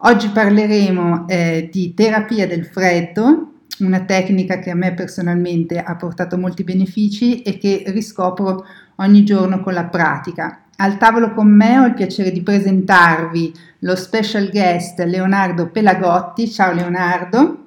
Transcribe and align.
Oggi 0.00 0.28
parleremo 0.28 1.26
eh, 1.26 1.70
di 1.72 1.94
terapia 1.94 2.46
del 2.46 2.66
freddo, 2.66 3.52
una 3.78 4.04
tecnica 4.04 4.58
che 4.58 4.70
a 4.70 4.74
me 4.74 4.92
personalmente 4.92 5.78
ha 5.78 5.96
portato 5.96 6.36
molti 6.36 6.64
benefici 6.64 7.40
e 7.40 7.56
che 7.56 7.84
riscopro 7.86 8.66
ogni 8.96 9.24
giorno 9.24 9.62
con 9.62 9.72
la 9.72 9.86
pratica. 9.86 10.64
Al 10.76 10.98
tavolo 10.98 11.32
con 11.32 11.48
me 11.48 11.78
ho 11.78 11.86
il 11.86 11.94
piacere 11.94 12.30
di 12.30 12.42
presentarvi 12.42 13.54
lo 13.80 13.96
special 13.96 14.50
guest 14.50 14.98
Leonardo 15.00 15.70
Pelagotti. 15.70 16.50
Ciao 16.50 16.74
Leonardo. 16.74 17.64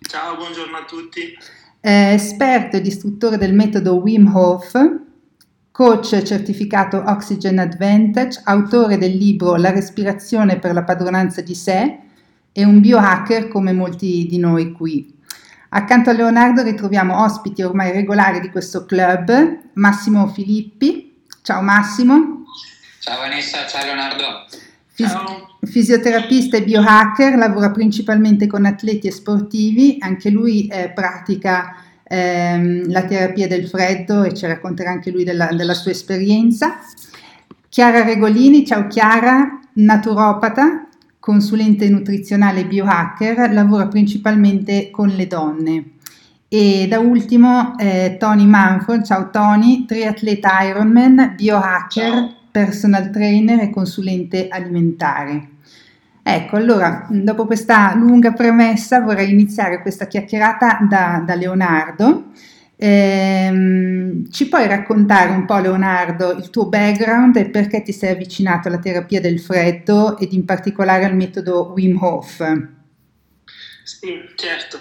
Ciao, 0.00 0.34
buongiorno 0.34 0.76
a 0.76 0.84
tutti. 0.84 1.20
Eh, 1.80 2.14
esperto 2.14 2.76
ed 2.76 2.86
istruttore 2.86 3.38
del 3.38 3.54
metodo 3.54 3.94
Wim 3.94 4.34
Hof, 4.34 4.72
coach 5.76 6.22
certificato 6.22 7.02
Oxygen 7.06 7.58
Advantage, 7.58 8.40
autore 8.44 8.96
del 8.96 9.14
libro 9.14 9.56
La 9.56 9.70
respirazione 9.70 10.58
per 10.58 10.72
la 10.72 10.84
padronanza 10.84 11.42
di 11.42 11.54
sé 11.54 11.98
e 12.50 12.64
un 12.64 12.80
biohacker 12.80 13.48
come 13.48 13.74
molti 13.74 14.26
di 14.26 14.38
noi 14.38 14.72
qui. 14.72 15.14
Accanto 15.68 16.08
a 16.08 16.14
Leonardo 16.14 16.62
ritroviamo 16.62 17.22
ospiti 17.22 17.60
ormai 17.60 17.92
regolari 17.92 18.40
di 18.40 18.48
questo 18.48 18.86
club, 18.86 19.58
Massimo 19.74 20.28
Filippi. 20.28 21.14
Ciao 21.42 21.60
Massimo. 21.60 22.46
Ciao 22.98 23.18
Vanessa, 23.18 23.66
ciao 23.66 23.84
Leonardo. 23.84 24.46
Fis- 24.86 25.10
ciao. 25.10 25.58
Fisioterapista 25.60 26.56
e 26.56 26.62
biohacker, 26.62 27.36
lavora 27.36 27.70
principalmente 27.70 28.46
con 28.46 28.64
atleti 28.64 29.08
e 29.08 29.12
sportivi, 29.12 29.98
anche 29.98 30.30
lui 30.30 30.68
eh, 30.68 30.90
pratica 30.94 31.82
ehm, 32.08 32.90
la 32.90 33.04
terapia 33.04 33.46
del 33.46 33.66
freddo 33.68 34.22
e 34.22 34.34
ci 34.34 34.46
racconterà 34.46 34.90
anche 34.90 35.10
lui 35.10 35.24
della, 35.24 35.48
della 35.52 35.74
sua 35.74 35.90
esperienza. 35.90 36.78
Chiara 37.68 38.04
Regolini, 38.04 38.66
ciao 38.66 38.86
Chiara, 38.86 39.60
naturopata, 39.74 40.86
consulente 41.18 41.88
nutrizionale 41.88 42.64
biohacker, 42.66 43.52
lavora 43.52 43.88
principalmente 43.88 44.90
con 44.90 45.08
le 45.08 45.26
donne. 45.26 45.84
E 46.48 46.86
da 46.88 47.00
ultimo 47.00 47.76
eh, 47.76 48.16
Tony 48.18 48.46
Manford, 48.46 49.04
ciao 49.04 49.30
Tony, 49.30 49.84
triatleta 49.84 50.62
Ironman, 50.62 51.34
biohacker, 51.36 52.34
personal 52.50 53.10
trainer 53.10 53.60
e 53.60 53.70
consulente 53.70 54.48
alimentare. 54.48 55.55
Ecco, 56.28 56.56
allora, 56.56 57.06
dopo 57.08 57.46
questa 57.46 57.94
lunga 57.94 58.32
premessa 58.32 58.98
vorrei 58.98 59.30
iniziare 59.30 59.80
questa 59.80 60.08
chiacchierata 60.08 60.78
da, 60.80 61.22
da 61.24 61.36
Leonardo. 61.36 62.32
Ehm, 62.74 64.28
ci 64.32 64.48
puoi 64.48 64.66
raccontare 64.66 65.30
un 65.30 65.44
po', 65.44 65.58
Leonardo, 65.58 66.32
il 66.32 66.50
tuo 66.50 66.66
background 66.66 67.36
e 67.36 67.48
perché 67.48 67.82
ti 67.82 67.92
sei 67.92 68.10
avvicinato 68.10 68.66
alla 68.66 68.80
terapia 68.80 69.20
del 69.20 69.38
freddo 69.38 70.18
ed 70.18 70.32
in 70.32 70.44
particolare 70.44 71.04
al 71.04 71.14
metodo 71.14 71.70
Wim 71.76 72.02
Hof? 72.02 72.42
Sì, 73.84 74.20
certo. 74.34 74.80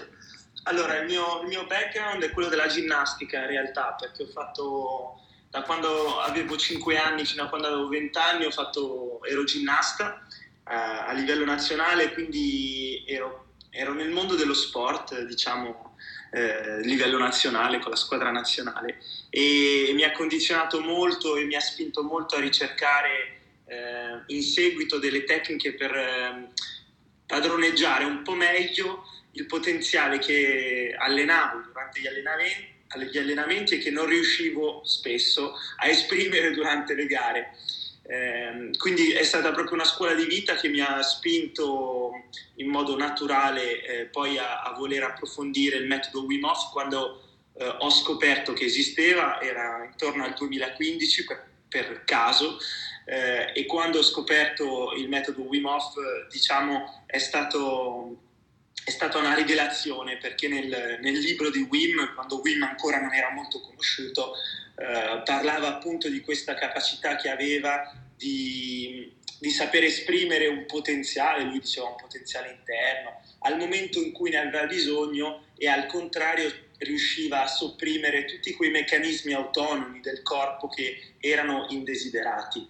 Allora, 0.63 0.97
il 0.97 1.05
mio, 1.05 1.43
il 1.43 1.47
mio 1.47 1.67
background 1.67 2.23
è 2.23 2.31
quello 2.31 2.49
della 2.49 2.65
ginnastica 2.65 3.41
in 3.41 3.47
realtà, 3.49 3.95
perché 3.99 4.23
ho 4.23 4.31
fatto 4.33 5.19
da 5.51 5.61
quando 5.61 6.19
avevo 6.21 6.57
5 6.57 6.97
anni 6.97 7.23
fino 7.23 7.43
a 7.43 7.49
quando 7.49 7.67
avevo 7.67 7.87
20 7.87 8.17
anni, 8.17 8.51
fatto, 8.51 9.23
ero 9.23 9.43
ginnasta 9.43 10.24
a, 10.65 11.05
a 11.07 11.13
livello 11.13 11.45
nazionale, 11.45 12.13
quindi 12.13 13.03
ero, 13.07 13.53
ero, 13.69 13.93
nel 13.93 14.09
mondo 14.09 14.35
dello 14.35 14.53
sport, 14.53 15.23
diciamo, 15.23 15.95
eh, 16.31 16.81
livello 16.81 17.17
nazionale, 17.17 17.79
con 17.79 17.91
la 17.91 17.97
squadra 17.97 18.29
nazionale 18.29 19.01
e 19.29 19.91
mi 19.93 20.03
ha 20.03 20.11
condizionato 20.11 20.81
molto 20.81 21.37
e 21.37 21.45
mi 21.45 21.55
ha 21.55 21.61
spinto 21.61 22.03
molto 22.03 22.35
a 22.35 22.39
ricercare 22.39 23.39
eh, 23.65 24.21
in 24.27 24.43
seguito 24.43 24.99
delle 24.99 25.23
tecniche 25.23 25.73
per 25.73 25.95
eh, 25.95 26.49
padroneggiare 27.25 28.03
un 28.03 28.21
po' 28.21 28.33
meglio 28.33 29.05
il 29.31 29.45
potenziale 29.45 30.19
che 30.19 30.95
allenavo 30.97 31.61
durante 31.67 31.99
gli 31.99 32.07
allenamenti, 32.07 32.73
gli 33.11 33.17
allenamenti 33.17 33.75
e 33.75 33.77
che 33.79 33.91
non 33.91 34.05
riuscivo 34.05 34.81
spesso 34.83 35.53
a 35.77 35.87
esprimere 35.87 36.51
durante 36.51 36.95
le 36.95 37.05
gare. 37.05 37.55
Eh, 38.07 38.69
quindi 38.77 39.13
è 39.13 39.23
stata 39.23 39.51
proprio 39.51 39.73
una 39.73 39.83
scuola 39.83 40.13
di 40.13 40.25
vita 40.25 40.53
che 40.53 40.67
mi 40.67 40.79
ha 40.79 41.01
spinto 41.01 42.11
in 42.57 42.69
modo 42.69 42.95
naturale 42.95 43.81
eh, 43.81 44.05
poi 44.05 44.37
a, 44.37 44.61
a, 44.61 44.73
voler 44.73 45.01
approfondire 45.01 45.77
il 45.77 45.87
metodo 45.87 46.23
Wim 46.23 46.43
Hof 46.43 46.71
quando 46.71 47.23
eh, 47.57 47.65
ho 47.65 47.89
scoperto 47.89 48.53
che 48.53 48.65
esisteva, 48.65 49.41
era 49.41 49.83
intorno 49.85 50.23
al 50.23 50.35
2015 50.35 51.25
per, 51.25 51.47
per 51.67 52.03
caso 52.03 52.59
eh, 53.05 53.51
e 53.55 53.65
quando 53.65 53.97
ho 53.97 54.03
scoperto 54.03 54.93
il 54.95 55.09
metodo 55.09 55.41
Wim 55.41 55.65
Hof 55.65 55.95
diciamo 56.29 57.05
è 57.07 57.17
stato 57.17 58.17
è 58.83 58.89
stata 58.89 59.17
una 59.17 59.33
rivelazione 59.33 60.17
perché 60.17 60.47
nel, 60.47 60.99
nel, 61.01 61.17
libro 61.17 61.49
di 61.49 61.67
Wim, 61.69 62.13
quando 62.13 62.39
Wim 62.41 62.63
ancora 62.63 62.99
non 62.99 63.13
era 63.13 63.31
molto 63.31 63.59
conosciuto, 63.61 64.33
eh, 64.77 65.21
parlava 65.23 65.75
appunto 65.75 66.09
di 66.09 66.21
questa 66.21 66.53
capacità 66.53 67.15
che 67.15 67.29
aveva 67.29 67.91
di, 68.15 69.11
di 69.39 69.49
saper 69.49 69.83
esprimere 69.83 70.47
un 70.47 70.65
potenziale, 70.65 71.43
lui 71.43 71.59
diceva 71.59 71.87
un 71.87 71.95
potenziale 71.95 72.51
interno, 72.51 73.21
al 73.39 73.57
momento 73.57 73.99
in 73.99 74.11
cui 74.11 74.29
ne 74.29 74.37
aveva 74.37 74.65
bisogno 74.65 75.45
e 75.57 75.67
al 75.67 75.85
contrario 75.87 76.51
riusciva 76.77 77.43
a 77.43 77.47
sopprimere 77.47 78.25
tutti 78.25 78.53
quei 78.53 78.69
meccanismi 78.69 79.33
autonomi 79.33 80.01
del 80.01 80.21
corpo 80.21 80.67
che 80.67 81.15
erano 81.19 81.67
indesiderati. 81.69 82.67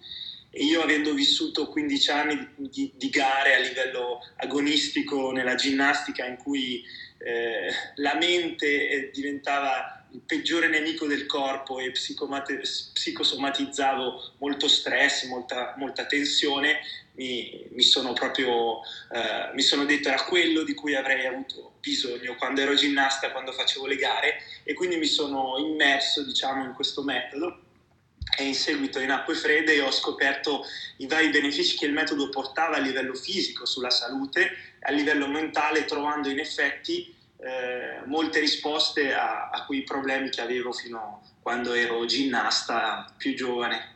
E 0.57 0.63
io 0.63 0.81
avendo 0.81 1.13
vissuto 1.13 1.67
15 1.67 2.11
anni 2.11 2.47
di, 2.55 2.89
di, 2.95 3.09
gare 3.09 3.55
a 3.55 3.59
livello 3.59 4.21
agonistico 4.37 5.33
nella 5.33 5.55
ginnastica 5.55 6.25
in 6.25 6.37
cui 6.37 6.81
eh, 7.17 7.67
la 7.95 8.15
mente 8.15 8.89
eh, 8.89 9.11
diventava 9.11 10.07
il 10.13 10.21
peggiore 10.21 10.69
nemico 10.69 11.07
del 11.07 11.25
corpo 11.25 11.79
e 11.79 11.91
psicosomatizzavo 11.91 14.35
molto 14.37 14.69
stress, 14.69 15.25
molta, 15.25 15.73
molta 15.75 16.05
tensione, 16.05 16.79
mi, 17.15 17.67
mi, 17.71 17.83
sono 17.83 18.13
proprio 18.13 18.79
eh, 19.11 19.51
mi 19.53 19.61
sono 19.61 19.83
detto 19.83 20.07
era 20.07 20.23
quello 20.23 20.63
di 20.63 20.73
cui 20.73 20.95
avrei 20.95 21.25
avuto 21.25 21.73
bisogno 21.81 22.35
quando 22.35 22.61
ero 22.61 22.75
ginnasta, 22.75 23.31
quando 23.31 23.51
facevo 23.51 23.87
le 23.87 23.97
gare 23.97 24.41
e 24.63 24.73
quindi 24.73 24.95
mi 24.95 25.05
sono 25.05 25.57
immerso 25.57 26.23
diciamo 26.23 26.63
in 26.63 26.71
questo 26.71 27.03
metodo 27.03 27.64
e 28.37 28.43
in 28.43 28.55
seguito 28.55 28.99
in 28.99 29.11
acque 29.11 29.35
fredde 29.35 29.79
ho 29.81 29.91
scoperto 29.91 30.65
i 30.97 31.07
vari 31.07 31.29
benefici 31.29 31.77
che 31.77 31.85
il 31.85 31.93
metodo 31.93 32.29
portava 32.29 32.77
a 32.77 32.79
livello 32.79 33.13
fisico 33.13 33.65
sulla 33.65 33.89
salute, 33.89 34.75
a 34.81 34.91
livello 34.91 35.27
mentale 35.27 35.85
trovando 35.85 36.29
in 36.29 36.39
effetti 36.39 37.13
eh, 37.37 38.01
molte 38.05 38.39
risposte 38.39 39.13
a, 39.13 39.49
a, 39.49 39.65
quei 39.65 39.83
problemi 39.83 40.29
che 40.29 40.41
avevo 40.41 40.71
fino 40.71 40.97
a 40.99 41.33
quando 41.41 41.73
ero 41.73 42.05
ginnasta 42.05 43.13
più 43.17 43.35
giovane. 43.35 43.93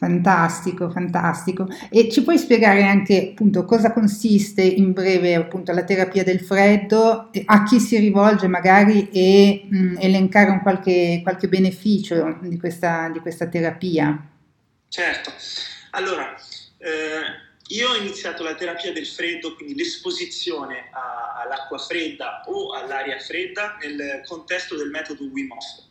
Fantastico, 0.00 0.88
fantastico. 0.88 1.68
E 1.90 2.10
ci 2.10 2.22
puoi 2.22 2.38
spiegare 2.38 2.84
anche 2.84 3.32
appunto 3.32 3.66
cosa 3.66 3.92
consiste 3.92 4.62
in 4.62 4.92
breve 4.92 5.34
appunto 5.34 5.72
la 5.72 5.84
terapia 5.84 6.24
del 6.24 6.40
freddo, 6.40 7.28
a 7.44 7.64
chi 7.64 7.78
si 7.78 7.98
rivolge 7.98 8.46
magari 8.46 9.10
e 9.10 9.66
mh, 9.68 9.98
elencare 10.00 10.48
un 10.52 10.62
qualche, 10.62 11.20
qualche 11.22 11.48
beneficio 11.48 12.38
di 12.40 12.58
questa, 12.58 13.10
di 13.10 13.18
questa 13.18 13.46
terapia? 13.48 14.26
Certo, 14.88 15.32
allora 15.90 16.34
eh, 16.78 17.74
io 17.76 17.90
ho 17.90 17.96
iniziato 17.96 18.42
la 18.42 18.54
terapia 18.54 18.94
del 18.94 19.06
freddo, 19.06 19.54
quindi 19.54 19.74
l'esposizione 19.74 20.88
a, 20.92 21.42
all'acqua 21.42 21.76
fredda 21.76 22.44
o 22.46 22.72
all'aria 22.72 23.18
fredda 23.18 23.76
nel 23.82 24.22
contesto 24.26 24.78
del 24.78 24.88
metodo 24.88 25.24
Wim 25.24 25.50
Hof. 25.50 25.88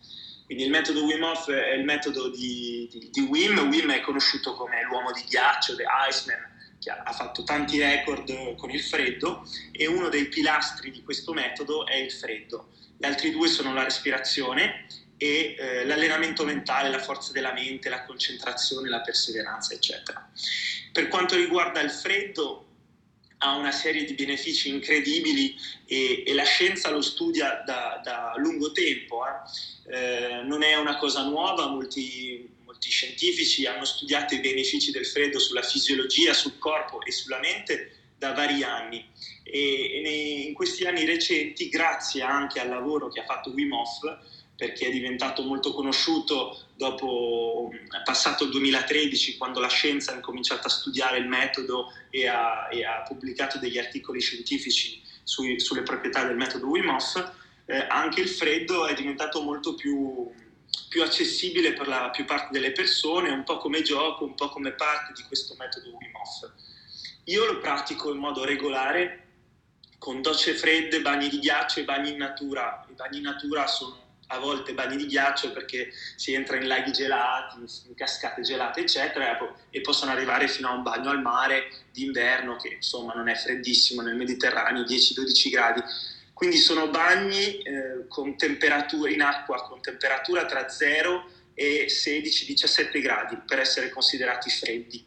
Quindi 0.50 0.66
il 0.66 0.74
metodo 0.74 1.04
Wim 1.04 1.22
Hof 1.22 1.48
è 1.52 1.74
il 1.76 1.84
metodo 1.84 2.32
di, 2.32 2.90
di, 2.92 3.12
di 3.12 3.20
Wim, 3.20 3.60
Wim 3.70 3.92
è 3.92 4.02
conosciuto 4.02 4.56
come 4.56 4.84
l'uomo 4.84 5.12
di 5.12 5.24
ghiaccio, 5.30 5.76
The 5.76 5.84
Iceman, 6.10 6.40
che 6.80 6.90
ha, 6.90 7.12
fatto 7.12 7.44
tanti 7.44 7.78
record 7.78 8.56
con 8.56 8.72
il 8.72 8.82
freddo 8.82 9.48
e 9.72 9.86
uno 9.86 10.10
dei 10.10 10.26
pilastri 10.28 10.90
di 10.90 11.04
questo 11.04 11.34
metodo 11.34 11.86
è 11.86 11.94
il 11.98 12.12
freddo. 12.12 12.70
Gli 12.98 13.06
altri 13.06 13.30
due 13.30 13.48
sono 13.48 13.76
la 13.76 13.84
respirazione 13.84 14.88
e 15.18 15.56
eh, 15.56 15.86
l'allenamento 15.86 16.44
mentale, 16.44 16.90
la 16.90 16.98
forza 16.98 17.32
della 17.32 17.54
mente, 17.54 17.88
la 17.88 18.04
concentrazione, 18.04 18.90
la 18.90 19.02
perseveranza, 19.02 19.76
eccetera. 19.76 20.32
Per 20.92 21.10
quanto 21.10 21.36
riguarda 21.36 21.80
il 21.80 21.92
freddo, 21.92 22.69
ha 23.42 23.56
una 23.56 23.72
serie 23.72 24.04
di 24.06 24.14
benefici 24.14 24.70
incredibili 24.70 25.56
e, 25.86 26.24
e 26.26 26.34
la 26.34 26.44
scienza 26.44 26.90
lo 26.90 27.02
studia 27.02 27.64
da, 27.66 28.02
da 28.04 28.34
lungo 28.38 28.72
tempo. 28.72 29.24
Eh. 29.26 29.98
Eh, 29.98 30.42
non 30.44 30.62
è 30.62 30.76
una 30.76 30.98
cosa 30.98 31.24
nuova, 31.24 31.68
molti, 31.68 32.50
molti, 32.66 32.90
scientifici 32.90 33.66
hanno 33.66 33.86
studiato 33.86 34.36
i 34.36 34.40
benefici 34.40 34.92
del 34.92 35.06
freddo 35.06 35.40
sulla 35.40 35.62
fisiologia, 35.62 36.34
sul 36.34 36.58
corpo 36.58 37.02
e 37.02 37.12
sulla 37.12 37.40
mente 37.40 37.92
da 38.18 38.34
vari 38.34 38.62
anni. 38.64 39.08
E, 39.44 40.02
nei, 40.04 40.48
in 40.48 40.54
questi 40.54 40.86
anni 40.86 41.06
recenti, 41.06 41.70
grazie 41.70 42.22
anche 42.22 42.60
al 42.60 42.68
lavoro 42.68 43.08
che 43.08 43.22
ha 43.22 43.26
fatto 43.26 43.52
Wim 43.52 43.72
Hof, 43.72 44.00
perché 44.60 44.88
è 44.88 44.92
diventato 44.92 45.42
molto 45.42 45.74
conosciuto 45.74 46.66
dopo, 46.76 47.72
è 47.72 48.04
passato 48.04 48.44
il 48.44 48.50
2013 48.50 49.38
quando 49.38 49.62
la 49.62 49.70
scienza 49.70 50.12
ha 50.12 50.16
incominciato 50.16 50.68
a 50.68 50.70
studiare 50.70 51.18
il 51.18 51.30
metodo 51.30 51.94
e 52.10 52.28
ha, 52.28 52.68
e 52.70 52.84
ha 52.84 53.02
pubblicato 53.08 53.58
degli 53.58 53.78
articoli 53.78 54.20
scientifici 54.20 55.02
sui, 55.24 55.62
sulle 55.62 55.84
proprietà 55.84 56.26
del 56.26 56.36
metodo 56.36 56.68
Wim 56.68 56.90
Hof, 56.90 57.32
eh, 57.68 57.88
anche 57.88 58.20
il 58.20 58.28
freddo 58.28 58.86
è 58.86 58.94
diventato 58.94 59.42
molto 59.42 59.76
più, 59.76 60.30
più 60.90 61.04
accessibile 61.04 61.72
per 61.72 61.88
la 61.88 62.10
più 62.10 62.26
parte 62.26 62.50
delle 62.52 62.74
persone, 62.74 63.30
un 63.30 63.46
po' 63.46 63.60
come 63.60 63.82
gioco, 63.82 64.26
un 64.26 64.36
po' 64.36 64.50
come 64.50 64.72
parte 64.72 65.14
di 65.16 65.24
questo 65.24 65.56
metodo 65.58 65.88
Wim 65.88 66.12
Hof. 66.16 66.52
Io 67.24 67.46
lo 67.46 67.60
pratico 67.60 68.12
in 68.12 68.18
modo 68.18 68.44
regolare 68.44 69.28
con 69.98 70.22
docce 70.22 70.54
fredde, 70.54 71.00
bagni 71.00 71.30
di 71.30 71.40
ghiaccio 71.40 71.80
e 71.80 71.86
bagni 71.86 72.12
in 72.12 72.18
natura. 72.18 72.86
I 72.90 72.94
bagni 72.94 73.20
in 73.20 73.24
natura 73.24 73.66
sono 73.66 74.08
a 74.32 74.38
volte 74.38 74.74
bagni 74.74 74.98
di 74.98 75.08
ghiaccio 75.08 75.52
perché 75.52 75.92
si 76.16 76.34
entra 76.34 76.58
in 76.58 76.68
laghi 76.68 76.92
gelati, 76.92 77.58
in 77.88 77.96
cascate 77.96 78.42
gelate, 78.42 78.82
eccetera, 78.82 79.38
e 79.70 79.82
possono 79.82 80.12
arrivare 80.12 80.48
fino 80.48 80.70
a 80.70 80.74
un 80.74 80.84
bagno 80.84 81.10
al 81.10 81.22
mare 81.22 81.70
d'inverno 81.92 82.56
che 82.56 82.70
insomma 82.76 83.14
non 83.14 83.28
è 83.28 83.36
freddissimo 83.36 84.02
nel 84.02 84.16
Mediterraneo, 84.16 84.84
10-12 84.84 85.50
gradi. 85.50 85.82
Quindi 86.34 86.58
sono 86.58 86.90
bagni 86.90 87.58
eh, 87.58 88.06
in 89.10 89.22
acqua 89.22 89.64
con 89.64 89.82
temperatura 89.82 90.46
tra 90.46 90.70
0 90.70 91.26
e 91.54 91.88
16-17 91.88 93.02
gradi 93.02 93.38
per 93.46 93.60
essere 93.60 93.90
considerati 93.90 94.50
freddi 94.50 95.06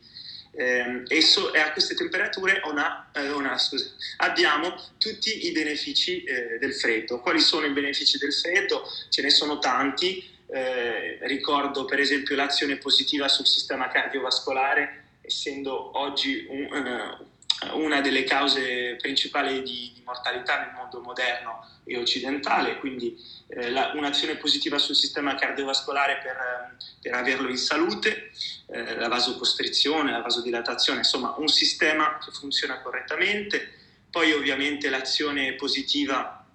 eh, 0.55 1.03
e, 1.09 1.23
so, 1.23 1.53
e, 1.53 1.59
a 1.59 1.73
queste 1.73 1.95
temperature 1.95 2.61
una, 2.65 3.11
eh, 3.13 3.31
una, 3.31 3.57
scusa, 3.59 3.91
abbiamo 4.19 4.75
tutti 4.99 5.47
i 5.47 5.53
benefici 5.53 6.23
eh, 6.25 6.59
del 6.59 6.75
freddo. 6.75 7.21
Quali 7.21 7.41
sono 7.41 7.67
i 7.67 7.71
benefici 7.73 8.19
del 8.19 8.33
freddo? 8.33 8.83
Ce 9.09 9.23
ne 9.23 9.31
sono 9.31 9.59
tanti. 9.59 10.31
Eh, 10.55 11.19
ricordo 11.23 11.87
per 11.87 11.99
esempio 11.99 12.37
l'azione 12.37 12.77
positiva 12.77 13.27
sul 13.29 13.47
sistema 13.47 13.89
cardiovascolare, 13.89 15.05
essendo 15.23 15.99
oggi 15.99 16.45
un, 16.47 16.67
uh, 16.71 17.27
una 17.73 18.01
delle 18.01 18.25
cause 18.25 18.97
principali 19.01 19.63
di, 19.63 19.93
di 19.95 20.03
mortalità 20.05 20.59
nel 20.61 20.73
mondo 20.75 21.01
moderno 21.01 21.67
e 21.85 21.97
occidentale, 21.97 22.79
quindi 22.79 23.17
eh, 23.49 23.71
la, 23.71 23.93
un'azione 23.95 24.37
positiva 24.37 24.79
sul 24.79 24.95
sistema 24.95 25.35
cardiovascolare 25.35 26.21
per, 26.23 26.77
per 27.01 27.15
averlo 27.15 27.49
in 27.49 27.57
salute, 27.57 28.31
eh, 28.67 28.97
la 28.97 29.09
vasocostrizione, 29.09 30.11
la 30.11 30.21
vasodilatazione, 30.21 30.99
insomma 30.99 31.35
un 31.39 31.49
sistema 31.49 32.19
che 32.19 32.31
funziona 32.33 32.81
correttamente, 32.81 33.73
poi 34.11 34.33
ovviamente 34.33 34.91
l'azione 34.91 35.55
positiva 35.55 36.47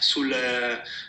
sul, 0.00 0.34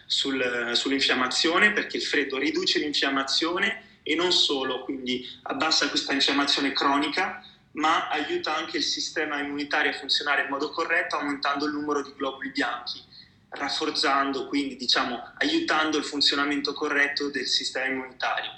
sul, 0.05 0.71
sull'infiammazione 0.73 1.71
perché 1.71 1.97
il 1.97 2.03
freddo 2.03 2.38
riduce 2.38 2.79
l'infiammazione 2.79 3.99
e 4.03 4.15
non 4.15 4.31
solo, 4.31 4.83
quindi 4.83 5.27
abbassa 5.44 5.89
questa 5.89 6.13
infiammazione 6.13 6.71
cronica, 6.71 7.44
ma 7.77 8.07
aiuta 8.09 8.56
anche 8.56 8.77
il 8.77 8.83
sistema 8.83 9.39
immunitario 9.39 9.91
a 9.91 9.95
funzionare 9.95 10.44
in 10.44 10.50
modo 10.50 10.69
corretto 10.69 11.18
aumentando 11.18 11.65
il 11.65 11.74
numero 11.74 12.01
di 12.01 12.13
globuli 12.15 12.50
bianchi 12.50 13.03
rafforzando, 13.50 14.47
quindi 14.47 14.75
diciamo 14.75 15.31
aiutando 15.38 15.97
il 15.97 16.03
funzionamento 16.03 16.74
corretto 16.74 17.29
del 17.29 17.47
sistema 17.47 17.85
immunitario. 17.85 18.51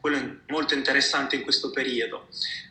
Quello 0.00 0.16
è 0.16 0.30
molto 0.48 0.74
interessante 0.74 1.36
in 1.36 1.42
questo 1.42 1.70
periodo. 1.70 2.28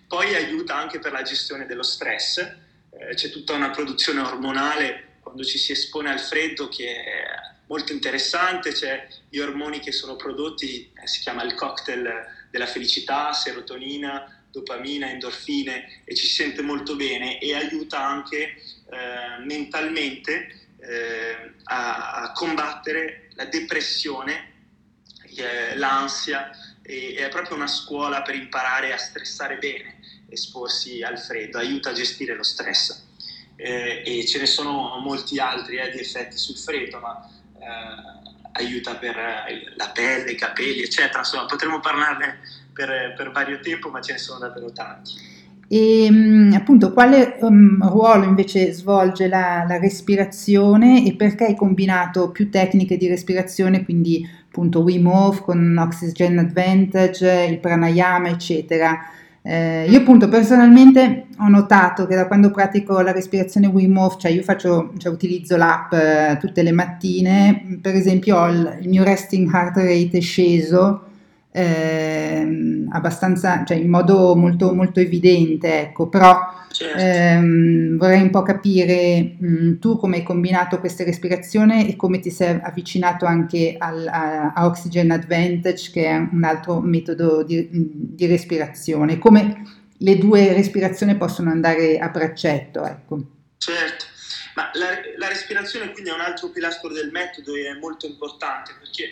Poi 0.08 0.36
aiuta 0.36 0.76
anche 0.76 1.00
per 1.00 1.12
la 1.12 1.24
gestione 1.24 1.66
dello 1.66 1.84
stress, 1.84 2.38
eh, 2.38 3.16
c'è 3.16 3.32
tutta 3.32 3.54
una 3.54 3.72
produzione 3.72 4.22
ormonale 4.22 5.16
quando 5.22 5.44
ci 5.44 5.58
si 5.58 5.72
espone 5.72 6.12
al 6.12 6.20
freddo 6.20 6.70
che 6.70 6.94
è 6.94 7.26
molto 7.68 7.92
interessante, 7.92 8.72
c'è 8.72 9.08
gli 9.30 9.40
ormoni 9.40 9.80
che 9.80 9.92
sono 9.92 10.16
prodotti, 10.16 10.92
eh, 10.94 11.08
si 11.08 11.22
chiama 11.22 11.44
il 11.44 11.56
cocktail 11.56 12.48
della 12.52 12.68
felicità, 12.68 13.34
serotonina, 13.34 14.43
dopamina, 14.54 15.10
endorfine 15.10 16.04
e 16.06 16.14
ci 16.16 16.28
sente 16.28 16.62
molto 16.62 16.96
bene 16.96 17.40
e 17.40 17.56
aiuta 17.56 18.06
anche 18.06 18.38
eh, 18.44 19.44
mentalmente 19.44 20.70
eh, 20.80 21.54
a, 21.64 22.14
a, 22.22 22.32
combattere 22.34 23.30
la 23.34 23.46
depressione, 23.46 24.52
eh, 25.36 25.76
l'ansia, 25.76 26.52
e, 26.84 27.16
è 27.16 27.30
proprio 27.30 27.56
una 27.56 27.68
scuola 27.68 28.22
per 28.22 28.36
imparare 28.36 28.94
a 28.94 28.98
stressare 28.98 29.58
bene, 29.58 30.00
esporsi 30.30 31.02
al 31.02 31.18
freddo, 31.18 31.58
aiuta 31.58 31.90
a 31.90 31.94
gestire 31.94 32.36
lo 32.36 32.44
stress. 32.44 33.02
Eh, 33.56 34.04
e 34.06 34.26
ce 34.28 34.40
ne 34.40 34.46
sono 34.46 35.00
molti 35.00 35.40
altri 35.40 35.78
eh, 35.78 35.90
di 35.90 36.00
effetti 36.00 36.38
sul 36.38 36.58
freddo, 36.58 37.00
ma 37.00 37.28
eh, 37.60 38.22
aiuta 38.54 38.96
per 38.96 39.16
la 39.76 39.90
pelle, 39.90 40.32
i 40.32 40.36
capelli, 40.36 40.84
eccetera. 40.84 41.20
Insomma, 41.20 41.46
potremmo 41.46 41.80
parlarne 41.80 42.63
per, 42.74 43.14
per 43.16 43.32
vario 43.32 43.60
tempo, 43.60 43.90
ma 43.90 44.02
ce 44.02 44.14
ne 44.14 44.18
sono 44.18 44.40
davvero 44.40 44.72
tanti. 44.72 45.34
E 45.68 46.08
mm, 46.12 46.54
appunto 46.54 46.92
quale 46.94 47.38
um, 47.42 47.78
ruolo 47.90 48.26
invece 48.26 48.72
svolge 48.74 49.28
la, 49.28 49.66
la, 49.68 49.80
respirazione 49.80 51.06
e 51.06 51.16
perché 51.16 51.46
hai 51.46 51.56
combinato 51.56 52.30
più 52.30 52.50
tecniche 52.50 52.98
di 52.98 53.08
respirazione, 53.08 53.84
quindi 53.84 54.28
appunto 54.46 54.82
Wim 54.82 55.08
Hof 55.08 55.42
con 55.42 55.76
Oxygen 55.80 56.38
Advantage, 56.38 57.48
il 57.50 57.60
pranayama, 57.60 58.30
eccetera. 58.30 59.00
Eh, 59.42 59.90
io 59.90 60.00
appunto 60.00 60.30
personalmente 60.30 61.26
ho 61.40 61.50
notato 61.50 62.06
che 62.06 62.16
da 62.16 62.28
quando 62.28 62.52
pratico 62.52 63.02
la 63.02 63.12
respirazione 63.12 63.68
Wim 63.68 63.98
Hof, 63.98 64.18
cioè 64.18 64.32
io 64.32 64.44
faccio, 64.44 64.94
cioè 64.98 65.12
utilizzo 65.12 65.58
l'app 65.58 65.92
eh, 65.94 66.38
tutte 66.40 66.62
le 66.62 66.72
mattine, 66.72 67.80
per 67.82 67.96
esempio 67.96 68.46
il, 68.48 68.78
il 68.82 68.90
mio 68.90 69.04
resting 69.04 69.52
heart 69.52 69.78
rate 69.78 70.18
è 70.18 70.22
sceso 70.22 71.08
eh, 71.56 72.86
abbastanza, 72.90 73.64
cioè 73.64 73.78
in 73.78 73.90
modo 73.90 74.36
molto, 74.36 74.74
molto 74.74 75.00
evidente, 75.00 75.82
ecco, 75.82 76.08
però 76.08 76.66
certo. 76.72 76.98
ehm, 76.98 77.96
vorrei 77.96 78.22
un 78.22 78.32
po' 78.32 78.42
capire 78.42 79.36
mh, 79.38 79.48
mm, 79.48 79.80
tu 79.80 79.98
come 79.98 80.18
hai 80.18 80.24
combinato 80.24 80.80
queste 80.80 81.04
respirazioni 81.04 81.88
e 81.88 81.96
come 81.96 82.20
ti 82.20 82.32
sei 82.32 82.60
avvicinato 82.60 83.26
anche 83.26 83.76
al, 83.78 84.08
a, 84.08 84.52
a, 84.54 84.66
Oxygen 84.66 85.12
Advantage, 85.12 85.92
che 85.92 86.06
è 86.08 86.16
un 86.16 86.44
altro 86.44 86.80
metodo 86.80 87.44
di, 87.44 87.68
di 87.72 88.26
respirazione, 88.26 89.20
come 89.20 89.62
le 89.96 90.18
due 90.18 90.54
respirazioni 90.54 91.16
possono 91.18 91.52
andare 91.52 92.00
a 92.00 92.10
braccetto, 92.10 92.84
ecco. 92.84 93.22
Certo. 93.60 94.06
Ma 94.56 94.70
la, 94.74 94.88
la 95.18 95.28
respirazione 95.28 95.92
quindi 95.92 96.10
è 96.10 96.14
un 96.14 96.22
altro 96.22 96.50
pilastro 96.50 96.92
del 96.92 97.12
metodo 97.12 97.56
e 97.56 97.68
è 97.68 97.74
molto 97.80 98.06
importante 98.06 98.74
perché 98.80 99.06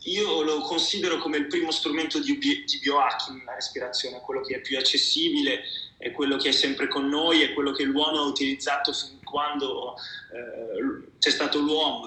io 0.00 0.42
lo 0.42 0.60
considero 0.60 1.18
come 1.18 1.36
il 1.36 1.46
primo 1.46 1.70
strumento 1.70 2.18
di, 2.18 2.38
di 2.38 2.78
biohacking, 2.80 3.44
la 3.44 3.54
respirazione, 3.54 4.20
quello 4.20 4.40
che 4.40 4.56
è 4.56 4.60
più 4.60 4.76
accessibile, 4.76 5.62
è 5.96 6.10
quello 6.10 6.36
che 6.36 6.48
è 6.48 6.52
sempre 6.52 6.88
con 6.88 7.08
noi, 7.08 7.42
è 7.42 7.52
quello 7.52 7.72
che 7.72 7.84
l'uomo 7.84 8.18
ha 8.18 8.26
utilizzato 8.26 8.92
fin 8.92 9.22
quando 9.34 9.96
eh, 9.96 11.08
c'è 11.18 11.30
stato 11.30 11.58
l'uomo, 11.58 12.06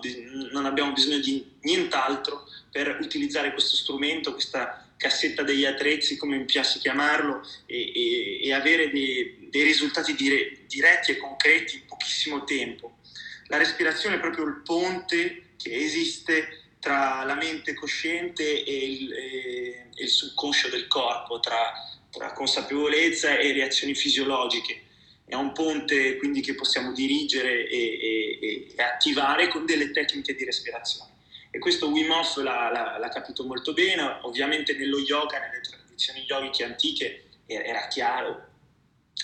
non 0.51 0.65
abbiamo 0.65 0.93
bisogno 0.93 1.17
di 1.19 1.45
nient'altro 1.63 2.48
per 2.71 3.00
utilizzare 3.01 3.51
questo 3.51 3.75
strumento, 3.75 4.31
questa 4.31 4.88
cassetta 4.95 5.43
degli 5.43 5.65
attrezzi, 5.65 6.15
come 6.15 6.38
mi 6.38 6.45
piace 6.45 6.79
chiamarlo, 6.79 7.45
e, 7.65 7.91
e, 7.93 8.48
e 8.48 8.53
avere 8.53 8.89
dei, 8.91 9.50
dei 9.50 9.63
risultati 9.63 10.15
dire, 10.15 10.60
diretti 10.67 11.12
e 11.12 11.17
concreti 11.17 11.75
in 11.75 11.86
pochissimo 11.86 12.45
tempo. 12.45 13.00
La 13.48 13.57
respirazione 13.57 14.15
è 14.15 14.19
proprio 14.19 14.45
il 14.45 14.62
ponte 14.63 15.48
che 15.57 15.74
esiste 15.74 16.56
tra 16.79 17.24
la 17.24 17.36
mente 17.36 17.74
cosciente 17.74 18.63
e 18.63 18.91
il, 18.91 19.13
e 19.13 19.89
il 19.96 20.10
subconscio 20.10 20.69
del 20.69 20.88
corpo, 20.88 21.39
tra, 21.39 21.74
tra, 22.12 22.34
consapevolezza 22.34 23.38
e 23.38 23.51
reazioni 23.51 23.96
fisiologiche. 23.96 24.84
È 25.25 25.36
un 25.36 25.51
ponte 25.51 26.17
quindi 26.17 26.41
che 26.41 26.55
possiamo 26.55 26.93
dirigere 26.93 27.67
e, 27.67 28.39
e, 28.41 28.67
e 28.75 28.81
attivare 28.81 29.48
con 29.50 29.65
delle 29.65 29.91
tecniche 29.91 30.36
di 30.36 30.46
respirazione. 30.46 31.12
E 31.51 31.60
questo 31.60 31.89
Wim 31.89 32.12
Hof 32.12 32.38
l'ha, 32.38 32.69
l'ha, 32.72 32.98
l'ha 32.98 33.10
capito 33.10 33.43
molto 33.43 33.74
bene, 33.74 34.19
ovviamente 34.22 34.74
nello 34.74 35.00
yoga, 35.00 35.39
nelle 35.39 35.62
tradizioni 35.62 36.24
yogiche 36.27 36.63
antiche 36.63 37.24
era 37.48 37.88
chiaro, 37.88 38.46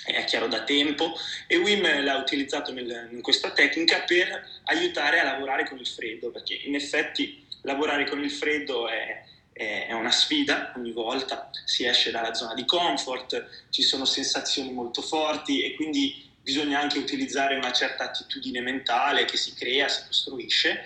è 0.06 0.24
chiaro 0.26 0.48
da 0.48 0.64
tempo 0.64 1.14
e 1.48 1.58
Wim 1.58 2.04
l'ha 2.04 2.18
utilizzato 2.18 2.74
nel, 2.74 3.10
in 3.12 3.22
questa 3.22 3.52
tecnica 3.52 4.02
per 4.02 4.62
aiutare 4.66 5.20
a 5.20 5.24
lavorare 5.24 5.68
con 5.68 5.78
il 5.78 5.88
freddo, 5.88 6.32
perché 6.32 6.56
in 6.56 6.76
effetti 6.76 7.43
lavorare 7.64 8.08
con 8.08 8.24
il 8.24 8.32
freddo 8.32 8.88
è, 8.88 9.24
è, 9.52 9.92
una 9.94 10.12
sfida, 10.12 10.74
ogni 10.76 10.92
volta 10.92 11.50
si 11.66 11.86
esce 11.86 12.12
dalla 12.12 12.34
zona 12.34 12.54
di 12.54 12.66
comfort, 12.66 13.68
ci 13.70 13.82
sono 13.82 14.06
sensazioni 14.06 14.72
molto 14.72 15.02
forti 15.02 15.64
e 15.64 15.76
quindi 15.76 16.32
bisogna 16.42 16.80
anche 16.80 16.98
utilizzare 16.98 17.56
una 17.56 17.72
certa 17.72 18.06
attitudine 18.06 18.62
mentale 18.62 19.26
che 19.26 19.38
si 19.38 19.54
crea, 19.54 19.88
si 19.88 20.06
costruisce 20.06 20.84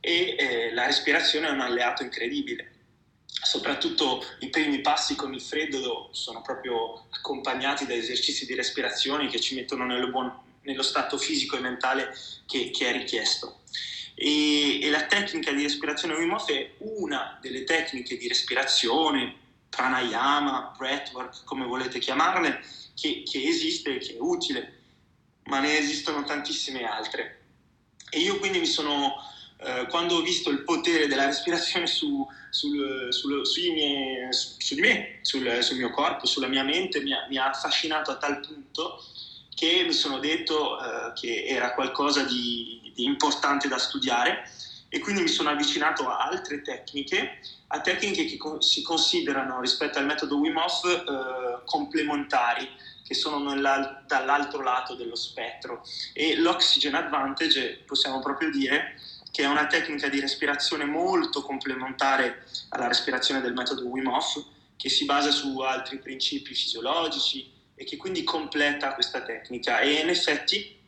e 0.00 0.36
eh, 0.38 0.72
la 0.72 0.86
respirazione 0.86 1.48
è 1.48 1.50
un 1.50 1.60
alleato 1.60 2.02
incredibile. 2.02 2.70
Soprattutto 3.26 4.24
i 4.40 4.48
primi 4.48 4.80
passi 4.80 5.16
con 5.16 5.34
il 5.34 5.40
freddo 5.40 6.10
sono 6.12 6.40
proprio 6.42 7.06
accompagnati 7.10 7.86
da 7.86 7.94
esercizi 7.94 8.46
di 8.46 8.54
respirazione 8.54 9.28
che 9.28 9.40
ci 9.40 9.54
mettono 9.54 9.84
nello, 9.84 10.08
buon, 10.10 10.32
nello 10.62 10.82
stato 10.82 11.18
fisico 11.18 11.56
e 11.56 11.60
mentale 11.60 12.14
che, 12.46 12.70
che 12.70 12.88
è 12.88 12.92
richiesto. 12.92 13.62
E, 14.14 14.80
e, 14.80 14.90
la 14.90 15.06
tecnica 15.06 15.52
di 15.52 15.62
respirazione 15.62 16.14
Wim 16.14 16.32
Hof 16.32 16.48
è 16.50 16.74
una 16.78 17.38
delle 17.40 17.64
tecniche 17.64 18.16
di 18.16 18.28
respirazione, 18.28 19.34
pranayama, 19.68 20.74
breathwork, 20.76 21.44
come 21.44 21.64
volete 21.64 21.98
chiamarle, 21.98 22.62
che, 22.94 23.24
che 23.24 23.42
esiste 23.42 23.96
e 23.96 23.98
che 23.98 24.14
è 24.14 24.20
utile, 24.20 24.80
ma 25.44 25.58
ne 25.58 25.78
esistono 25.78 26.22
tantissime 26.22 26.84
altre. 26.84 27.40
E 28.08 28.20
io 28.20 28.38
quindi 28.38 28.60
mi 28.60 28.66
sono, 28.66 29.14
eh, 29.58 29.86
quando 29.88 30.16
ho 30.16 30.22
visto 30.22 30.50
il 30.50 30.62
potere 30.62 31.08
della 31.08 31.26
respirazione 31.26 31.88
su, 31.88 32.24
sul, 32.50 33.08
sul, 33.10 33.42
miei, 33.72 34.32
su, 34.32 34.74
di 34.76 34.80
me, 34.80 35.18
sul, 35.22 35.58
sul, 35.60 35.76
mio 35.76 35.90
corpo, 35.90 36.26
sulla 36.26 36.46
mia 36.46 36.62
mente, 36.62 37.00
mi 37.00 37.12
ha, 37.12 37.26
mi 37.28 37.36
ha, 37.36 37.48
affascinato 37.48 38.12
a 38.12 38.16
tal 38.16 38.38
punto 38.38 39.02
che 39.52 39.82
mi 39.84 39.92
sono 39.92 40.20
detto 40.20 40.78
eh, 40.78 41.12
che 41.14 41.44
era 41.46 41.74
qualcosa 41.74 42.22
di 42.22 42.83
importante 42.96 43.68
da 43.68 43.78
studiare 43.78 44.48
e 44.88 45.00
quindi 45.00 45.22
mi 45.22 45.28
sono 45.28 45.50
avvicinato 45.50 46.08
a 46.08 46.18
altre 46.18 46.62
tecniche, 46.62 47.40
a 47.68 47.80
tecniche 47.80 48.26
che 48.26 48.38
si 48.60 48.80
considerano 48.82 49.60
rispetto 49.60 49.98
al 49.98 50.06
metodo 50.06 50.36
Wim 50.36 50.56
Hof 50.56 50.84
eh, 50.84 51.64
complementari, 51.64 52.68
che 53.04 53.14
sono 53.14 53.42
dall'altro 54.06 54.62
lato 54.62 54.94
dello 54.94 55.16
spettro. 55.16 55.84
E 56.12 56.36
l'Oxygen 56.36 56.94
Advantage, 56.94 57.82
possiamo 57.84 58.20
proprio 58.20 58.50
dire, 58.50 59.00
che 59.32 59.42
è 59.42 59.46
una 59.46 59.66
tecnica 59.66 60.08
di 60.08 60.20
respirazione 60.20 60.84
molto 60.84 61.42
complementare 61.42 62.46
alla 62.68 62.86
respirazione 62.86 63.40
del 63.40 63.52
metodo 63.52 63.86
Wim 63.86 64.06
Hof, 64.06 64.44
che 64.76 64.88
si 64.88 65.04
basa 65.06 65.32
su 65.32 65.58
altri 65.58 65.98
principi 65.98 66.54
fisiologici 66.54 67.50
e 67.74 67.84
che 67.84 67.96
quindi 67.96 68.22
completa 68.22 68.94
questa 68.94 69.22
tecnica. 69.22 69.80
E 69.80 69.94
in 69.94 70.08
effetti 70.08 70.82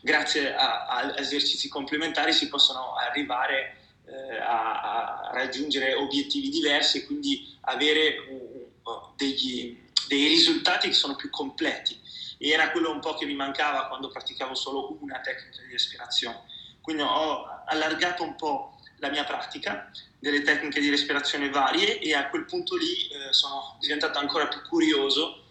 grazie 0.00 0.54
a, 0.54 0.86
a 0.86 1.14
esercizi 1.18 1.68
complementari 1.68 2.32
si 2.32 2.48
possono 2.48 2.94
arrivare 2.94 3.76
eh, 4.06 4.38
a, 4.38 4.80
a, 4.80 5.30
raggiungere 5.32 5.94
obiettivi 5.94 6.48
diversi 6.48 6.98
e 6.98 7.06
quindi 7.06 7.56
avere 7.62 8.18
uh, 8.18 9.12
degli, 9.16 9.78
dei 10.08 10.28
risultati 10.28 10.88
che 10.88 10.94
sono 10.94 11.16
più 11.16 11.30
completi. 11.30 11.98
E 12.38 12.48
era 12.48 12.70
quello 12.70 12.90
un 12.90 13.00
po' 13.00 13.14
che 13.14 13.26
mi 13.26 13.34
mancava 13.34 13.86
quando 13.86 14.08
praticavo 14.08 14.54
solo 14.54 14.96
una 15.00 15.20
tecnica 15.20 15.62
di 15.62 15.72
respirazione. 15.72 16.42
Quindi 16.80 17.02
ho 17.02 17.62
allargato 17.66 18.22
un 18.22 18.34
po' 18.34 18.80
la 19.00 19.10
mia 19.10 19.24
pratica 19.24 19.90
delle 20.18 20.42
tecniche 20.42 20.80
di 20.80 20.90
respirazione 20.90 21.50
varie 21.50 21.98
e 21.98 22.14
a 22.14 22.28
quel 22.28 22.44
punto 22.44 22.76
lì 22.76 23.08
eh, 23.08 23.32
sono 23.32 23.76
diventato 23.80 24.18
ancora 24.18 24.48
più 24.48 24.60
curioso 24.68 25.44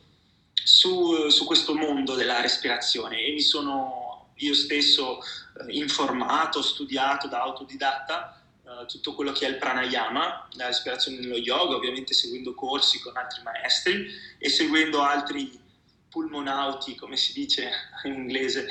su, 0.53 1.29
su, 1.29 1.45
questo 1.45 1.73
mondo 1.73 2.13
della 2.13 2.41
respirazione 2.41 3.19
e 3.19 3.31
mi 3.31 3.41
sono 3.41 4.08
io 4.39 4.53
stesso 4.53 5.19
eh, 5.19 5.73
informato, 5.77 6.61
studiato 6.61 7.27
da 7.27 7.41
autodidatta 7.41 8.41
eh, 8.63 8.85
tutto 8.85 9.15
quello 9.15 9.31
che 9.31 9.45
è 9.45 9.49
il 9.49 9.57
pranayama, 9.57 10.49
la 10.53 10.67
respirazione 10.67 11.19
nello 11.19 11.37
yoga, 11.37 11.75
ovviamente 11.75 12.13
seguendo 12.13 12.53
corsi 12.53 12.99
con 12.99 13.17
altri 13.17 13.41
maestri 13.41 14.07
e 14.37 14.49
seguendo 14.49 15.01
altri 15.01 15.67
pulmonauti, 16.09 16.95
come 16.95 17.17
si 17.17 17.33
dice 17.33 17.71
in 18.03 18.13
inglese, 18.13 18.67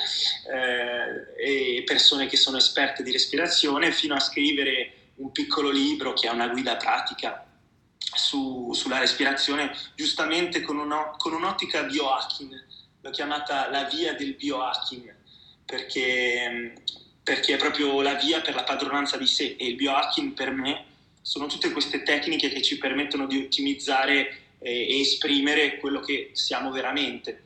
eh, 0.53 1.79
e 1.79 1.83
persone 1.85 2.27
che 2.27 2.37
sono 2.37 2.57
esperte 2.57 3.03
di 3.03 3.13
respirazione, 3.13 3.93
fino 3.93 4.15
a 4.15 4.21
scrivere 4.21 5.13
un 5.17 5.33
piccolo 5.33 5.71
libro 5.71 6.13
che 6.13 6.29
è 6.29 6.31
una 6.31 6.49
guida 6.49 6.77
pratica 6.77 7.45
su, 7.99 8.73
sulla 8.73 8.99
respirazione, 8.99 9.75
giustamente 9.95 10.63
con, 10.63 10.79
uno, 10.79 11.15
con 11.17 11.33
un'ottica 11.33 11.83
biohacking, 11.85 12.67
l'ho 13.01 13.11
chiamata 13.11 13.69
la 13.71 13.85
via 13.85 14.15
del 14.15 14.35
biohacking, 14.35 15.17
perché, 15.69 16.73
perché, 17.23 17.55
è 17.55 17.59
proprio 17.59 18.01
la 18.01 18.15
via 18.15 18.41
per 18.41 18.55
la 18.55 18.65
padronanza 18.65 19.19
di 19.19 19.27
sé 19.27 19.55
e 19.59 19.67
il 19.67 19.75
biohacking 19.75 20.33
per 20.33 20.51
me 20.51 20.85
sono 21.21 21.45
tutte 21.45 21.71
queste 21.73 22.03
tecniche 22.03 22.49
che 22.49 22.63
ci 22.63 22.79
permettono 22.79 23.27
di 23.27 23.37
ottimizzare 23.37 24.55
e, 24.59 25.01
esprimere 25.01 25.77
quello 25.77 26.01
che 26.01 26.31
siamo 26.33 26.71
veramente. 26.71 27.45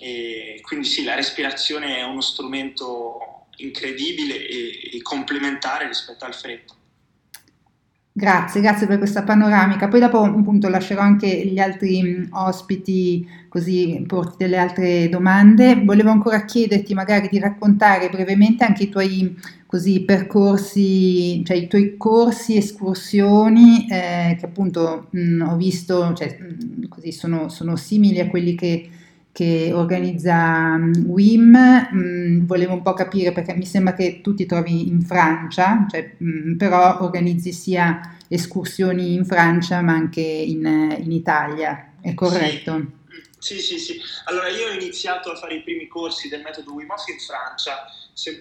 E 0.00 0.58
quindi 0.62 0.88
sì, 0.88 1.04
la 1.04 1.14
respirazione 1.14 1.98
è 1.98 2.02
uno 2.02 2.20
strumento 2.20 3.46
incredibile 3.58 4.44
e, 4.44 4.96
e 4.96 5.02
complementare 5.02 5.86
rispetto 5.86 6.24
al 6.24 6.34
freddo. 6.34 6.74
Grazie, 8.14 8.60
grazie 8.60 8.86
per 8.86 8.98
questa 8.98 9.22
panoramica. 9.22 9.88
Poi 9.88 9.98
dopo 10.00 10.18
appunto 10.22 10.68
lascerò 10.68 11.00
anche 11.00 11.46
gli 11.46 11.58
altri 11.58 12.28
ospiti 12.32 13.26
così 13.48 14.04
porti 14.06 14.36
delle 14.38 14.58
altre 14.58 15.08
domande. 15.08 15.82
Volevo 15.82 16.10
ancora 16.10 16.44
chiederti 16.44 16.92
magari 16.92 17.28
di 17.30 17.38
raccontare 17.38 18.10
brevemente 18.10 18.64
anche 18.64 18.82
i 18.84 18.88
tuoi 18.90 19.34
così 19.64 20.04
percorsi, 20.04 21.42
cioè 21.42 21.56
i 21.56 21.66
tuoi 21.68 21.96
corsi, 21.96 22.56
escursioni 22.58 23.86
eh, 23.88 24.36
che 24.38 24.44
appunto 24.44 25.06
mh, 25.10 25.46
ho 25.48 25.56
visto, 25.56 26.12
cioè, 26.12 26.36
mh, 26.38 26.88
così 26.88 27.12
sono, 27.12 27.48
sono 27.48 27.76
simili 27.76 28.20
a 28.20 28.28
quelli 28.28 28.54
che 28.54 28.90
che 29.32 29.70
organizza 29.72 30.74
um, 30.76 30.92
WIM, 31.06 31.88
mm, 31.94 32.46
volevo 32.46 32.74
un 32.74 32.82
po' 32.82 32.92
capire 32.92 33.32
perché 33.32 33.54
mi 33.54 33.64
sembra 33.64 33.94
che 33.94 34.20
tu 34.20 34.34
ti 34.34 34.44
trovi 34.44 34.88
in 34.88 35.00
Francia, 35.00 35.86
cioè, 35.90 36.16
mm, 36.22 36.56
però 36.56 37.02
organizzi 37.02 37.50
sia 37.52 38.18
escursioni 38.28 39.14
in 39.14 39.24
Francia 39.24 39.80
ma 39.80 39.92
anche 39.92 40.20
in, 40.20 40.98
in 41.00 41.10
Italia, 41.10 41.94
è 42.02 42.12
corretto? 42.12 43.00
Sì. 43.38 43.58
sì, 43.58 43.78
sì, 43.78 44.00
Allora 44.26 44.48
io 44.48 44.68
ho 44.68 44.72
iniziato 44.72 45.32
a 45.32 45.36
fare 45.36 45.56
i 45.56 45.62
primi 45.62 45.88
corsi 45.88 46.28
del 46.28 46.42
metodo 46.42 46.74
Wim 46.74 46.90
Hof 46.90 47.08
in 47.08 47.18
Francia 47.18 47.86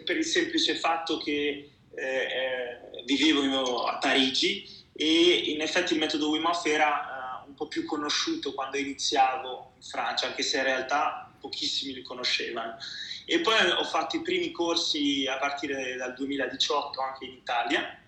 per 0.06 0.18
il 0.18 0.26
semplice 0.26 0.76
fatto 0.76 1.18
che 1.18 1.70
eh, 1.96 2.04
eh, 2.04 3.04
vivevo 3.06 3.86
a 3.86 3.98
Parigi 3.98 4.64
e 4.94 5.44
in 5.48 5.62
effetti 5.62 5.94
il 5.94 6.00
metodo 6.00 6.30
Wim 6.30 6.46
Hof 6.46 6.66
era 6.66 7.21
po' 7.62 7.68
più 7.68 7.86
conosciuto 7.86 8.54
quando 8.54 8.78
iniziavo 8.78 9.74
in 9.76 9.84
Francia, 9.84 10.26
anche 10.26 10.42
se 10.42 10.58
in 10.58 10.64
realtà 10.64 11.32
pochissimi 11.40 11.94
li 11.94 12.02
conoscevano. 12.02 12.78
E 13.26 13.40
poi 13.42 13.70
ho 13.70 13.84
fatto 13.84 14.16
i 14.16 14.22
primi 14.22 14.52
corsi 14.52 15.28
a 15.28 15.38
partire 15.38 15.96
dal 15.96 16.16
2018 16.16 17.02
anche 17.02 17.26
in 17.26 17.34
Italia, 17.34 18.00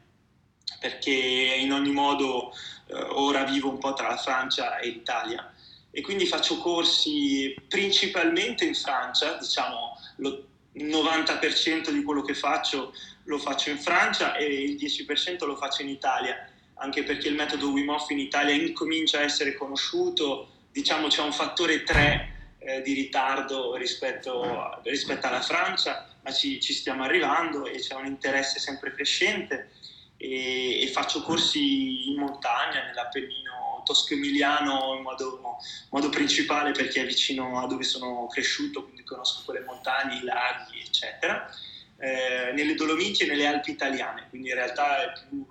perché 0.80 1.12
in 1.12 1.72
ogni 1.72 1.92
modo 1.92 2.52
eh, 2.88 2.96
ora 3.12 3.44
vivo 3.44 3.70
un 3.70 3.78
po' 3.78 3.94
tra 3.94 4.10
la 4.10 4.18
Francia 4.18 4.80
e 4.80 4.90
l'Italia. 4.90 5.54
E 5.92 6.02
quindi 6.02 6.26
faccio 6.26 6.58
corsi 6.58 7.54
principalmente 7.68 8.66
in 8.66 8.74
Francia, 8.74 9.38
diciamo 9.38 10.00
il 10.18 10.48
90% 10.76 11.92
di 11.92 12.02
quello 12.02 12.24
che 12.24 12.34
faccio 12.34 12.92
lo 13.26 13.38
faccio 13.38 13.70
in 13.70 13.78
Francia 13.78 14.36
e 14.36 14.46
il 14.46 14.76
10% 14.76 15.46
lo 15.46 15.56
faccio 15.56 15.84
in 15.84 15.90
Italia 15.90 16.48
anche 16.84 17.04
perché 17.04 17.30
il 17.30 17.36
metodo 17.36 17.70
Wim 17.70 17.90
Hof 17.90 18.10
in 18.10 18.20
Italia 18.20 18.54
incomincia 18.54 19.20
a 19.20 19.24
essere 19.24 19.56
conosciuto, 19.56 20.50
diciamo 20.70 21.08
c'è 21.08 21.22
un 21.22 21.32
fattore 21.32 21.84
3 21.84 22.56
eh, 22.60 22.82
di 22.82 22.94
ritardo 22.94 23.76
rispetto, 23.76 24.82
rispetto, 24.84 25.28
alla 25.28 25.42
Francia, 25.42 26.10
ma 26.22 26.32
ci, 26.32 26.60
ci, 26.60 26.74
stiamo 26.74 27.04
arrivando 27.04 27.68
e 27.68 27.80
c'è 27.80 27.96
un 27.96 28.06
interesse 28.06 28.60
sempre 28.60 28.94
crescente. 28.94 29.72
E, 30.18 30.82
e 30.84 30.88
faccio 30.90 31.22
corsi 31.22 32.10
in 32.10 32.18
montagna, 32.18 32.84
nell'Appennino 32.86 33.82
tosco-emiliano 33.86 34.96
in 34.96 35.02
modo, 35.02 35.58
modo, 35.90 36.10
principale 36.10 36.72
perché 36.72 37.02
è 37.02 37.06
vicino 37.06 37.62
a 37.62 37.68
dove 37.68 37.84
sono 37.84 38.28
cresciuto, 38.28 38.84
quindi 38.84 39.04
conosco 39.04 39.42
quelle 39.46 39.66
montagne, 39.66 40.18
i 40.18 40.24
laghi, 40.24 40.80
eccetera, 40.80 41.50
eh, 41.98 42.52
nelle 42.54 42.76
Dolomiti 42.76 43.24
e 43.24 43.28
nelle 43.28 43.48
Alpi 43.48 43.72
italiane, 43.72 44.28
quindi 44.30 44.50
in 44.50 44.56
realtà 44.56 45.04
è 45.04 45.12
più 45.28 45.46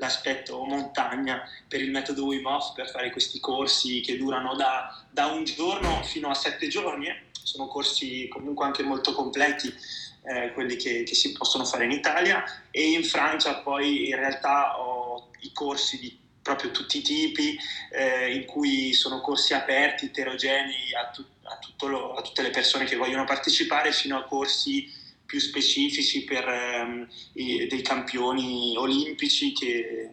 l'aspetto 0.00 0.64
montagna 0.64 1.42
per 1.68 1.80
il 1.80 1.90
metodo 1.90 2.24
Wim 2.24 2.46
Hof 2.46 2.72
per 2.72 2.90
fare 2.90 3.10
questi 3.10 3.38
corsi 3.38 4.00
che 4.00 4.16
durano 4.16 4.56
da, 4.56 5.04
da 5.10 5.26
un 5.26 5.44
giorno 5.44 6.02
fino 6.02 6.28
a 6.28 6.34
sette 6.34 6.66
giorni. 6.66 7.06
Sono 7.30 7.68
corsi 7.68 8.26
comunque 8.28 8.64
anche 8.64 8.82
molto 8.82 9.12
completi, 9.12 9.72
eh, 10.24 10.52
quelli 10.52 10.76
che, 10.76 11.04
che, 11.04 11.14
si 11.14 11.32
possono 11.32 11.64
fare 11.64 11.84
in 11.84 11.92
Italia 11.92 12.42
e 12.70 12.90
in 12.90 13.04
Francia 13.04 13.56
poi 13.56 14.08
in 14.08 14.16
realtà 14.16 14.78
ho 14.80 15.30
i 15.40 15.52
corsi 15.52 15.98
di 15.98 16.18
proprio 16.42 16.70
tutti 16.70 16.98
i 16.98 17.02
tipi, 17.02 17.58
eh, 17.92 18.34
in 18.34 18.46
cui 18.46 18.92
sono 18.94 19.20
corsi 19.20 19.54
aperti, 19.54 20.06
eterogenei 20.06 20.94
a, 20.94 21.10
tu, 21.10 21.24
a, 21.42 21.86
lo, 21.86 22.14
a 22.14 22.22
tutte 22.22 22.42
le 22.42 22.50
persone 22.50 22.84
che 22.84 22.96
vogliono 22.96 23.24
partecipare, 23.24 23.92
fino 23.92 24.16
a 24.16 24.24
corsi 24.24 24.90
più 25.30 25.38
specifici 25.38 26.24
per 26.24 26.48
ehm, 26.48 27.08
i, 27.34 27.68
dei 27.68 27.82
campioni 27.82 28.74
olimpici 28.76 29.52
che, 29.52 30.10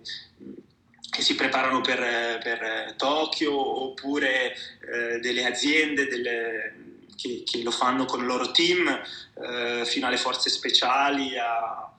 che 1.09 1.21
si 1.24 1.33
preparano 1.33 1.81
per, 1.81 1.97
per 2.43 2.93
Tokyo 2.95 3.81
oppure 3.81 4.53
eh, 4.53 5.17
delle 5.19 5.43
aziende 5.43 6.05
delle, 6.05 6.75
che, 7.15 7.41
che, 7.43 7.63
lo 7.63 7.71
fanno 7.71 8.05
con 8.05 8.19
il 8.19 8.27
loro 8.27 8.51
team 8.51 8.88
eh, 8.88 9.86
fino 9.86 10.05
alle 10.05 10.17
forze 10.17 10.51
speciali 10.51 11.36
a, 11.36 11.91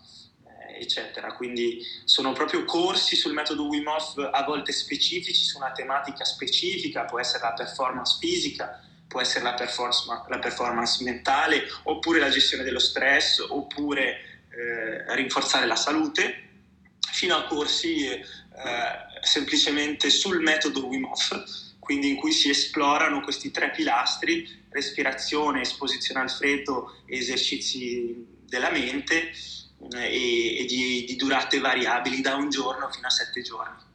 eh, 0.46 0.80
eccetera. 0.80 1.32
Quindi 1.32 1.82
sono 2.04 2.30
proprio 2.30 2.64
corsi 2.64 3.16
sul 3.16 3.32
metodo 3.32 3.66
Wim 3.66 3.88
Hof 3.88 4.16
a 4.30 4.44
volte 4.44 4.70
specifici 4.70 5.42
su 5.42 5.56
una 5.56 5.72
tematica 5.72 6.24
specifica 6.24 7.04
può 7.04 7.18
essere 7.18 7.42
la 7.42 7.52
performance 7.52 8.16
fisica 8.20 8.80
può 9.08 9.20
essere 9.20 9.42
la 9.42 9.54
performance, 9.54 10.04
la 10.28 10.38
performance 10.38 11.02
mentale, 11.02 11.66
oppure 11.84 12.20
la 12.20 12.28
gestione 12.28 12.62
dello 12.62 12.78
stress, 12.78 13.38
oppure 13.48 14.44
eh, 14.50 15.14
rinforzare 15.14 15.66
la 15.66 15.76
salute, 15.76 16.48
fino 17.10 17.34
a 17.34 17.44
corsi 17.44 18.06
eh, 18.06 18.22
semplicemente 19.22 20.10
sul 20.10 20.40
metodo 20.40 20.86
Wim 20.86 21.04
Hof, 21.04 21.76
quindi 21.78 22.10
in 22.10 22.16
cui 22.16 22.32
si 22.32 22.50
esplorano 22.50 23.22
questi 23.22 23.50
tre 23.50 23.70
pilastri, 23.70 24.66
respirazione, 24.68 25.62
esposizione 25.62 26.20
al 26.20 26.30
freddo 26.30 27.02
esercizi 27.06 28.26
della 28.44 28.70
mente 28.70 29.30
eh, 29.94 30.04
e, 30.04 30.58
e 30.58 30.64
di, 30.66 31.04
di 31.06 31.16
durate 31.16 31.58
variabili 31.58 32.20
da 32.20 32.34
un 32.34 32.50
giorno 32.50 32.90
fino 32.90 33.06
a 33.06 33.10
sette 33.10 33.40
giorni. 33.40 33.87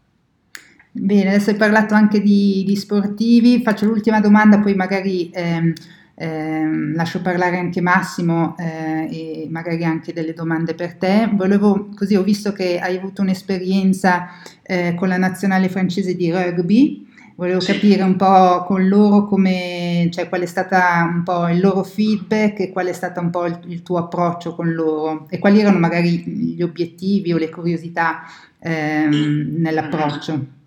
Bene, 0.96 1.30
adesso 1.30 1.50
hai 1.50 1.56
parlato 1.56 1.96
anche 1.96 2.22
di, 2.22 2.64
di 2.68 2.76
sportivi, 2.76 3.64
faccio 3.64 3.88
l'ultima 3.88 4.20
domanda, 4.20 4.60
poi 4.60 4.76
magari 4.76 5.32
ehm, 5.34 5.74
ehm, 6.14 6.94
lascio 6.94 7.20
parlare 7.20 7.58
anche 7.58 7.82
Massimo 7.82 8.56
eh, 8.60 9.08
e 9.10 9.48
magari 9.50 9.84
anche 9.86 10.14
delle 10.14 10.36
domande 10.36 10.76
per 10.76 10.94
te. 10.94 11.28
Volevo, 11.34 11.90
così 11.96 12.16
ho 12.16 12.22
visto 12.22 12.52
che 12.52 12.78
hai 12.78 12.96
avuto 12.96 13.24
un'esperienza 13.24 14.28
eh, 14.62 14.94
con 14.94 15.08
la 15.08 15.18
nazionale 15.18 15.68
francese 15.68 16.16
di 16.16 16.30
rugby, 16.30 17.08
volevo 17.38 17.60
sì. 17.60 17.72
capire 17.74 18.04
un 18.04 18.16
po' 18.16 18.64
con 18.64 18.88
loro 18.88 19.26
come, 19.26 20.10
cioè, 20.12 20.30
qual 20.30 20.42
è 20.42 20.46
stato 20.46 20.76
un 20.76 21.24
po' 21.24 21.48
il 21.50 21.60
loro 21.60 21.82
feedback 21.82 22.60
e 22.60 22.72
qual 22.72 22.86
è 22.86 22.94
stato 22.94 23.20
un 23.20 23.32
po' 23.32 23.48
il, 23.48 23.60
il 23.66 23.82
tuo 23.82 23.98
approccio 23.98 24.54
con 24.54 24.72
loro 24.72 25.26
e 25.28 25.40
quali 25.40 25.60
erano 25.60 25.80
magari 25.80 26.24
gli 26.24 26.62
obiettivi 26.62 27.34
o 27.34 27.40
le 27.40 27.50
curiosità 27.50 28.22
ehm, 28.60 29.56
nell'approccio. 29.58 30.62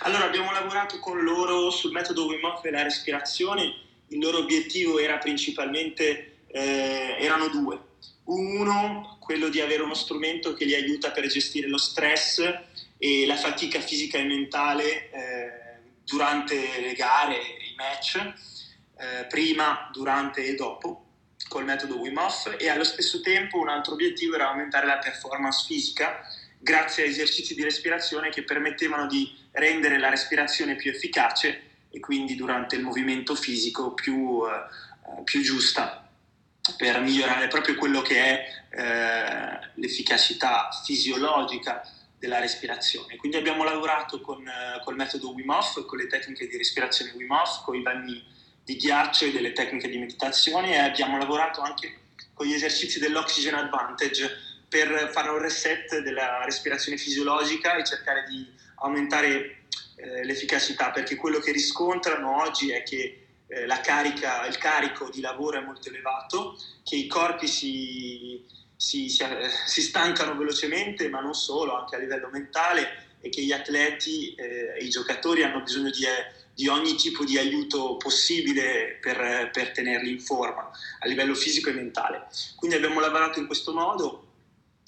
Allora, 0.00 0.24
abbiamo 0.24 0.52
lavorato 0.52 0.98
con 0.98 1.22
loro 1.22 1.70
sul 1.70 1.92
metodo 1.92 2.26
Wim 2.26 2.44
Hof 2.44 2.64
e 2.64 2.70
la 2.70 2.82
respirazione. 2.82 3.74
Il 4.08 4.18
loro 4.18 4.38
obiettivo 4.38 4.98
era 4.98 5.18
principalmente, 5.18 6.40
eh, 6.48 7.16
erano 7.18 7.48
due. 7.48 7.78
Uno, 8.24 9.16
quello 9.20 9.48
di 9.48 9.60
avere 9.60 9.82
uno 9.82 9.94
strumento 9.94 10.54
che 10.54 10.64
li 10.64 10.74
aiuta 10.74 11.10
per 11.10 11.26
gestire 11.26 11.68
lo 11.68 11.78
stress 11.78 12.38
e 12.98 13.26
la 13.26 13.36
fatica 13.36 13.80
fisica 13.80 14.18
e 14.18 14.24
mentale 14.24 15.10
eh, 15.10 15.50
durante 16.04 16.54
le 16.80 16.92
gare, 16.92 17.36
i 17.36 17.74
match, 17.76 18.16
eh, 18.16 19.24
prima, 19.26 19.90
durante 19.92 20.44
e 20.44 20.54
dopo 20.54 21.06
col 21.48 21.64
metodo 21.64 21.98
Wim 21.98 22.16
Hof 22.16 22.54
e 22.58 22.68
allo 22.68 22.84
stesso 22.84 23.20
tempo 23.20 23.58
un 23.58 23.68
altro 23.68 23.92
obiettivo 23.92 24.36
era 24.36 24.48
aumentare 24.48 24.86
la 24.86 24.98
performance 24.98 25.64
fisica 25.66 26.22
grazie 26.62 27.04
a 27.04 27.06
esercizi 27.06 27.54
di 27.54 27.64
respirazione 27.64 28.30
che 28.30 28.44
permettevano 28.44 29.06
di 29.06 29.30
rendere 29.50 29.98
la 29.98 30.08
respirazione 30.08 30.76
più 30.76 30.90
efficace 30.90 31.70
e 31.90 32.00
quindi 32.00 32.36
durante 32.36 32.76
il 32.76 32.82
movimento 32.82 33.34
fisico 33.34 33.92
più, 33.92 34.42
eh, 34.46 35.22
più 35.24 35.42
giusta 35.42 36.08
per 36.76 37.00
migliorare 37.00 37.48
proprio 37.48 37.74
quello 37.74 38.00
che 38.00 38.16
è 38.24 38.46
eh, 38.70 39.70
l'efficacità 39.74 40.68
fisiologica 40.84 41.82
della 42.18 42.38
respirazione. 42.38 43.16
Quindi 43.16 43.36
abbiamo 43.36 43.64
lavorato 43.64 44.20
con 44.20 44.46
eh, 44.46 44.80
col 44.84 44.94
metodo 44.94 45.32
Wim 45.32 45.50
Hof, 45.50 45.84
con 45.84 45.98
le 45.98 46.06
tecniche 46.06 46.46
di 46.46 46.56
respirazione 46.56 47.10
Wim 47.16 47.32
Hof, 47.32 47.64
con 47.64 47.74
i 47.74 47.82
bagni 47.82 48.24
di 48.64 48.76
ghiaccio 48.76 49.24
e 49.24 49.32
delle 49.32 49.52
tecniche 49.52 49.88
di 49.88 49.98
meditazione 49.98 50.74
e 50.74 50.78
abbiamo 50.78 51.18
lavorato 51.18 51.60
anche 51.62 51.98
con 52.32 52.46
gli 52.46 52.52
esercizi 52.52 53.00
dell'Oxygen 53.00 53.54
Advantage 53.54 54.51
per 54.72 55.10
fare 55.12 55.28
un 55.28 55.36
reset 55.36 55.98
della 55.98 56.42
respirazione 56.46 56.96
fisiologica 56.96 57.76
e 57.76 57.84
cercare 57.84 58.24
di 58.26 58.50
aumentare 58.76 59.64
eh, 59.96 60.24
l'efficacità, 60.24 60.90
perché 60.90 61.14
quello 61.14 61.40
che 61.40 61.52
riscontrano 61.52 62.40
oggi 62.40 62.70
è 62.70 62.82
che 62.82 63.26
eh, 63.48 63.66
carica, 63.82 64.46
il 64.46 64.56
carico 64.56 65.10
di 65.10 65.20
lavoro 65.20 65.58
è 65.58 65.62
molto 65.62 65.90
elevato, 65.90 66.56
che 66.84 66.96
i 66.96 67.06
corpi 67.06 67.46
si, 67.46 68.42
si, 68.74 69.10
si, 69.10 69.22
eh, 69.22 69.50
si, 69.66 69.82
stancano 69.82 70.38
velocemente, 70.38 71.06
ma 71.10 71.20
non 71.20 71.34
solo, 71.34 71.76
anche 71.76 71.96
a 71.96 71.98
livello 71.98 72.30
mentale, 72.32 73.10
e 73.20 73.28
che 73.28 73.42
gli 73.42 73.52
atleti 73.52 74.34
eh, 74.36 74.78
i 74.80 74.88
giocatori 74.88 75.42
hanno 75.42 75.60
bisogno 75.60 75.90
di, 75.90 76.04
eh, 76.04 76.32
di, 76.54 76.66
ogni 76.66 76.94
tipo 76.94 77.24
di 77.24 77.36
aiuto 77.36 77.98
possibile 77.98 78.96
per, 79.02 79.50
per 79.52 79.72
tenerli 79.72 80.12
in 80.12 80.20
forma 80.20 80.70
a 81.00 81.06
livello 81.06 81.34
fisico 81.34 81.68
e 81.68 81.74
mentale. 81.74 82.28
Quindi 82.56 82.76
abbiamo 82.76 83.00
lavorato 83.00 83.38
in 83.38 83.46
questo 83.46 83.74
modo 83.74 84.30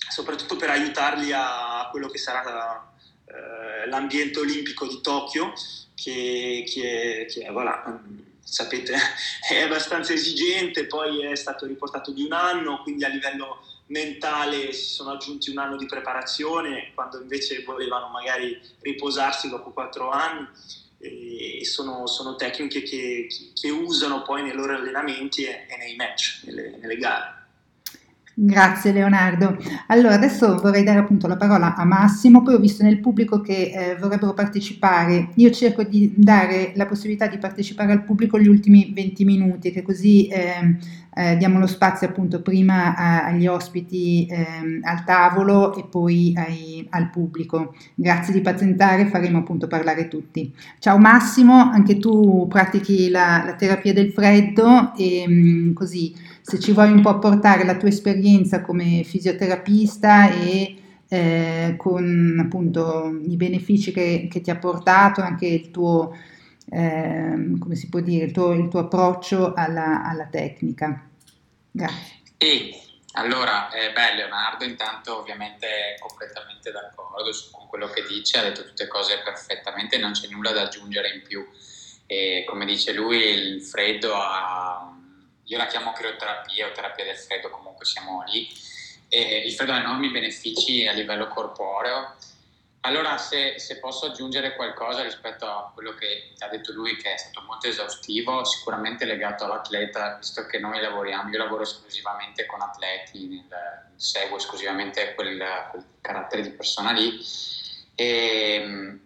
soprattutto 0.08 0.56
per 0.56 0.71
aiutarli 0.71 1.32
a 1.32 1.88
quello 1.90 2.08
che 2.08 2.19
sarà 2.19 2.93
eh, 3.26 3.88
l'ambiente 3.88 4.38
olimpico 4.38 4.86
di 4.86 5.00
Tokyo, 5.00 5.52
che, 5.95 6.64
che, 6.67 7.26
che 7.28 7.50
voilà, 7.50 8.00
sapete 8.40 8.95
è 9.49 9.62
abbastanza 9.62 10.12
esigente, 10.12 10.86
poi 10.86 11.25
è 11.25 11.34
stato 11.34 11.67
riportato 11.67 12.12
di 12.12 12.23
un 12.23 12.32
anno, 12.32 12.82
quindi 12.82 13.04
a 13.04 13.08
livello 13.08 13.62
mentale 13.86 14.73
si 14.73 14.93
sono 14.95 15.12
aggiunti 15.12 15.50
un 15.50 15.58
anno 15.58 15.76
di 15.76 15.86
preparazione, 15.86 16.93
quando 16.95 17.21
invece 17.21 17.62
volevano 17.64 18.08
magari 18.08 18.58
riposarsi 18.80 19.49
dopo 19.49 19.73
quattro 19.73 20.10
anni. 20.10 20.47
E 20.99 21.67
sono, 21.67 22.06
sono 22.06 22.34
tecniche 22.34 22.80
che, 22.80 23.26
che, 23.52 23.69
usano 23.69 24.23
poi 24.23 24.43
nei 24.43 24.54
loro 24.54 24.75
allenamenti 24.75 25.45
e, 25.45 25.67
e 25.69 25.76
nei 25.76 25.97
match, 25.97 26.40
nelle, 26.45 26.78
nelle 26.78 26.97
gare. 26.97 27.44
Grazie 28.36 28.90
Leonardo. 28.90 29.56
Allora 29.86 30.14
adesso 30.14 30.56
vorrei 30.56 30.82
dare 30.82 30.99
appunto 30.99 31.28
la 31.28 31.36
parola 31.36 31.76
a 31.76 31.84
Massimo, 31.84 32.42
poi 32.42 32.54
ho 32.54 32.58
visto 32.58 32.82
nel 32.82 32.99
pubblico 32.99 33.40
che 33.40 33.70
eh, 33.73 33.97
vorrebbero 33.97 34.34
partecipare. 34.34 35.28
Io 35.36 35.50
cerco 35.52 35.84
di 35.84 36.12
dare 36.16 36.73
la 36.75 36.86
possibilità 36.86 37.28
di 37.28 37.38
partecipare 37.38 37.92
al 37.92 38.02
pubblico 38.02 38.36
gli 38.40 38.49
ultimi 38.49 38.90
20 38.92 39.25
minuti, 39.25 39.70
che 39.70 39.82
così 39.82 40.26
eh, 40.26 40.76
eh, 41.14 41.36
diamo 41.36 41.58
lo 41.58 41.66
spazio 41.66 42.08
appunto 42.08 42.42
prima 42.42 42.94
a, 42.96 43.24
agli 43.26 43.46
ospiti 43.46 44.26
ehm, 44.28 44.80
al 44.82 45.04
tavolo 45.04 45.74
e 45.76 45.84
poi 45.84 46.34
ai, 46.36 46.86
al 46.90 47.10
pubblico. 47.10 47.74
Grazie 47.94 48.32
di 48.32 48.40
pazientare, 48.40 49.06
faremo 49.06 49.38
appunto 49.38 49.66
parlare 49.66 50.08
tutti. 50.08 50.52
Ciao 50.78 50.98
Massimo, 50.98 51.54
anche 51.54 51.98
tu 51.98 52.46
pratichi 52.48 53.10
la, 53.10 53.42
la 53.44 53.54
terapia 53.54 53.92
del 53.92 54.10
freddo 54.10 54.92
e 54.96 55.24
mm, 55.28 55.72
così 55.72 56.14
se 56.40 56.58
ci 56.58 56.72
vuoi 56.72 56.90
un 56.92 57.00
po' 57.00 57.18
portare 57.18 57.64
la 57.64 57.76
tua 57.76 57.88
esperienza 57.88 58.60
come 58.60 59.02
fisioterapista 59.04 60.30
e 60.30 60.76
eh, 61.08 61.74
con 61.76 62.40
appunto 62.40 63.20
i 63.26 63.36
benefici 63.36 63.92
che, 63.92 64.26
che, 64.30 64.40
ti 64.40 64.50
ha 64.50 64.56
portato, 64.56 65.20
anche 65.20 65.46
il 65.46 65.70
tuo, 65.70 66.12
eh, 66.70 67.56
come 67.58 67.74
si 67.74 67.88
può 67.88 68.00
dire, 68.00 68.26
il 68.26 68.32
tuo, 68.32 68.52
il 68.52 68.68
tuo 68.68 68.80
approccio 68.80 69.54
alla, 69.54 70.02
alla, 70.04 70.26
tecnica. 70.26 71.08
Grazie. 71.70 72.22
E 72.38 72.80
allora, 73.12 73.70
eh, 73.70 73.92
beh, 73.92 74.14
Leonardo 74.14 74.64
intanto 74.64 75.18
ovviamente 75.18 75.66
è 75.66 75.98
completamente 75.98 76.70
d'accordo 76.72 77.30
con 77.52 77.66
quello 77.68 77.88
che 77.88 78.04
dice, 78.06 78.38
ha 78.38 78.42
detto 78.42 78.64
tutte 78.64 78.88
cose 78.88 79.20
perfettamente, 79.22 79.98
non 79.98 80.12
c'è 80.12 80.28
nulla 80.28 80.52
da 80.52 80.62
aggiungere 80.62 81.10
in 81.10 81.22
più. 81.22 81.46
E 82.06 82.44
come 82.46 82.66
dice 82.66 82.92
lui, 82.92 83.18
il 83.18 83.62
freddo 83.62 84.14
ha 84.14 84.94
io 85.46 85.58
la 85.58 85.66
chiamo 85.66 85.92
crioterapia 85.92 86.66
o 86.66 86.72
terapia 86.72 87.04
del 87.04 87.16
freddo, 87.16 87.50
comunque 87.50 87.84
siamo 87.84 88.24
lì. 88.26 88.48
E 89.08 89.42
il 89.46 89.52
freddo 89.52 89.72
ha 89.72 89.78
enormi 89.78 90.10
benefici 90.10 90.86
a 90.86 90.92
livello 90.92 91.28
corporeo. 91.28 92.16
Allora, 92.86 93.16
se, 93.16 93.58
se, 93.58 93.78
posso 93.78 94.06
aggiungere 94.06 94.54
qualcosa 94.56 95.02
rispetto 95.02 95.47
a 95.47 95.70
quello 95.73 95.94
che 95.94 96.34
ha 96.38 96.49
detto 96.49 96.73
lui, 96.73 96.97
che 96.97 97.14
è 97.14 97.16
stato 97.16 97.40
molto 97.47 97.66
esaustivo, 97.66 98.44
sicuramente 98.44 99.06
legato 99.06 99.44
all'atleta, 99.44 100.16
visto 100.16 100.44
che 100.44 100.58
noi 100.58 100.82
lavoriamo, 100.82 101.30
io 101.30 101.38
lavoro 101.38 101.62
esclusivamente 101.62 102.44
con 102.44 102.60
atleti, 102.60 103.26
nel, 103.26 103.47
seguo 103.97 104.36
esclusivamente 104.36 105.14
quel, 105.14 105.42
quel 105.70 105.84
carattere 106.02 106.42
di 106.42 106.50
persona 106.50 106.92
lì. 106.92 107.18
E, 107.94 108.99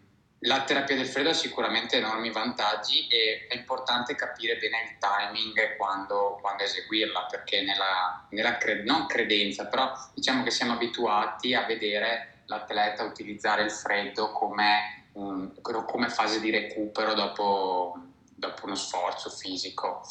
la 0.42 0.62
terapia 0.62 0.96
del 0.96 1.06
freddo 1.06 1.30
ha 1.30 1.34
sicuramente 1.34 1.96
enormi 1.96 2.30
vantaggi 2.30 3.06
e 3.08 3.46
è 3.48 3.56
importante 3.56 4.16
capire 4.16 4.56
bene 4.56 4.82
il 4.82 4.98
timing 4.98 5.76
quando, 5.76 6.38
quando 6.40 6.64
eseguirla, 6.64 7.26
perché 7.30 7.62
nella, 7.62 8.26
nella 8.30 8.56
cre- 8.56 8.82
non 8.82 9.06
credenza, 9.06 9.66
però 9.66 9.92
diciamo 10.14 10.42
che 10.42 10.50
siamo 10.50 10.72
abituati 10.72 11.54
a 11.54 11.64
vedere 11.64 12.37
l'atleta 12.48 13.04
utilizzare 13.04 13.62
il 13.62 13.70
freddo 13.70 14.32
come, 14.32 15.10
um, 15.12 15.52
come 15.60 16.08
fase 16.08 16.40
di 16.40 16.50
recupero 16.50 17.14
dopo, 17.14 17.96
dopo 18.34 18.66
uno 18.66 18.74
sforzo 18.74 19.30
fisico, 19.30 20.02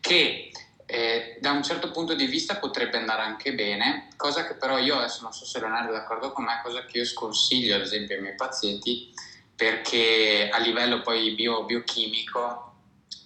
che 0.00 0.50
eh, 0.86 1.38
da 1.40 1.52
un 1.52 1.62
certo 1.62 1.90
punto 1.90 2.14
di 2.14 2.26
vista 2.26 2.56
potrebbe 2.56 2.96
andare 2.96 3.22
anche 3.22 3.54
bene, 3.54 4.08
cosa 4.16 4.46
che 4.46 4.54
però 4.54 4.78
io 4.78 4.96
adesso 4.96 5.22
non 5.22 5.32
so 5.32 5.44
se 5.44 5.58
Leonardo 5.60 5.90
è 5.90 5.92
d'accordo 5.92 6.32
con 6.32 6.44
me, 6.44 6.60
cosa 6.62 6.84
che 6.84 6.98
io 6.98 7.04
sconsiglio 7.04 7.76
ad 7.76 7.82
esempio 7.82 8.16
ai 8.16 8.22
miei 8.22 8.34
pazienti 8.34 9.12
perché 9.54 10.48
a 10.50 10.58
livello 10.58 11.00
poi 11.02 11.34
bio, 11.34 11.64
biochimico 11.64 12.74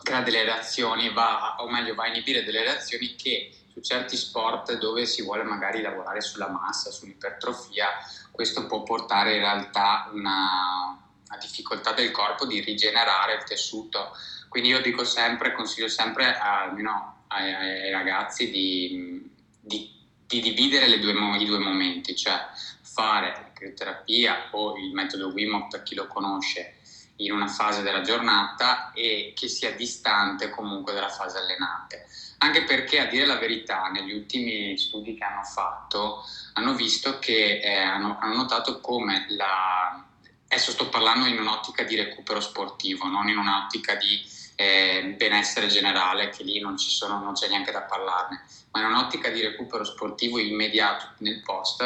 crea 0.02 0.20
delle 0.20 0.44
reazioni, 0.44 1.12
va, 1.12 1.56
o 1.58 1.70
meglio 1.70 1.94
va 1.94 2.04
a 2.04 2.08
inibire 2.08 2.44
delle 2.44 2.62
reazioni 2.62 3.14
che 3.14 3.50
su 3.72 3.80
certi 3.80 4.16
sport 4.16 4.76
dove 4.78 5.06
si 5.06 5.22
vuole 5.22 5.42
magari 5.42 5.80
lavorare 5.80 6.20
sulla 6.20 6.48
massa, 6.48 6.90
sull'ipertrofia, 6.90 7.88
questo 8.34 8.66
può 8.66 8.82
portare 8.82 9.34
in 9.34 9.40
realtà 9.40 10.10
una, 10.12 10.98
una 11.28 11.38
difficoltà 11.40 11.92
del 11.92 12.10
corpo 12.10 12.46
di 12.46 12.60
rigenerare 12.60 13.34
il 13.34 13.44
tessuto. 13.44 14.10
Quindi 14.48 14.70
io 14.70 14.82
dico 14.82 15.04
sempre, 15.04 15.52
consiglio 15.52 15.88
sempre 15.88 16.36
almeno 16.36 17.24
ai, 17.28 17.52
ai 17.52 17.90
ragazzi 17.90 18.50
di, 18.50 19.30
di 19.60 19.94
di 20.26 20.40
dividere 20.40 20.98
due, 20.98 21.12
i 21.38 21.44
due 21.44 21.58
momenti, 21.58 22.16
cioè 22.16 22.46
fare 22.80 23.30
la 23.30 23.50
crioterapia 23.52 24.48
o 24.52 24.76
il 24.76 24.92
metodo 24.92 25.28
Wim 25.28 25.54
Hof 25.54 25.68
per 25.68 25.82
chi 25.82 25.94
lo 25.94 26.06
conosce 26.06 26.76
in 27.16 27.32
una 27.32 27.46
fase 27.46 27.82
della 27.82 28.00
giornata 28.00 28.90
e 28.92 29.32
che 29.36 29.48
sia 29.48 29.72
distante 29.72 30.50
comunque 30.50 30.92
dalla 30.92 31.08
fase 31.08 31.38
allenante. 31.38 32.06
Anche 32.38 32.64
perché 32.64 33.00
a 33.00 33.06
dire 33.06 33.26
la 33.26 33.38
verità, 33.38 33.88
negli 33.88 34.12
ultimi 34.12 34.76
studi 34.76 35.14
che 35.14 35.24
hanno 35.24 35.44
fatto, 35.44 36.24
hanno 36.54 36.74
visto 36.74 37.18
che 37.18 37.60
eh, 37.60 37.76
hanno, 37.76 38.18
hanno, 38.20 38.34
notato 38.34 38.80
come 38.80 39.26
la... 39.30 40.04
Adesso 40.46 40.72
sto 40.72 40.88
parlando 40.88 41.26
in 41.26 41.38
un'ottica 41.38 41.84
di 41.84 41.96
recupero 41.96 42.40
sportivo, 42.40 43.06
non 43.06 43.28
in 43.28 43.38
un'ottica 43.38 43.94
di 43.94 44.22
eh, 44.56 45.14
benessere 45.16 45.68
generale, 45.68 46.28
che 46.28 46.42
lì 46.42 46.60
non, 46.60 46.78
sono, 46.78 47.18
non 47.18 47.32
c'è 47.32 47.48
neanche 47.48 47.72
da 47.72 47.82
parlarne, 47.82 48.44
ma 48.70 48.80
in 48.80 48.86
un'ottica 48.86 49.30
di 49.30 49.40
recupero 49.40 49.84
sportivo 49.84 50.38
immediato 50.38 51.10
nel 51.18 51.40
post 51.42 51.82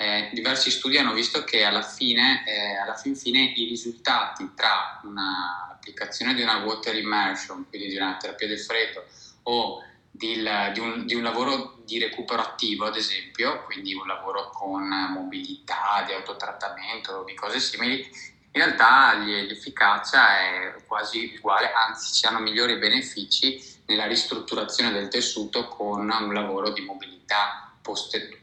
eh, 0.00 0.30
diversi 0.32 0.70
studi 0.70 0.96
hanno 0.96 1.12
visto 1.12 1.42
che 1.42 1.64
alla 1.64 1.82
fine, 1.82 2.44
eh, 2.46 2.76
alla 2.76 2.94
fin 2.94 3.16
fine, 3.16 3.52
i 3.56 3.66
risultati 3.66 4.48
tra 4.54 5.00
una, 5.02 5.66
l'applicazione 5.70 6.34
di 6.34 6.42
una 6.42 6.58
water 6.58 6.94
immersion, 6.94 7.66
quindi 7.68 7.88
di 7.88 7.96
una 7.96 8.16
terapia 8.16 8.46
del 8.46 8.60
freddo, 8.60 9.04
o 9.42 9.82
di, 10.08 10.34
di, 10.72 10.78
un, 10.78 11.04
di, 11.04 11.14
un, 11.14 11.22
lavoro 11.24 11.80
di 11.84 11.98
recupero 11.98 12.42
attivo, 12.42 12.86
ad 12.86 12.94
esempio, 12.94 13.64
quindi 13.64 13.92
un 13.92 14.06
lavoro 14.06 14.50
con 14.50 14.86
mobilità, 14.86 16.04
di 16.06 16.12
autotrattamento, 16.12 17.24
di 17.24 17.34
cose 17.34 17.58
simili, 17.58 18.08
in 18.52 18.62
realtà 18.62 19.14
l'efficacia 19.14 20.38
è 20.38 20.74
quasi 20.86 21.34
uguale, 21.36 21.72
anzi 21.72 22.12
ci 22.12 22.24
hanno 22.24 22.38
migliori 22.38 22.76
benefici 22.76 23.60
nella 23.86 24.06
ristrutturazione 24.06 24.92
del 24.92 25.08
tessuto 25.08 25.66
con 25.66 26.08
un 26.08 26.32
lavoro 26.32 26.70
di 26.70 26.82
mobilità 26.82 27.67
post, 27.88 28.40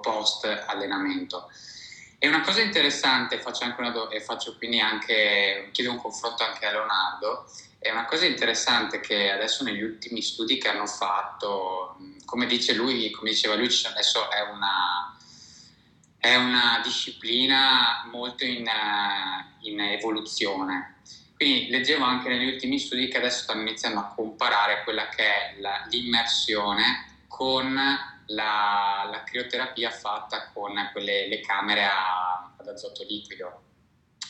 post 0.00 0.44
allenamento. 0.66 1.48
E 2.18 2.26
una 2.26 2.40
cosa 2.40 2.60
interessante, 2.60 3.38
faccio 3.38 3.62
anche 3.62 3.80
una 3.80 3.90
do- 3.90 4.10
e 4.10 4.20
faccio 4.20 4.56
quindi 4.56 4.80
anche, 4.80 5.68
chiedo 5.72 5.92
un 5.92 5.98
confronto 5.98 6.42
anche 6.42 6.66
a 6.66 6.72
Leonardo, 6.72 7.48
è 7.78 7.92
una 7.92 8.06
cosa 8.06 8.26
interessante 8.26 8.98
che 8.98 9.30
adesso 9.30 9.62
negli 9.62 9.82
ultimi 9.82 10.20
studi 10.20 10.58
che 10.58 10.68
hanno 10.68 10.86
fatto, 10.86 11.96
come 12.24 12.46
dice 12.46 12.74
lui, 12.74 13.12
come 13.12 13.30
diceva 13.30 13.54
lui, 13.54 13.68
adesso 13.84 14.28
è 14.32 14.40
una, 14.40 15.16
è 16.18 16.34
una 16.34 16.80
disciplina 16.82 18.08
molto 18.10 18.44
in, 18.44 18.68
in 19.60 19.80
evoluzione. 19.80 20.96
Quindi 21.36 21.68
leggevo 21.68 22.04
anche 22.04 22.28
negli 22.28 22.52
ultimi 22.52 22.80
studi 22.80 23.06
che 23.06 23.18
adesso 23.18 23.44
stanno 23.44 23.60
iniziando 23.60 24.00
a 24.00 24.12
comparare 24.12 24.82
quella 24.82 25.08
che 25.08 25.22
è 25.22 25.54
la, 25.60 25.86
l'immersione 25.88 27.26
con 27.28 27.78
la, 28.28 29.08
la 29.10 29.22
crioterapia 29.24 29.90
fatta 29.90 30.50
con 30.52 30.72
quelle, 30.92 31.28
le 31.28 31.40
camere 31.40 31.84
a, 31.84 32.54
ad 32.56 32.66
azoto 32.66 33.04
liquido, 33.04 33.62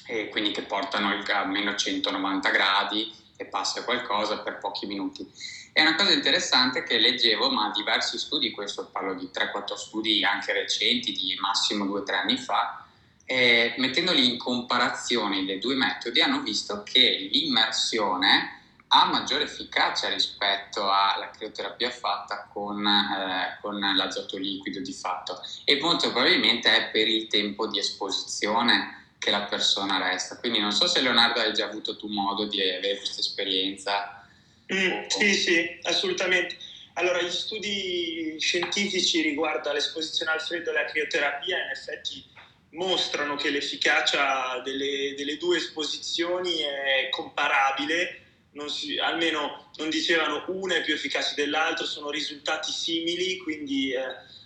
e 0.06 0.28
quindi 0.28 0.50
che 0.50 0.62
portano 0.62 1.14
il, 1.14 1.24
a 1.30 1.44
meno 1.44 1.74
190 1.74 2.50
gradi 2.50 3.12
e 3.36 3.44
passa 3.46 3.84
qualcosa 3.84 4.40
per 4.40 4.58
pochi 4.58 4.86
minuti. 4.86 5.26
È 5.72 5.80
una 5.80 5.94
cosa 5.94 6.12
interessante 6.12 6.82
che 6.82 6.98
leggevo, 6.98 7.50
ma 7.50 7.70
diversi 7.70 8.18
studi, 8.18 8.50
questo 8.50 8.88
parlo 8.90 9.14
di 9.14 9.30
3-4 9.32 9.74
studi 9.74 10.24
anche 10.24 10.52
recenti, 10.52 11.12
di 11.12 11.36
massimo 11.40 11.84
2-3 11.84 12.14
anni 12.14 12.36
fa, 12.36 12.84
eh, 13.24 13.74
mettendoli 13.76 14.32
in 14.32 14.38
comparazione 14.38 15.44
dei 15.44 15.58
due 15.58 15.74
metodi, 15.76 16.20
hanno 16.20 16.40
visto 16.40 16.82
che 16.82 17.28
l'immersione 17.30 18.57
ha 18.88 19.04
maggiore 19.06 19.44
efficacia 19.44 20.08
rispetto 20.08 20.90
alla 20.90 21.30
crioterapia 21.30 21.90
fatta 21.90 22.48
con, 22.50 22.86
eh, 22.86 23.58
con, 23.60 23.78
l'azoto 23.78 24.38
liquido 24.38 24.80
di 24.80 24.92
fatto 24.92 25.40
e 25.64 25.78
molto 25.80 26.10
probabilmente 26.10 26.74
è 26.74 26.90
per 26.90 27.06
il 27.06 27.26
tempo 27.26 27.66
di 27.66 27.78
esposizione 27.78 29.12
che 29.18 29.30
la 29.30 29.42
persona 29.42 29.98
resta. 29.98 30.38
Quindi 30.38 30.58
non 30.58 30.72
so 30.72 30.86
se 30.86 31.00
Leonardo 31.00 31.40
hai 31.40 31.52
già 31.52 31.66
avuto 31.66 31.96
tu 31.96 32.06
modo 32.06 32.46
di 32.46 32.60
avere 32.62 32.96
questa 32.96 33.20
esperienza. 33.20 34.24
Mm, 34.72 35.06
sì, 35.08 35.34
sì, 35.34 35.78
assolutamente. 35.82 36.56
Allora, 36.94 37.20
gli 37.20 37.30
studi 37.30 38.36
scientifici 38.38 39.20
riguardo 39.22 39.70
all'esposizione 39.70 40.32
al 40.32 40.40
freddo 40.40 40.70
e 40.70 40.78
alla 40.78 40.88
crioterapia 40.88 41.56
in 41.56 41.70
effetti 41.70 42.24
mostrano 42.70 43.36
che 43.36 43.50
l'efficacia 43.50 44.60
delle, 44.64 45.14
delle 45.16 45.36
due 45.36 45.56
esposizioni 45.56 46.58
è 46.58 47.08
comparabile 47.10 48.27
non 48.52 48.70
si, 48.70 48.98
almeno 48.98 49.70
non 49.76 49.90
dicevano 49.90 50.44
una 50.48 50.76
è 50.76 50.82
più 50.82 50.94
efficace 50.94 51.34
dell'altro, 51.34 51.86
sono 51.86 52.10
risultati 52.10 52.72
simili, 52.72 53.36
quindi 53.38 53.92
eh, 53.92 54.00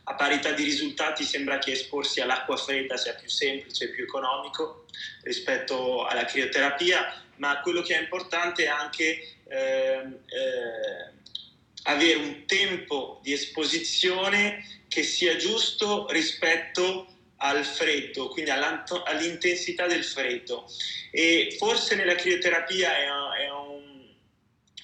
a 0.04 0.14
parità 0.14 0.52
di 0.52 0.64
risultati 0.64 1.24
sembra 1.24 1.58
che 1.58 1.72
esporsi 1.72 2.20
all'acqua 2.20 2.56
fredda 2.56 2.96
sia 2.96 3.14
più 3.14 3.28
semplice 3.28 3.84
e 3.84 3.88
più 3.90 4.04
economico 4.04 4.86
rispetto 5.22 6.04
alla 6.04 6.24
crioterapia, 6.24 7.22
ma 7.36 7.60
quello 7.60 7.82
che 7.82 7.96
è 7.96 8.00
importante 8.00 8.64
è 8.64 8.68
anche 8.68 9.36
eh, 9.48 10.06
eh, 10.26 11.10
avere 11.84 12.18
un 12.18 12.44
tempo 12.46 13.20
di 13.22 13.32
esposizione 13.32 14.82
che 14.88 15.02
sia 15.02 15.36
giusto 15.36 16.06
rispetto 16.10 17.06
al 17.36 17.64
freddo, 17.64 18.28
quindi 18.28 18.50
all'intensità 18.50 19.86
del 19.86 20.04
freddo. 20.04 20.64
E 21.10 21.56
forse 21.58 21.94
nella 21.94 22.14
crioterapia 22.14 22.96
è, 22.96 23.42
è 23.44 23.50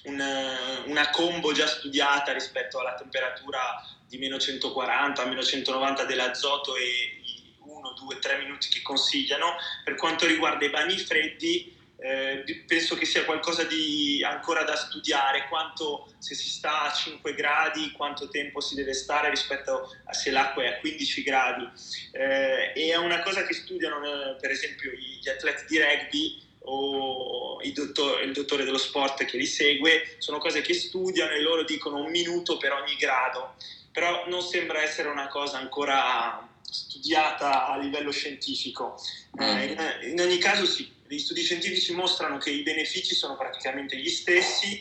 una, 0.09 0.83
una 0.85 1.09
combo 1.09 1.51
già 1.53 1.67
studiata 1.67 2.33
rispetto 2.33 2.79
alla 2.79 2.95
temperatura 2.95 3.59
di 4.07 4.17
meno 4.17 4.37
140, 4.37 5.25
meno 5.25 5.43
190 5.43 6.03
dell'azoto 6.05 6.75
e 6.75 6.83
i 6.83 7.53
1, 7.63 7.93
2, 7.93 8.19
3 8.19 8.37
minuti 8.39 8.69
che 8.69 8.81
consigliano. 8.81 9.55
Per 9.83 9.95
quanto 9.95 10.25
riguarda 10.25 10.65
i 10.65 10.69
bagni 10.69 10.97
freddi, 10.97 11.77
eh, 12.01 12.63
penso 12.65 12.95
che 12.95 13.05
sia 13.05 13.25
qualcosa 13.25 13.63
di 13.63 14.23
ancora 14.23 14.63
da 14.63 14.75
studiare, 14.75 15.47
quanto 15.47 16.13
se 16.17 16.33
si 16.33 16.49
sta 16.49 16.83
a 16.83 16.93
5 16.93 17.35
gradi, 17.35 17.91
quanto 17.91 18.29
tempo 18.29 18.61
si 18.61 18.75
deve 18.75 18.93
stare 18.93 19.29
rispetto 19.29 19.95
a 20.05 20.13
se 20.13 20.31
l'acqua 20.31 20.63
è 20.63 20.67
a 20.67 20.79
15 20.79 21.23
gradi. 21.23 21.69
Eh, 22.13 22.71
e 22.75 22.91
è 22.91 22.97
una 22.97 23.21
cosa 23.21 23.45
che 23.45 23.53
studiano 23.53 23.97
eh, 23.97 24.35
per 24.39 24.49
esempio 24.49 24.91
gli 24.91 25.27
atleti 25.29 25.65
di 25.67 25.77
rugby 25.77 26.47
o 26.61 27.59
il, 27.63 27.73
dottor, 27.73 28.21
il 28.23 28.33
dottore 28.33 28.63
dello 28.63 28.77
sport 28.77 29.25
che 29.25 29.37
li 29.37 29.45
segue, 29.45 30.15
sono 30.17 30.37
cose 30.37 30.61
che 30.61 30.73
studiano 30.73 31.31
e 31.31 31.41
loro 31.41 31.63
dicono 31.63 31.97
un 31.97 32.11
minuto 32.11 32.57
per 32.57 32.73
ogni 32.73 32.95
grado, 32.95 33.55
però 33.91 34.27
non 34.27 34.41
sembra 34.41 34.81
essere 34.81 35.09
una 35.09 35.27
cosa 35.27 35.57
ancora 35.57 36.47
studiata 36.69 37.67
a 37.67 37.77
livello 37.77 38.11
scientifico. 38.11 38.95
Eh, 39.39 39.65
in, 39.65 40.11
in, 40.11 40.19
ogni 40.19 40.37
caso 40.37 40.65
sì, 40.65 40.91
gli 41.07 41.17
studi 41.17 41.41
scientifici 41.41 41.93
mostrano 41.93 42.37
che 42.37 42.51
i 42.51 42.61
benefici 42.61 43.15
sono 43.15 43.35
praticamente 43.35 43.97
gli 43.97 44.09
stessi, 44.09 44.79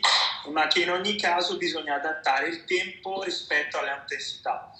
ma 0.50 0.66
che 0.66 0.82
in 0.82 0.90
ogni 0.90 1.16
caso 1.16 1.56
bisogna 1.56 1.94
adattare 1.94 2.48
il 2.48 2.64
tempo 2.64 3.22
rispetto 3.22 3.78
all'intensità. 3.78 4.70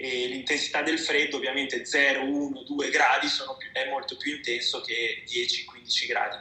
E 0.00 0.26
l'intensità 0.28 0.82
del 0.82 0.98
freddo 0.98 1.36
ovviamente 1.36 1.84
0, 1.84 2.22
1, 2.24 2.62
2 2.62 2.90
gradi 2.90 3.26
più, 3.26 3.72
è 3.72 3.88
molto 3.90 4.16
più 4.16 4.36
intenso 4.36 4.80
che 4.80 5.24
10-15 5.26 6.06
gradi. 6.06 6.36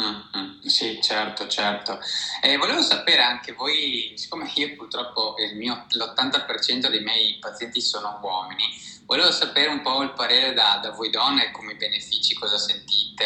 Mm-hmm. 0.00 0.66
Sì, 0.66 1.00
certo, 1.02 1.46
certo. 1.46 2.00
E 2.40 2.56
volevo 2.56 2.82
sapere 2.82 3.22
anche 3.22 3.52
voi, 3.52 4.12
siccome 4.16 4.50
io 4.54 4.74
purtroppo 4.74 5.34
mio, 5.54 5.86
l'80% 5.90 6.88
dei 6.88 7.02
miei 7.02 7.38
pazienti 7.38 7.80
sono 7.80 8.18
uomini, 8.22 8.64
volevo 9.04 9.30
sapere 9.30 9.68
un 9.68 9.82
po' 9.82 10.02
il 10.02 10.12
parere 10.12 10.54
da, 10.54 10.80
da 10.82 10.90
voi 10.90 11.10
donne, 11.10 11.50
come 11.50 11.76
benefici, 11.76 12.34
cosa 12.34 12.58
sentite, 12.58 13.24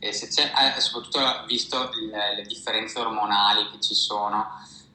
e 0.00 0.12
se 0.12 0.26
eh, 0.26 0.80
soprattutto 0.80 1.44
visto 1.46 1.90
le, 2.10 2.36
le, 2.36 2.42
differenze 2.42 2.98
ormonali 2.98 3.70
che 3.70 3.80
ci 3.80 3.94
sono, 3.94 4.48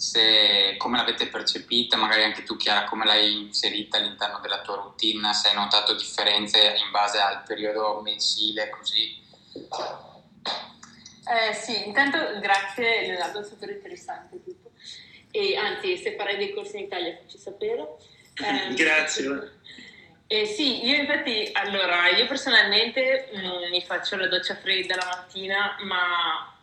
se, 0.05 0.75
come 0.77 0.97
l'avete 0.97 1.27
percepita, 1.27 1.97
magari 1.97 2.23
anche 2.23 2.43
tu 2.43 2.55
Chiara, 2.57 2.83
come 2.85 3.05
l'hai 3.05 3.41
inserita 3.41 3.97
all'interno 3.97 4.39
della 4.39 4.61
tua 4.61 4.75
routine, 4.75 5.33
se 5.33 5.49
hai 5.49 5.55
notato 5.55 5.95
differenze 5.95 6.75
in 6.77 6.91
base 6.91 7.17
al 7.17 7.41
periodo 7.43 8.01
mensile, 8.01 8.69
così. 8.69 9.23
Eh, 11.27 11.53
sì, 11.55 11.87
intanto 11.87 12.39
grazie 12.39 13.07
Leonardo, 13.07 13.39
è 13.39 13.43
super 13.43 13.69
interessante 13.69 14.43
tutto. 14.43 14.71
E 15.31 15.57
anzi, 15.57 15.97
se 15.97 16.15
farai 16.15 16.37
dei 16.37 16.53
corsi 16.53 16.77
in 16.77 16.83
Italia 16.83 17.17
facci 17.19 17.37
sapere. 17.37 17.97
Eh, 18.37 18.73
grazie. 18.73 19.59
Eh, 20.27 20.45
sì, 20.45 20.85
io 20.85 20.97
infatti, 20.97 21.51
allora, 21.53 22.09
io 22.09 22.27
personalmente 22.27 23.29
mh, 23.31 23.69
mi 23.69 23.81
faccio 23.81 24.17
la 24.17 24.27
doccia 24.27 24.57
fredda 24.57 24.95
la 24.97 25.05
mattina, 25.05 25.77
ma 25.83 26.53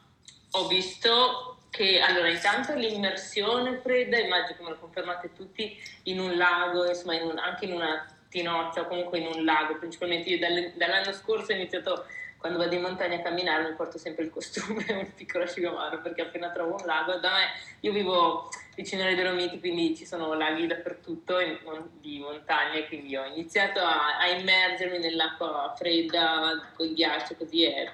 ho 0.50 0.66
visto 0.66 1.51
che, 1.72 2.00
allora, 2.00 2.28
intanto 2.28 2.74
l'immersione 2.74 3.78
fredda, 3.78 4.18
immagino 4.18 4.58
come 4.58 4.70
lo 4.70 4.78
confermate 4.78 5.32
tutti, 5.32 5.74
in 6.04 6.20
un 6.20 6.36
lago, 6.36 6.86
insomma, 6.86 7.14
in 7.14 7.22
un, 7.22 7.38
anche 7.38 7.64
in 7.64 7.72
una 7.72 8.06
tinozza 8.28 8.82
o 8.82 8.86
comunque 8.86 9.18
in 9.18 9.26
un 9.34 9.42
lago, 9.42 9.78
principalmente 9.78 10.28
io 10.28 10.38
dall'anno 10.38 11.12
scorso 11.12 11.52
ho 11.52 11.54
iniziato 11.54 12.04
quando 12.36 12.58
vado 12.58 12.74
in 12.74 12.82
montagna 12.82 13.16
a 13.16 13.22
camminare 13.22 13.70
mi 13.70 13.74
porto 13.74 13.96
sempre 13.96 14.24
il 14.24 14.30
costume 14.30 14.84
un 14.92 15.14
piccolo 15.14 15.44
asciugamano 15.44 16.02
perché 16.02 16.22
appena 16.22 16.50
trovo 16.50 16.76
un 16.78 16.84
lago, 16.84 17.16
da 17.16 17.30
me, 17.30 17.44
io 17.80 17.92
vivo 17.92 18.50
vicino 18.74 19.04
alle 19.04 19.14
Dolomiti 19.14 19.58
quindi 19.58 19.96
ci 19.96 20.04
sono 20.04 20.34
laghi 20.34 20.66
dappertutto 20.66 21.40
in, 21.40 21.58
di 22.00 22.18
montagna 22.18 22.82
quindi 22.84 23.16
ho 23.16 23.24
iniziato 23.24 23.80
a, 23.80 24.18
a 24.18 24.28
immergermi 24.28 24.98
nell'acqua 24.98 25.72
fredda, 25.74 26.70
col 26.76 26.92
ghiaccio 26.92 27.34
così 27.36 27.64
è, 27.64 27.90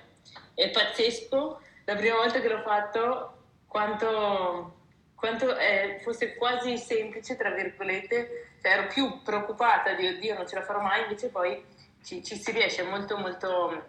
è 0.54 0.68
pazzesco. 0.70 1.60
La 1.84 1.94
prima 1.94 2.16
volta 2.16 2.40
che 2.40 2.48
l'ho 2.48 2.60
fatto 2.62 3.37
quanto 3.68 4.74
quanto 5.18 5.56
eh, 5.58 5.98
fosse 6.02 6.36
quasi 6.36 6.78
semplice, 6.78 7.36
tra 7.36 7.50
virgolette, 7.50 8.52
cioè 8.62 8.72
ero 8.72 8.86
più 8.86 9.20
preoccupata 9.22 9.94
di 9.94 10.06
oddio 10.06 10.36
non 10.36 10.46
ce 10.46 10.54
la 10.54 10.62
farò 10.62 10.80
mai, 10.80 11.02
invece 11.02 11.28
poi 11.28 11.60
ci, 12.04 12.22
ci 12.22 12.36
si 12.36 12.52
riesce 12.52 12.84
molto 12.84 13.16
molto, 13.18 13.86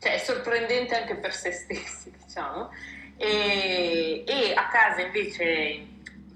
cioè 0.00 0.14
è 0.14 0.18
sorprendente 0.18 0.96
anche 0.96 1.14
per 1.14 1.32
se 1.32 1.52
stessi, 1.52 2.10
diciamo. 2.20 2.68
E, 3.16 4.24
e 4.26 4.54
a 4.54 4.66
casa 4.66 5.02
invece 5.02 5.86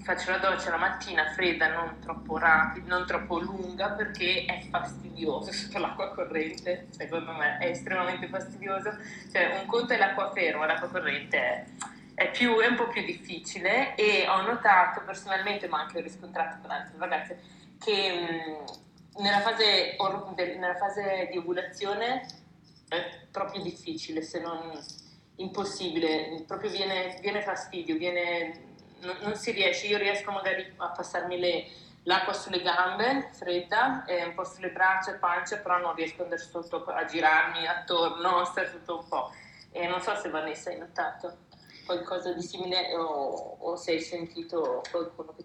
faccio 0.05 0.31
la 0.31 0.39
doccia 0.39 0.71
la 0.71 0.77
mattina 0.77 1.33
fredda, 1.33 1.67
non 1.75 1.99
troppo 1.99 2.39
rapida, 2.39 2.87
non 2.87 3.05
troppo 3.05 3.41
lunga 3.41 3.91
perché 3.91 4.45
è 4.45 4.61
fastidioso 4.71 5.51
sotto 5.53 5.79
l'acqua 5.79 6.15
corrente, 6.15 6.87
secondo 6.91 7.33
me 7.33 7.59
è 7.59 7.67
estremamente 7.67 8.29
fastidioso. 8.29 8.97
Cioè 9.33 9.59
un 9.61 9.67
conto 9.67 9.93
è 9.93 9.99
l'acqua 9.99 10.31
ferma, 10.31 10.67
l'acqua 10.67 10.89
corrente 10.89 11.37
è 11.37 11.65
è, 12.19 12.33
più, 12.33 12.59
è 12.59 12.67
un 12.67 12.75
po' 12.75 12.89
più 12.89 13.05
difficile 13.05 13.95
e 13.95 14.27
ho 14.29 14.43
notato 14.43 15.03
personalmente, 15.07 15.69
ma 15.69 15.83
anche 15.83 15.99
ho 15.99 16.01
riscontrato 16.01 16.59
con 16.61 16.71
altre 16.73 16.99
ragazze, 16.99 17.41
che 17.79 18.65
mh, 19.15 19.23
nella, 19.23 19.41
fase, 19.41 19.95
or, 19.99 20.35
nella 20.35 20.75
fase 20.75 21.29
di 21.31 21.39
ovulazione 21.39 22.27
è 22.89 23.27
proprio 23.31 23.63
difficile, 23.63 24.23
se 24.23 24.41
non 24.41 24.77
impossibile, 25.37 26.43
proprio 26.45 26.71
viene, 26.71 27.19
viene 27.21 27.41
fastidio, 27.41 27.97
viene, 27.97 28.65
non, 29.03 29.17
non, 29.21 29.37
si 29.37 29.53
riesce, 29.53 29.87
io 29.87 29.99
riesco 29.99 30.33
magari 30.33 30.75
a 30.77 30.89
passarmi 30.89 31.39
le, 31.39 31.67
l'acqua 32.03 32.33
sulle 32.33 32.63
gambe, 32.63 33.31
fredda, 33.31 34.05
e 34.07 34.25
un 34.25 34.35
po' 34.35 34.43
sulle 34.43 34.71
braccia 34.71 35.15
e 35.15 35.19
pancia, 35.19 35.59
però 35.59 35.79
non 35.79 35.95
riesco 35.95 36.23
ad 36.23 36.33
andare 36.33 36.43
sotto, 36.43 36.85
a 36.85 37.05
girarmi 37.05 37.65
attorno, 37.65 38.41
a 38.41 38.45
stare 38.45 38.73
tutto 38.73 38.99
un 38.99 39.09
po'. 39.09 39.31
E 39.71 39.87
non 39.87 40.01
so 40.01 40.17
se 40.17 40.31
Vanessa 40.31 40.71
hai 40.71 40.79
notato 40.79 41.47
qualcosa 41.89 42.35
di 42.35 42.43
simile 42.43 42.95
o, 42.95 43.57
o 43.59 43.77
se 43.77 43.93
hai 43.93 44.01
sentito 44.01 44.83
qualcuno 44.91 45.33
che 45.35 45.45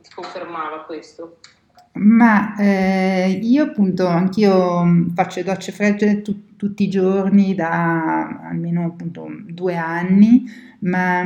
ti, 0.00 0.10
confermava 0.14 0.84
questo? 0.84 1.40
Ma 1.92 2.56
eh, 2.56 3.38
io 3.42 3.64
appunto, 3.64 4.06
anch'io 4.06 5.10
faccio 5.14 5.42
docce 5.42 5.72
fredde 5.72 6.22
tu, 6.22 6.56
tutti 6.56 6.84
i 6.84 6.88
giorni 6.88 7.54
da 7.54 8.26
almeno 8.48 8.86
appunto 8.86 9.28
due 9.46 9.76
anni, 9.76 10.44
ma 10.80 11.24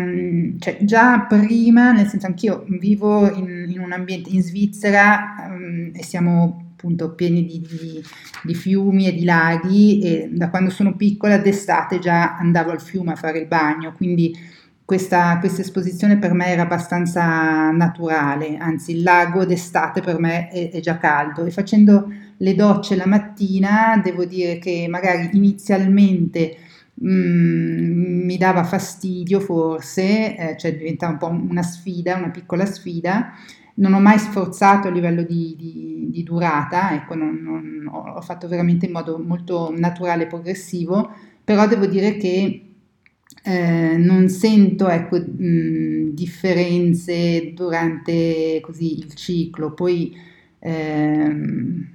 cioè, 0.59 0.79
già 0.81 1.21
prima, 1.29 1.93
nel 1.93 2.07
senso 2.07 2.27
anch'io 2.27 2.65
vivo 2.69 3.33
in, 3.33 3.67
in 3.69 3.81
un 3.81 3.93
ambiente 3.93 4.31
in 4.31 4.43
Svizzera 4.43 5.49
um, 5.49 5.91
e 5.95 6.03
siamo 6.03 6.70
appunto 6.81 7.15
pieni 7.15 7.45
di, 7.45 7.61
di, 7.61 8.03
di, 8.43 8.55
fiumi 8.55 9.07
e 9.07 9.13
di 9.13 9.25
laghi 9.25 10.01
e 10.01 10.31
da 10.33 10.49
quando 10.49 10.71
sono 10.71 10.97
piccola 10.97 11.37
d'estate 11.37 11.99
già 11.99 12.37
andavo 12.39 12.71
al 12.71 12.81
fiume 12.81 13.13
a 13.13 13.17
fare 13.17 13.39
il 13.39 13.47
bagno, 13.47 13.93
quindi 13.93 14.35
questa, 14.83 15.39
questa 15.39 15.61
esposizione 15.61 16.19
per 16.19 16.33
me 16.33 16.47
era 16.47 16.63
abbastanza 16.63 17.71
naturale, 17.71 18.57
anzi 18.57 18.97
il 18.97 19.03
lago 19.03 19.45
d'estate 19.45 20.01
per 20.01 20.19
me 20.19 20.49
è, 20.49 20.71
è 20.71 20.81
già 20.81 20.97
caldo. 20.97 21.45
E 21.45 21.51
facendo 21.51 22.11
le 22.39 22.55
docce 22.55 22.97
la 22.97 23.07
mattina 23.07 24.01
devo 24.03 24.25
dire 24.25 24.59
che 24.59 24.87
magari 24.89 25.29
inizialmente 25.35 26.57
Mm, 27.03 28.25
mi 28.27 28.37
dava 28.37 28.63
fastidio 28.63 29.41
forse, 29.41 30.37
eh, 30.37 30.57
cioè 30.59 30.77
diventava 30.77 31.13
un 31.13 31.19
po' 31.19 31.29
una 31.29 31.63
sfida, 31.63 32.17
una 32.17 32.29
piccola 32.29 32.67
sfida, 32.67 33.33
non 33.81 33.95
ho 33.95 34.01
mai 34.01 34.19
sforzato 34.19 34.89
a 34.89 34.91
livello 34.91 35.23
di, 35.23 35.55
di, 35.59 36.09
di 36.11 36.23
durata, 36.23 36.95
ecco, 36.95 37.15
non, 37.15 37.41
non, 37.43 37.89
ho 37.91 38.21
fatto 38.21 38.47
veramente 38.47 38.87
in 38.87 38.93
modo 38.93 39.19
molto 39.19 39.73
naturale 39.77 40.25
e 40.25 40.27
progressivo, 40.27 41.11
però 41.43 41.67
devo 41.67 41.87
dire 41.87 42.17
che 42.17 42.65
eh, 43.43 43.97
non 43.97 44.29
sento 44.29 44.89
ecco, 44.89 45.17
mh, 45.19 46.13
differenze 46.13 47.53
durante 47.55 48.61
così, 48.61 48.99
il 48.99 49.15
ciclo, 49.15 49.73
poi 49.73 50.15
eh, 50.59 51.35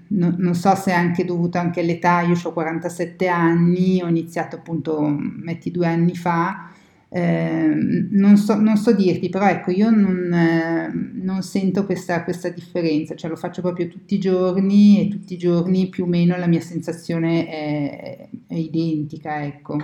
no, 0.08 0.36
non 0.38 0.56
so 0.56 0.74
se 0.76 0.92
è 0.92 0.96
anche 0.96 1.24
dovuto 1.24 1.60
anche 1.60 1.82
all'età, 1.82 2.22
io 2.22 2.36
ho 2.42 2.52
47 2.52 3.28
anni, 3.28 4.02
ho 4.02 4.08
iniziato 4.08 4.56
appunto 4.56 5.02
metti 5.08 5.70
due 5.70 5.86
anni 5.86 6.16
fa, 6.16 6.72
eh, 7.10 7.70
non, 8.12 8.36
so, 8.38 8.56
non, 8.56 8.78
so, 8.78 8.92
dirti, 8.94 9.30
però 9.30 9.48
ecco, 9.48 9.72
io 9.72 9.90
non, 9.90 10.34
eh, 10.34 10.90
non 10.92 11.42
sento 11.44 11.86
questa, 11.86 12.24
questa, 12.24 12.50
differenza, 12.50 13.16
cioè 13.16 13.30
lo 13.30 13.36
faccio 13.36 13.62
proprio 13.62 13.88
tutti 13.88 14.16
i 14.16 14.20
giorni 14.20 15.02
e 15.02 15.10
tutti 15.10 15.34
i 15.34 15.38
giorni 15.38 15.88
più 15.88 16.06
o 16.06 16.08
meno 16.08 16.36
la 16.36 16.48
mia 16.48 16.62
sensazione 16.62 17.48
è, 17.48 18.28
è 18.48 18.56
identica, 18.56 19.44
ecco. 19.44 19.78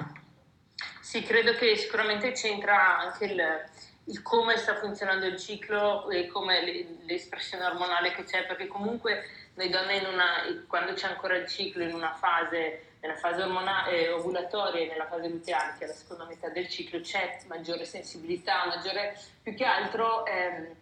Sì, 1.01 1.21
credo 1.23 1.53
che 1.55 1.75
sicuramente 1.75 2.31
c'entra 2.31 2.99
anche 2.99 3.25
il, 3.25 3.41
il 4.05 4.21
come 4.21 4.57
sta 4.57 4.75
funzionando 4.75 5.25
il 5.25 5.37
ciclo 5.37 6.09
e 6.09 6.27
come 6.27 6.85
l'espressione 7.05 7.65
ormonale 7.65 8.13
che 8.13 8.23
c'è, 8.23 8.45
perché 8.45 8.67
comunque 8.67 9.23
noi 9.55 9.69
donne 9.69 9.99
una, 9.99 10.63
quando 10.67 10.93
c'è 10.93 11.07
ancora 11.07 11.35
il 11.35 11.47
ciclo 11.47 11.83
in 11.83 11.93
una 11.93 12.15
fase 12.17 12.90
nella 13.01 13.15
fase 13.15 13.41
ormonale, 13.41 14.05
eh, 14.05 14.11
ovulatoria 14.11 14.81
e 14.81 14.87
nella 14.87 15.07
fase 15.07 15.27
luteale, 15.27 15.73
che 15.77 15.85
è 15.85 15.87
la 15.87 15.93
seconda 15.93 16.25
metà 16.25 16.49
del 16.49 16.69
ciclo, 16.69 17.01
c'è 17.01 17.39
maggiore 17.47 17.83
sensibilità, 17.85 18.65
maggiore, 18.67 19.19
più 19.41 19.55
che 19.55 19.65
altro 19.65 20.23
ehm, 20.25 20.75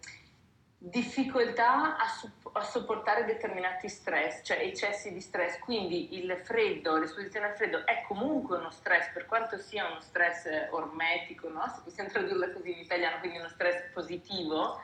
difficoltà 0.76 1.96
a, 1.96 2.06
su- 2.08 2.30
a, 2.52 2.62
sopportare 2.62 3.24
determinati 3.24 3.88
stress, 3.88 4.40
cioè 4.44 4.58
eccessi 4.58 5.12
di 5.12 5.20
stress. 5.20 5.58
Quindi 5.58 6.18
il 6.18 6.38
freddo, 6.44 6.98
l'esposizione 6.98 7.46
al 7.46 7.56
freddo 7.56 7.86
è 7.86 8.04
comunque 8.06 8.58
uno 8.58 8.70
stress, 8.70 9.10
per 9.12 9.24
quanto 9.24 9.56
sia 9.56 9.86
uno 9.86 10.00
stress 10.00 10.46
ormetico, 10.70 11.48
no? 11.48 11.66
se 11.74 11.80
possiamo 11.82 12.10
tradurla 12.10 12.50
così 12.50 12.72
in 12.72 12.78
italiano, 12.78 13.18
quindi 13.18 13.38
uno 13.38 13.48
stress 13.48 13.90
positivo 13.92 14.78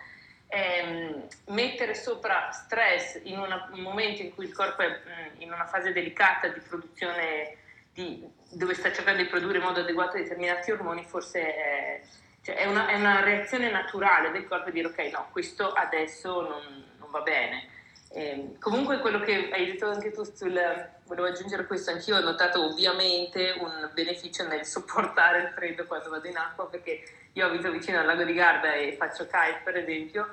ehm, 0.49 1.27
mettere 1.49 1.95
sopra 1.95 2.51
stress 2.51 3.21
in 3.25 3.39
una, 3.39 3.69
un 3.73 3.81
momento 3.81 4.23
in 4.23 4.35
cui 4.35 4.47
il 4.47 4.53
corpo 4.55 4.83
è 4.83 4.89
mh, 4.89 5.43
in 5.43 5.53
una 5.53 5.67
fase 5.67 5.93
delicata 5.93 6.49
di 6.49 6.61
produzione, 6.61 7.57
di, 7.93 8.27
dove 8.51 8.75
sta 8.75 8.93
cercando 8.93 9.23
di 9.23 9.29
produrre 9.29 9.59
in 9.59 9.65
modo 9.65 9.81
adeguato 9.81 10.17
determinati 10.17 10.71
ormoni, 10.71 11.05
forse 11.05 11.55
è, 11.55 12.01
cioè 12.43 12.57
è, 12.57 12.67
una, 12.67 12.87
è 12.89 12.95
una, 12.95 13.21
reazione 13.21 13.71
naturale 13.71 14.31
del 14.31 14.47
corpo 14.47 14.71
dire 14.71 14.89
ok, 14.89 14.99
no, 15.13 15.29
questo 15.33 15.73
adesso 15.73 16.41
non, 16.43 16.85
non 16.99 17.11
va 17.11 17.21
bene. 17.21 17.75
Eh, 18.11 18.57
comunque 18.61 19.01
quello 19.01 19.21
che 19.21 19.51
hai 19.53 19.67
detto 19.67 19.89
anche 19.91 20.13
tu 20.13 20.23
sul, 20.25 20.59
volevo 21.05 21.27
aggiungere 21.27 21.67
questo, 21.67 21.91
anch'io 21.91 22.17
ho 22.17 22.21
notato 22.21 22.65
ovviamente 22.65 23.57
un 23.59 23.91
beneficio 23.93 24.47
nel 24.47 24.65
sopportare 24.65 25.43
il 25.43 25.49
freddo 25.49 25.87
quando 25.87 26.11
vado 26.11 26.27
in 26.27 26.37
acqua 26.37 26.69
perché 26.69 27.03
io 27.33 27.47
abito 27.47 27.71
vicino 27.71 27.99
al 27.99 28.07
lago 28.07 28.25
di 28.25 28.33
Garda 28.33 28.73
e 28.73 28.97
faccio 28.97 29.25
kite 29.25 29.61
per 29.65 29.77
esempio 29.77 30.29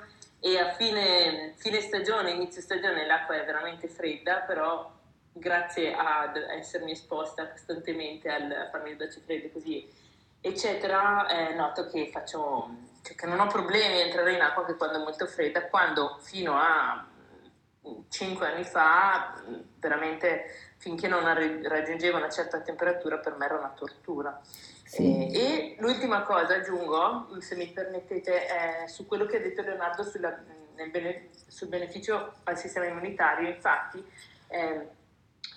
e 0.46 0.58
a 0.58 0.74
fine, 0.74 1.54
fine 1.56 1.80
stagione, 1.80 2.32
inizio 2.32 2.60
stagione 2.60 3.06
l'acqua 3.06 3.34
è 3.34 3.46
veramente 3.46 3.88
fredda, 3.88 4.40
però 4.40 4.92
grazie 5.32 5.94
ad 5.94 6.36
essermi 6.36 6.90
esposta 6.90 7.48
costantemente 7.48 8.28
al, 8.28 8.68
farmi 8.70 8.90
le 8.90 8.96
docce 8.96 9.20
fredde 9.20 9.50
così, 9.50 9.90
eccetera, 10.42 11.26
eh, 11.28 11.54
noto 11.54 11.86
che 11.86 12.10
faccio, 12.12 12.68
cioè 13.02 13.14
che 13.14 13.26
non 13.26 13.40
ho 13.40 13.46
problemi 13.46 13.94
a 13.94 14.04
entrare 14.04 14.34
in 14.34 14.42
acqua 14.42 14.66
che 14.66 14.76
quando 14.76 15.00
è 15.00 15.02
molto 15.02 15.26
fredda, 15.26 15.64
quando 15.68 16.18
fino 16.20 16.58
a 16.58 17.02
5 18.08 18.46
anni 18.46 18.64
fa 18.64 19.42
veramente 19.78 20.72
finché 20.78 21.08
non 21.08 21.22
raggiungevo 21.22 22.16
una 22.16 22.30
certa 22.30 22.60
temperatura 22.60 23.18
per 23.18 23.36
me 23.36 23.44
era 23.44 23.56
una 23.56 23.72
tortura. 23.76 24.40
Sì. 24.84 25.28
E, 25.28 25.34
e, 25.34 25.76
l'ultima 25.78 26.22
cosa 26.22 26.54
aggiungo, 26.54 27.28
se 27.40 27.56
mi 27.56 27.66
permettete, 27.68 28.46
è 28.46 28.86
su 28.86 29.06
quello 29.06 29.26
che 29.26 29.38
ha 29.38 29.40
detto 29.40 29.62
Leonardo 29.62 30.02
sulla, 30.02 30.38
bene, 30.90 31.30
sul 31.46 31.68
beneficio 31.68 32.34
al 32.44 32.58
sistema 32.58 32.86
immunitario. 32.86 33.48
Infatti, 33.48 34.04
eh, 34.48 34.88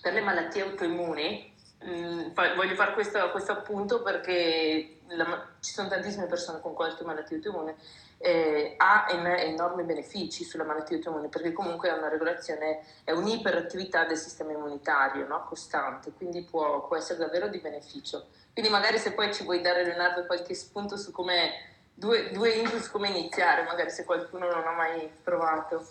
per 0.01 0.13
le 0.13 0.21
malattie 0.21 0.61
autoimmuni, 0.63 1.53
mh, 1.79 1.89
mm, 1.89 2.33
voglio 2.55 2.75
fare 2.75 2.93
questo, 2.93 3.29
questo 3.31 3.51
appunto 3.51 4.01
perché 4.01 4.99
la, 5.07 5.47
ci 5.59 5.73
sono 5.73 5.89
tantissime 5.89 6.25
persone 6.25 6.59
con 6.61 6.73
qualche 6.73 7.03
malattia 7.03 7.37
autoimmune 7.37 7.75
eh, 8.19 8.73
ha 8.77 9.07
en- 9.09 9.25
enormi 9.25 9.83
benefici 9.83 10.43
sulla 10.43 10.63
malattia 10.63 10.97
autoimmune 10.97 11.27
perché 11.27 11.51
comunque 11.53 11.89
è 11.89 11.93
una 11.93 12.09
regolazione, 12.09 12.81
è 13.03 13.11
un'iperattività 13.11 14.05
del 14.05 14.17
sistema 14.17 14.53
immunitario 14.53 15.27
no? 15.27 15.45
costante, 15.45 16.11
quindi 16.11 16.43
può, 16.43 16.87
può, 16.87 16.95
essere 16.95 17.19
davvero 17.19 17.47
di 17.47 17.59
beneficio. 17.59 18.27
Quindi 18.53 18.71
magari 18.71 18.97
se 18.97 19.13
poi 19.13 19.33
ci 19.33 19.43
vuoi 19.43 19.61
dare 19.61 19.85
Leonardo 19.85 20.25
qualche 20.25 20.55
spunto 20.55 20.97
su 20.97 21.11
come, 21.11 21.51
due, 21.93 22.31
due 22.31 22.49
input 22.51 22.81
su 22.81 22.91
come 22.91 23.09
iniziare, 23.09 23.63
magari 23.63 23.91
se 23.91 24.03
qualcuno 24.03 24.49
non 24.49 24.65
ha 24.65 24.71
mai 24.71 25.11
provato. 25.23 25.85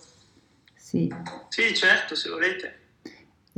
Sì. 0.74 1.12
Sì, 1.48 1.74
certo, 1.74 2.16
se 2.16 2.28
volete. 2.28 2.85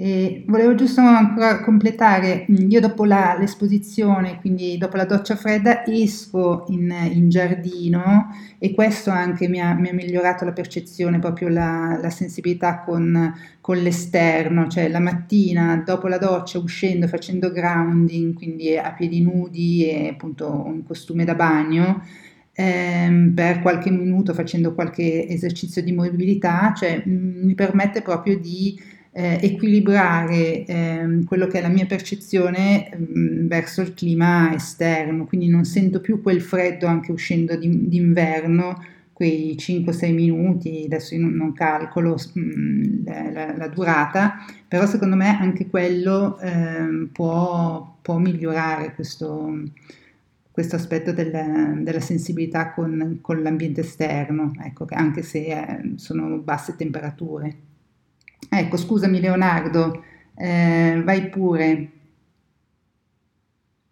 E 0.00 0.44
volevo 0.46 0.76
giusto 0.76 1.00
ancora 1.00 1.60
completare, 1.60 2.46
mm, 2.48 2.70
io 2.70 2.78
dopo 2.78 3.04
la, 3.04 3.36
l'esposizione, 3.36 4.38
quindi 4.38 4.78
dopo 4.78 4.96
la 4.96 5.04
doccia 5.04 5.34
fredda, 5.34 5.84
esco 5.84 6.66
in, 6.68 6.94
in 7.10 7.28
giardino 7.28 8.28
e 8.60 8.74
questo 8.74 9.10
anche 9.10 9.48
mi 9.48 9.60
ha, 9.60 9.74
mi 9.74 9.88
ha, 9.88 9.92
migliorato 9.92 10.44
la 10.44 10.52
percezione, 10.52 11.18
proprio 11.18 11.48
la, 11.48 11.98
la 12.00 12.10
sensibilità 12.10 12.78
con, 12.82 13.34
con, 13.60 13.78
l'esterno, 13.78 14.68
cioè 14.68 14.88
la 14.88 15.00
mattina 15.00 15.82
dopo 15.84 16.06
la 16.06 16.18
doccia 16.18 16.60
uscendo, 16.60 17.08
facendo 17.08 17.50
grounding, 17.50 18.34
quindi 18.34 18.76
a 18.76 18.92
piedi 18.92 19.20
nudi 19.20 19.84
e 19.90 20.10
appunto 20.10 20.62
un 20.64 20.84
costume 20.84 21.24
da 21.24 21.34
bagno, 21.34 22.04
ehm, 22.52 23.32
per 23.34 23.60
qualche 23.62 23.90
minuto 23.90 24.32
facendo 24.32 24.74
qualche 24.74 25.26
esercizio 25.26 25.82
di 25.82 25.90
mobilità, 25.90 26.72
cioè 26.76 27.02
mh, 27.04 27.10
mm, 27.10 27.46
mi 27.46 27.54
permette 27.56 28.00
proprio 28.00 28.38
di 28.38 28.96
eh, 29.12 29.38
equilibrare 29.42 30.64
eh, 30.64 31.20
quello 31.26 31.46
che 31.46 31.58
è 31.58 31.62
la 31.62 31.68
mia 31.68 31.86
percezione 31.86 32.90
mh, 32.96 33.18
mm, 33.18 33.46
verso 33.46 33.80
il 33.80 33.94
clima 33.94 34.54
esterno, 34.54 35.26
quindi 35.26 35.48
non 35.48 35.64
sento 35.64 36.00
più 36.00 36.22
quel 36.22 36.40
freddo 36.40 36.86
anche 36.86 37.12
uscendo 37.12 37.56
di, 37.56 37.88
d'inverno, 37.88 38.80
quei 39.12 39.56
5-6 39.58 40.14
minuti, 40.14 40.82
adesso 40.84 41.16
io 41.16 41.22
non, 41.22 41.32
non 41.32 41.52
calcolo 41.52 42.16
mh, 42.32 42.40
mm, 42.40 43.06
la, 43.32 43.56
la, 43.56 43.66
durata, 43.66 44.44
però 44.68 44.86
secondo 44.86 45.16
me 45.16 45.36
anche 45.36 45.66
quello 45.66 46.38
eh, 46.38 47.08
può, 47.10 47.96
può, 48.00 48.18
migliorare 48.18 48.94
questo, 48.94 49.60
questo 50.52 50.76
aspetto 50.76 51.12
della, 51.12 51.72
della 51.78 52.00
sensibilità 52.00 52.72
con, 52.72 53.18
con, 53.20 53.42
l'ambiente 53.42 53.80
esterno, 53.80 54.52
ecco, 54.62 54.86
anche 54.90 55.22
se 55.22 55.46
eh, 55.46 55.92
sono 55.96 56.36
basse 56.36 56.76
temperature. 56.76 57.66
Ecco, 58.48 58.76
scusami 58.76 59.20
Leonardo, 59.20 60.04
eh, 60.36 61.00
vai 61.04 61.28
pure. 61.28 61.92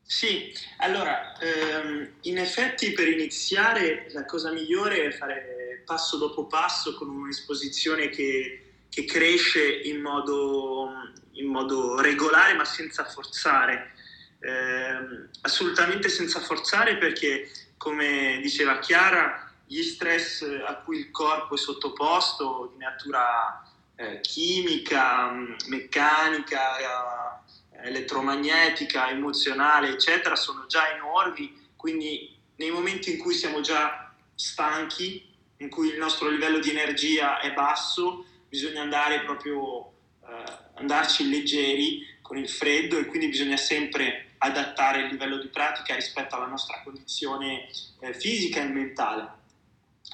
Sì, 0.03 0.53
allora, 0.79 1.37
ehm, 1.39 2.13
in 2.23 2.39
effetti 2.39 2.93
per 2.93 3.09
iniziare 3.09 4.07
la 4.13 4.25
cosa 4.25 4.53
migliore 4.53 5.07
è 5.07 5.11
fare 5.11 5.83
passo 5.85 6.17
dopo 6.17 6.47
passo 6.47 6.95
con 6.95 7.09
un'esposizione 7.09 8.09
che, 8.09 8.85
che 8.89 9.05
cresce 9.05 9.81
in 9.83 10.01
modo, 10.01 10.91
in 11.33 11.47
modo, 11.47 12.01
regolare 12.01 12.55
ma 12.55 12.65
senza 12.65 13.05
forzare. 13.05 13.95
Eh, 14.39 15.29
assolutamente 15.41 16.09
senza 16.09 16.39
forzare 16.41 16.99
perché, 16.99 17.51
come 17.77 18.39
diceva 18.41 18.79
Chiara, 18.79 19.53
gli 19.67 19.83
stress 19.83 20.43
a 20.65 20.77
cui 20.77 20.99
il 20.99 21.11
corpo 21.11 21.55
è 21.55 21.59
sottoposto 21.59 22.71
di 22.73 22.79
natura 22.79 23.66
eh, 23.97 24.21
chimica, 24.21 25.31
mm, 25.31 25.55
meccanica, 25.69 26.79
eh, 26.79 27.89
elettromagnetica, 27.89 29.11
emozionale, 29.11 29.89
eccetera, 29.89 30.37
sono 30.37 30.67
già 30.67 30.95
enormi, 30.95 31.71
quindi 31.77 32.35
nei 32.57 32.71
momenti 32.71 33.13
in 33.13 33.19
cui 33.19 33.35
siamo 33.35 33.61
già 33.61 34.13
stanchi, 34.35 35.35
in 35.59 35.69
cui 35.69 35.89
il 35.89 35.99
nostro 35.99 36.29
livello 36.29 36.59
di 36.59 36.71
energia 36.71 37.41
è 37.41 37.53
basso, 37.53 38.25
bisogna 38.49 38.83
andare 38.83 39.21
proprio, 39.21 39.93
eh, 40.27 40.59
andarci 40.75 41.29
leggeri 41.29 42.15
con 42.21 42.37
il 42.37 42.49
freddo 42.49 42.99
e 42.99 43.07
quindi 43.07 43.29
bisogna 43.29 43.57
sempre 43.57 44.33
adattare 44.39 45.03
il 45.03 45.11
livello 45.11 45.39
di 45.39 45.49
pratica 45.49 45.95
rispetto 45.95 46.37
alla 46.37 46.47
nostra 46.47 46.81
condizione 46.83 47.69
eh, 48.01 48.13
fisica 48.13 48.61
e 48.61 48.67
mentale. 48.67 49.45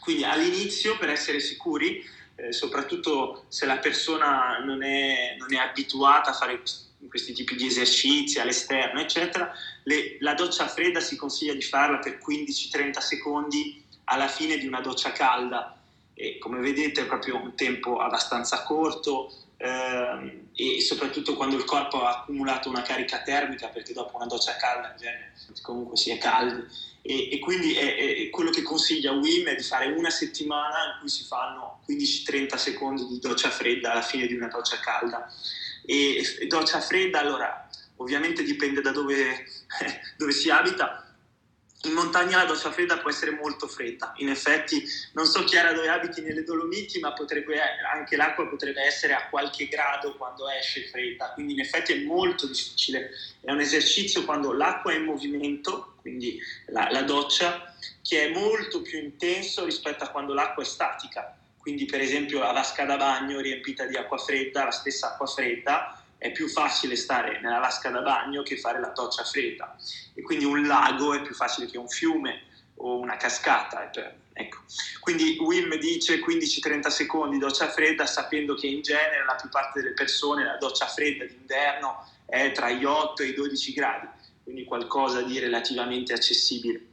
Quindi 0.00 0.24
all'inizio, 0.24 0.98
per 0.98 1.10
essere 1.10 1.40
sicuri, 1.40 2.04
eh, 2.36 2.52
soprattutto 2.52 3.44
se 3.48 3.66
la 3.66 3.78
persona 3.78 4.58
non 4.64 4.82
è, 4.82 5.36
non 5.38 5.52
è, 5.52 5.58
abituata 5.58 6.30
a 6.30 6.34
fare 6.34 6.62
questi 7.08 7.32
tipi 7.32 7.54
di 7.56 7.66
esercizi 7.66 8.38
all'esterno, 8.38 9.00
eccetera, 9.00 9.52
le, 9.84 10.16
la 10.20 10.34
doccia 10.34 10.66
fredda 10.66 11.00
si 11.00 11.16
consiglia 11.16 11.54
di 11.54 11.62
farla 11.62 11.98
per 11.98 12.18
15-30 12.18 12.98
secondi 12.98 13.84
alla 14.04 14.28
fine 14.28 14.56
di 14.56 14.66
una 14.66 14.80
doccia 14.80 15.12
calda. 15.12 15.76
E 16.14 16.38
come 16.38 16.60
vedete 16.60 17.02
è 17.02 17.06
proprio 17.06 17.36
un 17.36 17.54
tempo 17.54 17.98
abbastanza 17.98 18.62
corto 18.62 19.32
eh, 19.62 20.40
e 20.54 20.80
soprattutto 20.80 21.34
quando 21.34 21.56
il 21.56 21.64
corpo 21.64 22.02
ha 22.02 22.18
accumulato 22.18 22.68
una 22.68 22.82
carica 22.82 23.22
termica 23.22 23.68
perché 23.68 23.92
dopo 23.92 24.16
una 24.16 24.26
doccia 24.26 24.56
calda 24.56 24.90
in 24.90 24.96
genere 24.96 25.32
comunque 25.62 25.96
si 25.96 26.10
è 26.10 26.18
caldi 26.18 26.66
e, 27.02 27.30
e 27.32 27.38
quindi 27.38 27.74
è, 27.74 28.26
è 28.26 28.30
quello 28.30 28.50
che 28.50 28.62
consiglia 28.62 29.12
Wim 29.12 29.46
è 29.46 29.54
di 29.54 29.62
fare 29.62 29.86
una 29.86 30.10
settimana 30.10 30.94
in 30.94 31.00
cui 31.00 31.08
si 31.08 31.24
fanno 31.24 31.80
15-30 31.88 32.56
secondi 32.56 33.06
di 33.06 33.18
doccia 33.18 33.50
fredda 33.50 33.92
alla 33.92 34.02
fine 34.02 34.26
di 34.26 34.34
una 34.34 34.46
doccia 34.46 34.78
calda. 34.78 35.28
E, 35.84 36.22
e 36.40 36.46
doccia 36.46 36.80
fredda, 36.80 37.18
allora, 37.18 37.68
ovviamente 37.96 38.44
dipende 38.44 38.80
da 38.80 38.92
dove, 38.92 39.46
dove 40.16 40.30
si 40.32 40.48
abita, 40.48 41.01
in 41.84 41.92
montagna 41.92 42.36
la 42.36 42.44
doccia 42.44 42.70
fredda 42.70 42.98
può 42.98 43.10
essere 43.10 43.32
molto 43.32 43.66
fredda. 43.66 44.12
In 44.18 44.28
effetti, 44.28 44.84
non 45.12 45.26
so 45.26 45.42
Chiara 45.44 45.72
dove 45.72 45.88
abiti 45.88 46.20
nelle 46.20 46.44
Dolomiti, 46.44 47.00
ma 47.00 47.12
potrebbe, 47.12 47.58
anche 47.92 48.16
l'acqua 48.16 48.46
potrebbe 48.46 48.82
essere 48.82 49.14
a 49.14 49.28
qualche 49.28 49.66
grado 49.66 50.14
quando 50.16 50.48
esce 50.48 50.86
fredda. 50.86 51.32
Quindi, 51.32 51.54
in 51.54 51.60
effetti, 51.60 51.92
è 51.92 52.04
molto 52.04 52.46
difficile. 52.46 53.10
È 53.40 53.50
un 53.50 53.58
esercizio 53.58 54.24
quando 54.24 54.52
l'acqua 54.52 54.92
è 54.92 54.96
in 54.96 55.04
movimento, 55.04 55.94
quindi 56.00 56.38
la, 56.66 56.88
la 56.90 57.02
doccia, 57.02 57.74
che 58.00 58.26
è 58.26 58.32
molto 58.32 58.80
più 58.82 58.98
intenso 58.98 59.64
rispetto 59.64 60.04
a 60.04 60.08
quando 60.08 60.34
l'acqua 60.34 60.62
è 60.62 60.66
statica. 60.66 61.36
Quindi, 61.58 61.84
per 61.86 62.00
esempio, 62.00 62.40
la 62.40 62.52
vasca 62.52 62.84
da 62.84 62.96
bagno 62.96 63.40
riempita 63.40 63.86
di 63.86 63.96
acqua 63.96 64.18
fredda, 64.18 64.64
la 64.64 64.70
stessa 64.70 65.12
acqua 65.12 65.26
fredda, 65.26 66.01
è 66.22 66.30
più 66.30 66.48
facile 66.48 66.94
stare 66.94 67.40
nella 67.40 67.58
vasca 67.58 67.90
da 67.90 68.00
bagno 68.00 68.44
che 68.44 68.56
fare 68.56 68.78
la 68.78 68.92
doccia 68.94 69.24
fredda 69.24 69.76
e 70.14 70.22
quindi 70.22 70.44
un 70.44 70.64
lago 70.68 71.14
è 71.14 71.20
più 71.20 71.34
facile 71.34 71.66
che 71.66 71.78
un 71.78 71.88
fiume 71.88 72.44
o 72.76 72.96
una 73.00 73.16
cascata. 73.16 73.90
Ecco. 74.32 74.58
Quindi 75.00 75.36
Wim 75.40 75.74
dice 75.78 76.20
15-30 76.20 76.86
secondi 76.86 77.38
doccia 77.38 77.68
fredda 77.70 78.06
sapendo 78.06 78.54
che 78.54 78.68
in 78.68 78.82
genere 78.82 79.24
la 79.26 79.34
più 79.34 79.48
parte 79.48 79.80
delle 79.80 79.94
persone 79.94 80.44
la 80.44 80.56
doccia 80.58 80.86
fredda 80.86 81.24
d'inverno 81.24 82.08
è 82.24 82.52
tra 82.52 82.70
gli 82.70 82.84
8 82.84 83.22
e 83.24 83.26
i 83.26 83.34
12 83.34 83.72
gradi, 83.72 84.06
quindi 84.44 84.62
qualcosa 84.62 85.22
di 85.22 85.40
relativamente 85.40 86.12
accessibile. 86.12 86.86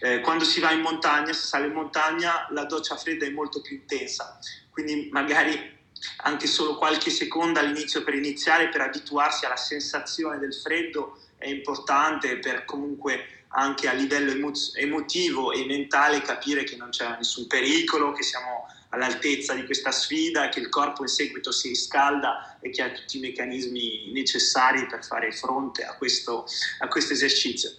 Eh, 0.00 0.20
quando 0.20 0.44
si 0.44 0.60
va 0.60 0.70
in 0.70 0.80
montagna, 0.80 1.32
si 1.32 1.44
sale 1.44 1.66
in 1.66 1.72
montagna, 1.72 2.46
la 2.50 2.64
doccia 2.64 2.96
fredda 2.96 3.26
è 3.26 3.30
molto 3.30 3.60
più 3.60 3.76
intensa, 3.76 4.38
quindi 4.70 5.08
magari 5.10 5.74
anche 6.18 6.46
solo 6.46 6.76
qualche 6.76 7.10
secondo 7.10 7.58
all'inizio 7.58 8.02
per 8.02 8.14
iniziare, 8.14 8.68
per 8.68 8.80
abituarsi 8.82 9.44
alla 9.44 9.56
sensazione 9.56 10.38
del 10.38 10.54
freddo 10.54 11.18
è 11.38 11.48
importante 11.48 12.38
per 12.38 12.64
comunque 12.64 13.44
anche 13.48 13.88
a 13.88 13.92
livello 13.92 14.32
emo- 14.32 14.52
emotivo 14.74 15.52
e 15.52 15.64
mentale 15.64 16.20
capire 16.20 16.64
che 16.64 16.76
non 16.76 16.90
c'è 16.90 17.16
nessun 17.16 17.46
pericolo, 17.46 18.12
che 18.12 18.22
siamo 18.22 18.66
all'altezza 18.90 19.54
di 19.54 19.64
questa 19.64 19.92
sfida, 19.92 20.48
che 20.48 20.60
il 20.60 20.68
corpo 20.68 21.02
in 21.02 21.08
seguito 21.08 21.52
si 21.52 21.68
riscalda 21.68 22.58
e 22.60 22.70
che 22.70 22.82
ha 22.82 22.90
tutti 22.90 23.16
i 23.16 23.20
meccanismi 23.20 24.12
necessari 24.12 24.86
per 24.86 25.04
fare 25.04 25.32
fronte 25.32 25.84
a 25.84 25.94
questo, 25.96 26.46
a 26.80 26.88
questo 26.88 27.12
esercizio. 27.12 27.70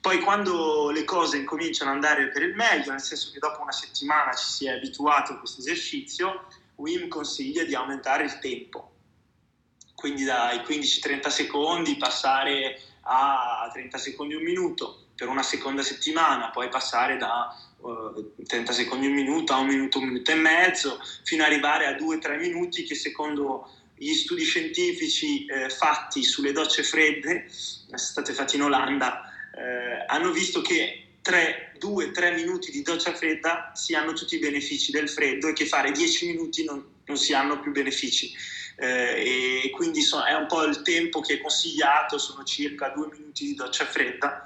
Poi 0.00 0.20
quando 0.20 0.90
le 0.90 1.04
cose 1.04 1.38
incominciano 1.38 1.90
ad 1.90 1.96
andare 1.96 2.28
per 2.28 2.42
il 2.42 2.54
meglio, 2.54 2.92
nel 2.92 3.00
senso 3.00 3.30
che 3.32 3.38
dopo 3.38 3.60
una 3.62 3.72
settimana 3.72 4.32
ci 4.32 4.46
si 4.46 4.66
è 4.66 4.70
abituato 4.70 5.32
a 5.32 5.38
questo 5.38 5.60
esercizio, 5.60 6.46
Wim 6.78 7.08
consiglia 7.08 7.64
di 7.64 7.74
aumentare 7.74 8.24
il 8.24 8.38
tempo, 8.38 8.92
quindi 9.94 10.24
dai 10.24 10.58
15-30 10.58 11.28
secondi 11.28 11.96
passare 11.96 12.80
a 13.02 13.68
30 13.72 13.98
secondi 13.98 14.34
un 14.34 14.42
minuto 14.42 15.06
per 15.16 15.28
una 15.28 15.42
seconda 15.42 15.82
settimana, 15.82 16.50
poi 16.50 16.68
passare 16.68 17.16
da 17.16 17.52
uh, 17.78 18.32
eh, 18.38 18.44
30 18.44 18.72
secondi 18.72 19.06
un 19.08 19.14
minuto 19.14 19.52
a 19.52 19.58
un 19.58 19.66
minuto, 19.66 19.98
un 19.98 20.06
minuto 20.06 20.30
e 20.30 20.36
mezzo, 20.36 21.00
fino 21.24 21.42
ad 21.42 21.50
arrivare 21.50 21.86
a 21.86 21.96
2-3 21.96 22.38
minuti 22.38 22.84
che 22.84 22.94
secondo 22.94 23.68
gli 23.96 24.14
studi 24.14 24.44
scientifici 24.44 25.46
eh, 25.46 25.70
fatti 25.70 26.22
sulle 26.22 26.52
docce 26.52 26.84
fredde, 26.84 27.46
state 27.48 28.32
fatti 28.32 28.54
in 28.54 28.62
Olanda, 28.62 29.22
eh, 29.52 30.04
hanno 30.06 30.30
visto 30.30 30.60
che 30.60 31.07
2-3 31.32 32.34
minuti 32.34 32.70
di 32.70 32.82
doccia 32.82 33.14
fredda 33.14 33.72
si 33.74 33.94
hanno 33.94 34.12
tutti 34.12 34.36
i 34.36 34.38
benefici 34.38 34.90
del 34.90 35.08
freddo 35.08 35.48
e 35.48 35.52
che 35.52 35.66
fare 35.66 35.90
10 35.90 36.26
minuti 36.26 36.64
non, 36.64 36.84
non 37.04 37.16
si 37.16 37.32
hanno 37.34 37.60
più 37.60 37.72
benefici. 37.72 38.32
Eh, 38.76 39.64
e 39.64 39.70
quindi 39.70 40.02
so, 40.02 40.22
è 40.24 40.34
un 40.34 40.46
po' 40.46 40.62
il 40.62 40.82
tempo 40.82 41.20
che 41.20 41.34
è 41.34 41.40
consigliato, 41.40 42.18
sono 42.18 42.44
circa 42.44 42.90
2 42.90 43.08
minuti 43.12 43.44
di 43.44 43.54
doccia 43.54 43.84
fredda. 43.84 44.44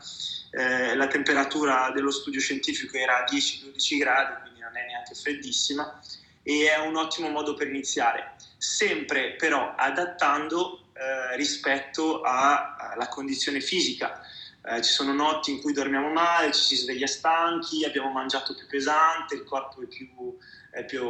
Eh, 0.51 0.95
la 0.95 1.07
temperatura 1.07 1.91
dello 1.95 2.11
studio 2.11 2.41
scientifico 2.41 2.97
era 2.97 3.25
10-12 3.25 3.99
gradi, 3.99 4.41
quindi 4.43 4.61
non 4.61 4.77
è 4.77 4.87
neanche 4.87 5.15
freddissima 5.15 6.01
e 6.43 6.71
è 6.71 6.79
un 6.79 6.97
ottimo 6.97 7.29
modo 7.29 7.55
per 7.55 7.69
iniziare, 7.69 8.35
sempre 8.59 9.37
però 9.37 9.75
adattando 9.77 10.89
eh, 10.93 11.37
rispetto 11.37 12.21
alla 12.23 13.09
condizione 13.09 13.61
fisica 13.61 14.21
eh, 14.65 14.83
ci 14.83 14.93
sono 14.93 15.13
notti 15.13 15.51
in 15.51 15.61
cui 15.61 15.73
dormiamo 15.73 16.11
male, 16.11 16.53
ci 16.53 16.63
si 16.63 16.77
sveglia 16.77 17.07
stanchi, 17.07 17.85
abbiamo 17.85 18.11
mangiato 18.11 18.55
più 18.55 18.67
pesante, 18.67 19.35
il 19.35 19.45
corpo 19.45 19.83
è 19.83 19.87
più, 19.87 20.37
è 20.71 20.85
più 20.85 21.05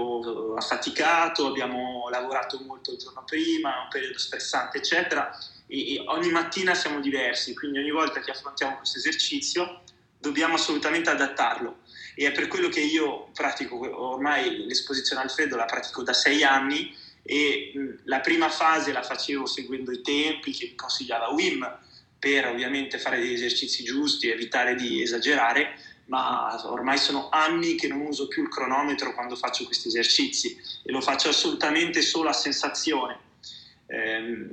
affaticato, 0.56 1.46
abbiamo 1.46 2.08
lavorato 2.10 2.58
molto 2.64 2.92
il 2.92 2.98
giorno 2.98 3.24
prima, 3.24 3.76
è 3.76 3.82
un 3.82 3.88
periodo 3.90 4.18
stressante, 4.18 4.78
eccetera. 4.78 5.36
E, 5.66 5.94
e 5.94 6.04
ogni 6.06 6.30
mattina 6.30 6.74
siamo 6.74 7.00
diversi, 7.00 7.54
quindi 7.54 7.78
ogni 7.78 7.90
volta 7.90 8.20
che 8.20 8.30
affrontiamo 8.30 8.76
questo 8.76 8.98
esercizio 8.98 9.82
dobbiamo 10.18 10.54
assolutamente 10.54 11.10
adattarlo 11.10 11.80
e 12.14 12.28
è 12.28 12.32
per 12.32 12.46
quello 12.46 12.68
che 12.68 12.80
io 12.80 13.30
pratico 13.34 13.76
ormai 13.76 14.66
l'esposizione 14.66 15.20
al 15.22 15.30
freddo 15.30 15.56
la 15.56 15.64
pratico 15.64 16.02
da 16.04 16.12
sei 16.12 16.44
anni 16.44 16.94
e 17.24 17.98
la 18.04 18.20
prima 18.20 18.48
fase 18.48 18.92
la 18.92 19.02
facevo 19.02 19.46
seguendo 19.46 19.90
i 19.90 20.00
tempi 20.00 20.52
che 20.52 20.66
mi 20.66 20.74
consigliava 20.76 21.30
Wim 21.30 21.78
per 22.22 22.46
ovviamente 22.46 22.98
fare 22.98 23.18
degli 23.18 23.32
esercizi 23.32 23.82
giusti 23.82 24.30
evitare 24.30 24.76
di 24.76 25.02
esagerare 25.02 25.74
ma 26.04 26.54
ormai 26.70 26.96
sono 26.96 27.28
anni 27.30 27.74
che 27.74 27.88
non 27.88 28.00
uso 28.02 28.28
più 28.28 28.44
il 28.44 28.48
cronometro 28.48 29.12
quando 29.12 29.34
faccio 29.34 29.64
questi 29.64 29.88
esercizi 29.88 30.56
e 30.84 30.92
lo 30.92 31.00
faccio 31.00 31.30
assolutamente 31.30 32.00
solo 32.00 32.28
a 32.28 32.32
sensazione. 32.32 33.18
Eh, 33.86 34.46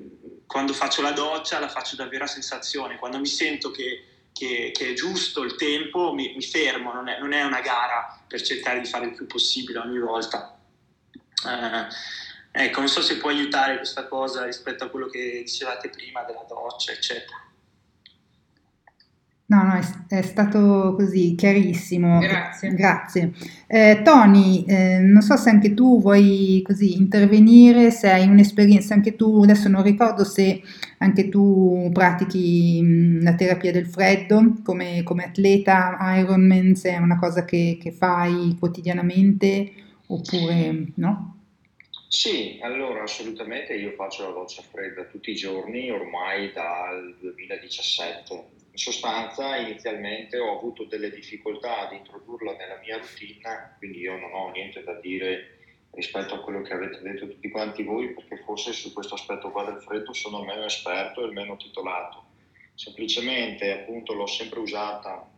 quando 0.47 0.73
faccio 0.73 1.03
la 1.03 1.11
doccia 1.11 1.59
la 1.59 1.69
faccio 1.69 1.95
davvero 1.95 2.23
a 2.23 2.27
sensazione, 2.27 2.97
quando 2.97 3.19
mi 3.19 3.27
sento 3.27 3.69
che 3.69 4.03
che, 4.31 4.71
che, 4.73 4.91
è 4.91 4.93
giusto 4.93 5.43
il 5.43 5.55
tempo, 5.55 6.13
mi, 6.13 6.33
mi 6.33 6.41
fermo, 6.41 6.93
non 6.93 7.09
è, 7.09 7.19
non 7.19 7.33
è, 7.33 7.43
una 7.43 7.59
gara 7.59 8.23
per 8.25 8.41
cercare 8.41 8.79
di 8.79 8.87
fare 8.87 9.07
il 9.07 9.13
più 9.13 9.25
possibile 9.25 9.79
ogni 9.79 9.99
volta. 9.99 10.57
Eh, 11.45 12.63
ecco, 12.63 12.79
non 12.79 12.87
so 12.87 13.01
se 13.01 13.17
può 13.17 13.31
aiutare 13.31 13.75
questa 13.75 14.07
cosa 14.07 14.45
rispetto 14.45 14.85
a 14.85 14.87
quello 14.87 15.07
che 15.07 15.41
dicevate 15.43 15.89
prima 15.89 16.23
della 16.23 16.45
doccia, 16.47 16.93
eccetera. 16.93 17.48
No, 19.49 19.63
no, 19.63 19.73
è, 19.73 20.15
è, 20.19 20.21
stato 20.21 20.93
così 20.95 21.33
chiarissimo. 21.33 22.19
Grazie. 22.19 22.73
Grazie. 22.75 23.31
Eh, 23.65 24.01
Tony, 24.03 24.63
eh, 24.65 24.99
non 24.99 25.23
so 25.23 25.37
se 25.37 25.49
anche 25.49 25.73
tu 25.73 25.99
vuoi 25.99 26.61
così 26.63 26.95
intervenire, 26.95 27.89
se 27.89 28.11
hai 28.11 28.27
un'esperienza, 28.27 28.93
anche 28.93 29.15
tu, 29.15 29.41
adesso 29.41 29.67
non 29.67 29.81
ricordo 29.81 30.23
se 30.23 30.61
anche 30.99 31.29
tu 31.29 31.89
pratichi 31.91 32.79
mh, 32.79 33.23
la 33.23 33.33
terapia 33.33 33.71
del 33.71 33.87
freddo 33.87 34.53
come, 34.63 35.01
come, 35.01 35.23
atleta 35.23 35.97
Ironman, 35.99 36.75
se 36.75 36.91
è 36.91 36.97
una 36.97 37.17
cosa 37.17 37.43
che, 37.43 37.79
che 37.81 37.91
fai 37.91 38.55
quotidianamente 38.59 39.71
oppure 40.05 40.91
no? 40.95 41.38
Sì, 42.09 42.59
allora 42.63 43.03
assolutamente 43.03 43.75
io 43.75 43.91
faccio 43.91 44.23
la 44.23 44.33
doccia 44.33 44.63
fredda 44.63 45.05
tutti 45.05 45.29
i 45.29 45.35
giorni 45.35 45.91
ormai 45.91 46.51
dal 46.51 47.15
2017 47.19 48.57
sostanza 48.79 49.57
inizialmente 49.57 50.39
ho 50.39 50.57
avuto 50.57 50.85
delle 50.85 51.11
difficoltà 51.11 51.87
ad 51.87 51.93
introdurla 51.93 52.55
nella 52.55 52.79
mia 52.81 52.97
routine, 52.97 53.75
quindi 53.77 53.99
io 53.99 54.17
non 54.17 54.33
ho 54.33 54.51
niente 54.51 54.83
da 54.83 54.93
dire 54.93 55.57
rispetto 55.91 56.35
a 56.35 56.39
quello 56.39 56.61
che 56.61 56.73
avete 56.73 57.01
detto 57.01 57.27
tutti 57.27 57.49
quanti 57.49 57.83
voi, 57.83 58.13
perché 58.13 58.37
forse 58.37 58.71
su 58.71 58.93
questo 58.93 59.15
aspetto 59.15 59.51
qua 59.51 59.65
del 59.65 59.81
freddo 59.81 60.13
sono 60.13 60.43
meno 60.43 60.63
esperto 60.63 61.27
e 61.27 61.33
meno 61.33 61.57
titolato. 61.57 62.23
Semplicemente 62.73 63.71
appunto 63.71 64.13
l'ho 64.13 64.27
sempre 64.27 64.59
usata 64.59 65.29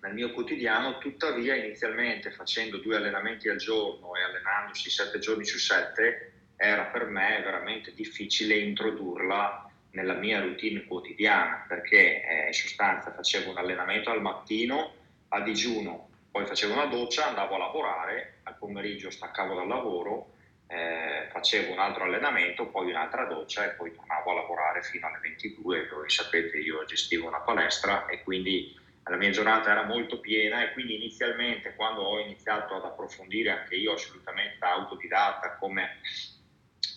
nel 0.00 0.14
mio 0.14 0.32
quotidiano, 0.32 0.98
tuttavia 0.98 1.56
inizialmente 1.56 2.30
facendo 2.30 2.78
due 2.78 2.96
allenamenti 2.96 3.48
al 3.48 3.56
giorno 3.56 4.14
e 4.14 4.22
allenandosi 4.22 4.90
sette 4.90 5.18
giorni 5.18 5.44
su 5.44 5.58
sette, 5.58 6.32
era 6.56 6.84
per 6.84 7.06
me 7.06 7.40
veramente 7.42 7.92
difficile 7.94 8.56
introdurla 8.56 9.70
nella 9.92 10.14
mia 10.14 10.40
routine 10.40 10.84
quotidiana 10.84 11.64
perché 11.66 12.22
eh, 12.22 12.46
in 12.48 12.52
sostanza 12.52 13.12
facevo 13.12 13.50
un 13.50 13.58
allenamento 13.58 14.10
al 14.10 14.20
mattino 14.20 14.94
a 15.28 15.40
digiuno, 15.40 16.08
poi 16.30 16.46
facevo 16.46 16.72
una 16.72 16.86
doccia, 16.86 17.28
andavo 17.28 17.54
a 17.54 17.58
lavorare, 17.58 18.40
al 18.44 18.56
pomeriggio 18.56 19.10
staccavo 19.10 19.54
dal 19.54 19.66
lavoro, 19.66 20.34
eh, 20.68 21.28
facevo 21.30 21.72
un 21.72 21.78
altro 21.78 22.04
allenamento, 22.04 22.66
poi 22.66 22.90
un'altra 22.90 23.24
doccia 23.24 23.64
e 23.64 23.74
poi 23.74 23.94
tornavo 23.94 24.30
a 24.30 24.34
lavorare 24.34 24.82
fino 24.82 25.06
alle 25.06 25.18
22 25.20 25.88
dove 25.88 26.08
sapete 26.08 26.58
io 26.58 26.84
gestivo 26.84 27.26
una 27.26 27.40
palestra 27.40 28.06
e 28.06 28.22
quindi 28.22 28.76
la 29.08 29.16
mia 29.16 29.30
giornata 29.30 29.70
era 29.70 29.84
molto 29.84 30.20
piena 30.20 30.62
e 30.62 30.72
quindi 30.72 30.96
inizialmente 30.96 31.74
quando 31.74 32.02
ho 32.02 32.18
iniziato 32.20 32.74
ad 32.74 32.84
approfondire 32.84 33.50
anche 33.50 33.76
io 33.76 33.92
assolutamente 33.92 34.56
da 34.58 34.72
autodidatta 34.72 35.56
come 35.56 36.00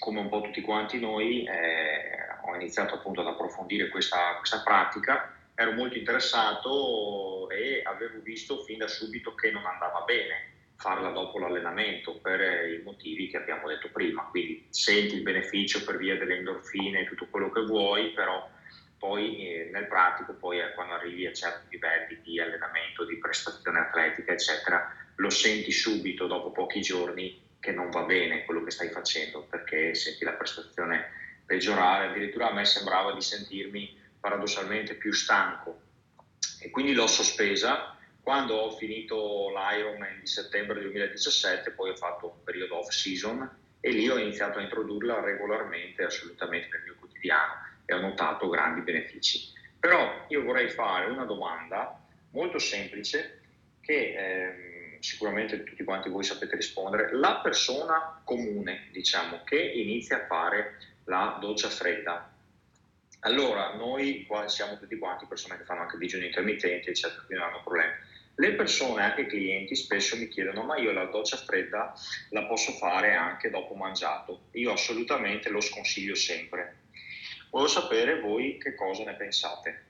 come 0.02 0.20
un 0.20 0.30
po' 0.30 0.42
tutti 0.42 0.62
quanti 0.62 1.00
noi, 1.00 1.44
eh, 1.44 2.26
ho 2.46 2.56
iniziato 2.56 2.96
appunto 2.96 3.22
ad 3.22 3.28
approfondire 3.28 3.90
questa, 3.90 4.36
questa, 4.38 4.64
pratica, 4.64 5.32
ero 5.54 5.74
molto 5.74 5.96
interessato 5.96 7.48
e 7.52 7.84
avevo 7.86 8.20
visto 8.22 8.64
fin 8.64 8.80
da 8.80 8.88
subito 8.88 9.36
che 9.36 9.52
non 9.52 9.64
andava 9.64 10.02
bene 10.02 10.50
farla 10.76 11.12
dopo 11.12 11.38
l'allenamento 11.38 12.18
per 12.18 12.42
i 12.68 12.82
motivi 12.84 13.28
che 13.30 13.38
abbiamo 13.38 13.68
detto 13.68 13.90
prima, 13.92 14.24
quindi 14.24 14.66
senti 14.70 15.14
il 15.18 15.22
beneficio 15.22 15.84
per 15.84 15.98
via 15.98 16.18
delle 16.18 16.38
endorfine 16.38 17.02
e 17.02 17.06
tutto 17.06 17.28
quello 17.30 17.52
che 17.52 17.62
vuoi, 17.62 18.10
però 18.10 18.50
poi 19.02 19.48
eh, 19.48 19.70
nel 19.74 19.88
pratico, 19.88 20.36
poi 20.36 20.60
eh, 20.60 20.74
quando 20.74 20.94
arrivi 20.94 21.26
a 21.26 21.34
certi 21.34 21.66
livelli 21.72 22.22
di 22.22 22.40
allenamento, 22.40 23.04
di 23.04 23.18
prestazione 23.18 23.80
atletica, 23.80 24.32
eccetera, 24.32 24.96
lo 25.16 25.30
senti 25.32 25.72
subito 25.72 26.28
dopo 26.28 26.52
pochi 26.52 26.82
giorni 26.82 27.50
che 27.60 27.72
non 27.72 27.90
va 27.90 28.04
bene 28.04 28.46
quello 28.46 28.64
che 28.64 28.70
stai 28.70 28.90
facendo 28.90 29.48
perché 29.50 29.96
senti 29.96 30.24
la 30.24 30.34
prestazione 30.34 31.14
peggiorare, 31.48 32.10
addirittura 32.10 32.52
a 32.52 32.54
me 32.54 32.64
sembrava 32.64 33.12
di 33.14 33.22
sentirmi 33.22 33.98
paradossalmente 34.20 34.94
più 34.94 35.12
stanco. 35.14 35.82
E 36.60 36.70
quindi 36.70 36.94
l'ho 36.94 37.08
sospesa. 37.08 37.98
Quando 38.22 38.54
ho 38.54 38.78
finito 38.78 39.50
l'Ironman 39.50 40.20
di 40.20 40.28
settembre 40.28 40.80
2017, 40.80 41.72
poi 41.72 41.90
ho 41.90 41.96
fatto 41.96 42.28
un 42.28 42.44
periodo 42.44 42.78
off 42.78 42.92
season 42.92 43.50
e 43.80 43.90
lì 43.90 44.08
ho 44.08 44.20
iniziato 44.20 44.60
a 44.60 44.62
introdurla 44.62 45.22
regolarmente, 45.22 46.04
assolutamente 46.04 46.68
nel 46.72 46.84
mio 46.84 46.96
quotidiano 47.00 47.70
e 47.92 47.96
ho 47.96 48.02
notato 48.02 48.50
grandi 48.50 48.82
benefici. 48.82 49.52
Però 49.80 50.26
io 50.28 50.44
vorrei 50.44 50.70
fare 50.70 51.10
una 51.10 51.26
domanda 51.26 52.00
molto 52.32 52.60
semplice 52.60 53.42
che 53.82 53.94
eh, 53.94 54.98
sicuramente 55.00 55.64
tutti 55.64 55.84
quanti 55.84 56.10
voi 56.10 56.24
sapete 56.24 56.56
rispondere, 56.56 57.14
la 57.14 57.40
persona 57.42 58.22
comune, 58.24 58.88
diciamo, 58.92 59.44
che 59.44 59.60
inizia 59.60 60.18
a 60.18 60.26
fare 60.26 60.78
la 61.06 61.38
doccia 61.42 61.70
fredda. 61.70 62.32
Allora, 63.22 63.76
noi 63.76 64.26
qua 64.26 64.48
siamo 64.48 64.78
tutti 64.78 64.98
quanti 64.98 65.26
persone 65.26 65.58
che 65.58 65.64
fanno 65.64 65.82
anche 65.82 65.98
digiuni 65.98 66.28
intermittenti, 66.28 66.90
eccetera, 66.90 67.22
quindi 67.26 67.44
non 67.44 67.54
hanno 67.54 67.64
problemi. 67.64 67.94
Le 68.36 68.54
persone, 68.54 69.04
anche 69.04 69.22
i 69.22 69.28
clienti, 69.28 69.76
spesso 69.76 70.16
mi 70.16 70.28
chiedono: 70.28 70.64
ma 70.64 70.78
io 70.78 70.92
la 70.92 71.06
doccia 71.06 71.38
fredda 71.38 71.94
la 72.30 72.46
posso 72.46 72.72
fare 72.74 73.14
anche 73.14 73.50
dopo 73.50 73.76
mangiato? 73.76 74.44
Io 74.52 74.72
assolutamente 74.72 75.50
lo 75.50 75.60
sconsiglio 75.60 76.16
sempre. 76.16 76.81
Voglio 77.52 77.68
sapere 77.68 78.20
voi 78.20 78.58
che 78.58 78.76
cosa 78.76 79.04
ne 79.04 79.14
pensate. 79.16 79.86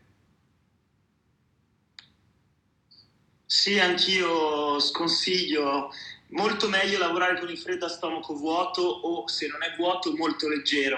Sì, 3.45 3.79
anch'io 3.79 4.79
sconsiglio 4.79 5.91
molto 6.29 6.67
meglio 6.67 6.97
lavorare 6.97 7.39
con 7.39 7.49
il 7.49 7.57
freddo 7.57 7.85
a 7.85 7.89
stomaco 7.89 8.35
vuoto 8.35 8.81
o 8.81 9.27
se 9.27 9.47
non 9.47 9.61
è 9.61 9.75
vuoto 9.75 10.15
molto 10.15 10.47
leggero. 10.47 10.97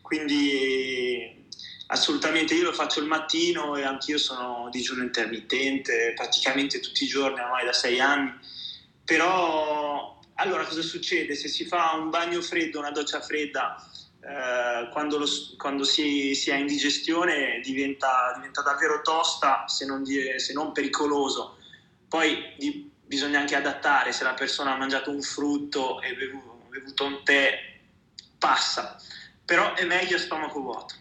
Quindi 0.00 1.46
assolutamente 1.88 2.54
io 2.54 2.64
lo 2.64 2.72
faccio 2.72 3.00
il 3.00 3.06
mattino 3.06 3.76
e 3.76 3.82
anch'io 3.82 4.16
sono 4.16 4.68
digiuno 4.70 5.02
intermittente 5.02 6.14
praticamente 6.16 6.80
tutti 6.80 7.04
i 7.04 7.08
giorni 7.08 7.40
ormai 7.40 7.66
da 7.66 7.74
sei 7.74 8.00
anni. 8.00 8.32
Però 9.04 10.18
allora 10.36 10.64
cosa 10.64 10.80
succede? 10.80 11.34
Se 11.34 11.48
si 11.48 11.66
fa 11.66 11.92
un 11.94 12.08
bagno 12.08 12.40
freddo, 12.40 12.78
una 12.78 12.90
doccia 12.90 13.20
fredda, 13.20 13.76
eh, 14.30 14.88
quando, 14.92 15.18
lo, 15.18 15.26
quando 15.56 15.84
si, 15.84 16.34
si, 16.34 16.50
ha 16.50 16.56
indigestione 16.56 17.60
diventa, 17.62 18.32
diventa 18.36 18.62
davvero 18.62 19.00
tosta 19.02 19.66
se 19.66 19.86
non, 19.86 20.04
se 20.04 20.52
non 20.52 20.72
pericoloso 20.72 21.56
poi 22.10 22.54
di, 22.58 22.90
bisogna 23.06 23.38
anche 23.38 23.54
adattare, 23.54 24.12
se 24.12 24.24
la 24.24 24.34
persona 24.34 24.74
ha 24.74 24.76
mangiato 24.76 25.12
un 25.12 25.22
frutto 25.22 26.00
e 26.02 26.12
bevuto, 26.14 26.66
bevuto 26.68 27.04
un 27.06 27.20
tè, 27.22 27.52
passa, 28.36 28.96
però 29.44 29.74
è 29.74 29.84
meglio 29.84 30.16
a 30.16 30.18
stomaco 30.18 30.60
vuoto. 30.60 30.94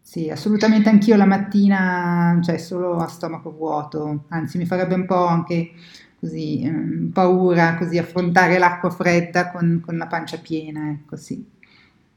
Sì, 0.00 0.30
assolutamente 0.30 0.88
anch'io 0.88 1.14
la 1.16 1.26
mattina, 1.26 2.40
cioè 2.42 2.58
solo 2.58 2.96
a 2.96 3.06
stomaco 3.06 3.52
vuoto, 3.52 4.24
anzi 4.30 4.58
mi 4.58 4.66
farebbe 4.66 4.94
un 4.94 5.06
po' 5.06 5.26
anche 5.26 5.72
così 6.18 6.62
eh, 6.62 7.10
paura 7.12 7.76
così 7.76 7.98
affrontare 7.98 8.58
l'acqua 8.58 8.90
fredda 8.90 9.52
con, 9.52 9.80
con, 9.84 9.96
la 9.96 10.08
pancia 10.08 10.38
piena, 10.38 10.90
ecco 10.90 11.16
sì. 11.16 11.54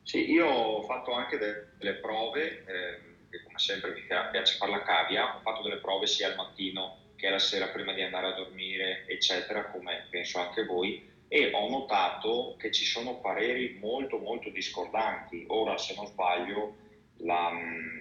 Sì, 0.09 0.31
io 0.31 0.47
ho 0.47 0.81
fatto 0.81 1.11
anche 1.11 1.37
delle 1.37 1.99
prove, 1.99 2.63
eh, 2.65 3.39
come 3.43 3.59
sempre 3.59 3.91
mi 3.91 4.01
piace 4.01 4.55
fare 4.57 4.71
la 4.71 4.81
cavia, 4.81 5.35
ho 5.35 5.39
fatto 5.41 5.61
delle 5.61 5.77
prove 5.77 6.07
sia 6.07 6.25
al 6.29 6.33
mattino 6.35 7.09
che 7.15 7.29
la 7.29 7.37
sera 7.37 7.67
prima 7.69 7.93
di 7.93 8.01
andare 8.01 8.25
a 8.29 8.33
dormire, 8.33 9.03
eccetera, 9.05 9.69
come 9.69 10.07
penso 10.09 10.39
anche 10.39 10.65
voi, 10.65 10.99
e 11.27 11.51
ho 11.53 11.69
notato 11.69 12.55
che 12.57 12.71
ci 12.71 12.85
sono 12.85 13.19
pareri 13.19 13.77
molto 13.77 14.17
molto 14.17 14.49
discordanti. 14.49 15.43
Ora, 15.49 15.77
se 15.77 15.93
non 15.93 16.07
sbaglio, 16.07 16.77
la, 17.17 17.51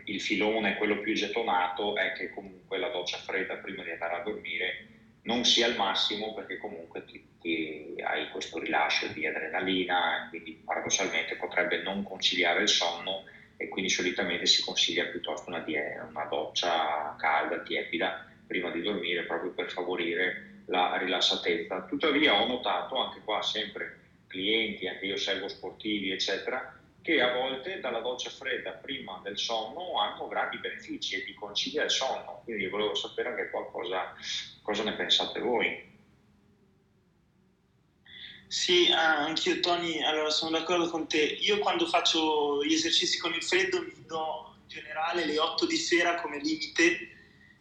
il 0.05 0.21
filone, 0.23 0.77
quello 0.77 1.01
più 1.01 1.13
gettonato, 1.13 1.95
è 1.95 2.13
che 2.13 2.31
comunque 2.31 2.79
la 2.79 2.89
doccia 2.89 3.19
fredda 3.19 3.59
prima 3.59 3.83
di 3.83 3.91
andare 3.91 4.15
a 4.15 4.23
dormire 4.23 4.77
non 5.23 5.45
sia 5.45 5.67
il 5.67 5.77
massimo 5.77 6.35
perché 6.35 6.59
comunque 6.59 7.05
ti, 7.05 7.23
ti 7.41 7.95
hai 8.03 8.29
questo 8.31 8.59
rilascio 8.59 9.09
di 9.09 9.27
adrenalina, 9.27 10.27
quindi 10.31 10.61
paradossalmente 10.65 11.37
potrebbe 11.37 11.83
non 11.83 12.03
conciliare 12.03 12.63
il 12.63 12.69
sonno 12.69 13.25
e 13.57 13.69
quindi 13.69 13.91
solitamente 13.91 14.47
si 14.47 14.63
consiglia 14.63 15.07
piuttosto 15.07 15.51
una, 15.51 15.65
una 16.09 16.25
doccia 16.25 17.17
calda, 17.19 17.61
tiepida, 17.63 18.25
prima 18.47 18.71
di 18.71 18.81
dormire 18.81 19.25
proprio 19.25 19.51
per 19.51 19.71
favorire 19.71 20.63
la 20.67 20.97
rilassatezza. 20.97 21.83
Tuttavia 21.83 22.41
ho 22.41 22.47
notato 22.47 22.97
anche 22.97 23.21
qua 23.25 23.43
sempre 23.43 23.99
clienti, 24.29 24.87
anche 24.87 25.07
io 25.07 25.17
seguo 25.17 25.49
sportivi 25.49 26.13
eccetera, 26.13 26.79
che 27.03 27.23
a 27.23 27.33
volte 27.33 27.81
dalla 27.81 28.01
doccia 28.01 28.31
fredda 28.31 28.73
prima 28.73 29.21
del 29.23 29.39
sonno 29.39 29.99
hanno 29.99 30.29
grandi 30.29 30.59
benefici 30.59 31.17
e 31.17 31.25
ti 31.25 31.35
concilia 31.35 31.85
il 31.85 31.91
sonno. 31.91 32.43
Quindi 32.45 32.69
volevo 32.69 32.95
sapere 32.95 33.31
anche 33.31 33.51
qualcosa, 33.51 34.15
cosa 34.63 34.83
ne 34.83 34.93
pensate 34.95 35.41
voi. 35.41 35.87
Sì, 38.49 38.91
ah, 38.91 39.25
anch'io 39.25 39.61
Tony, 39.61 40.03
allora 40.03 40.31
sono 40.31 40.51
d'accordo 40.51 40.89
con 40.89 41.07
te. 41.07 41.23
Io 41.23 41.59
quando 41.59 41.87
faccio 41.87 42.65
gli 42.65 42.73
esercizi 42.73 43.19
con 43.19 43.35
il 43.35 43.45
freddo 43.45 43.81
mi 43.81 44.05
do 44.07 44.55
in 44.63 44.69
generale 44.69 45.27
le 45.27 45.39
8 45.39 45.67
di 45.67 45.77
sera 45.77 46.15
come 46.21 46.39
limite 46.39 47.17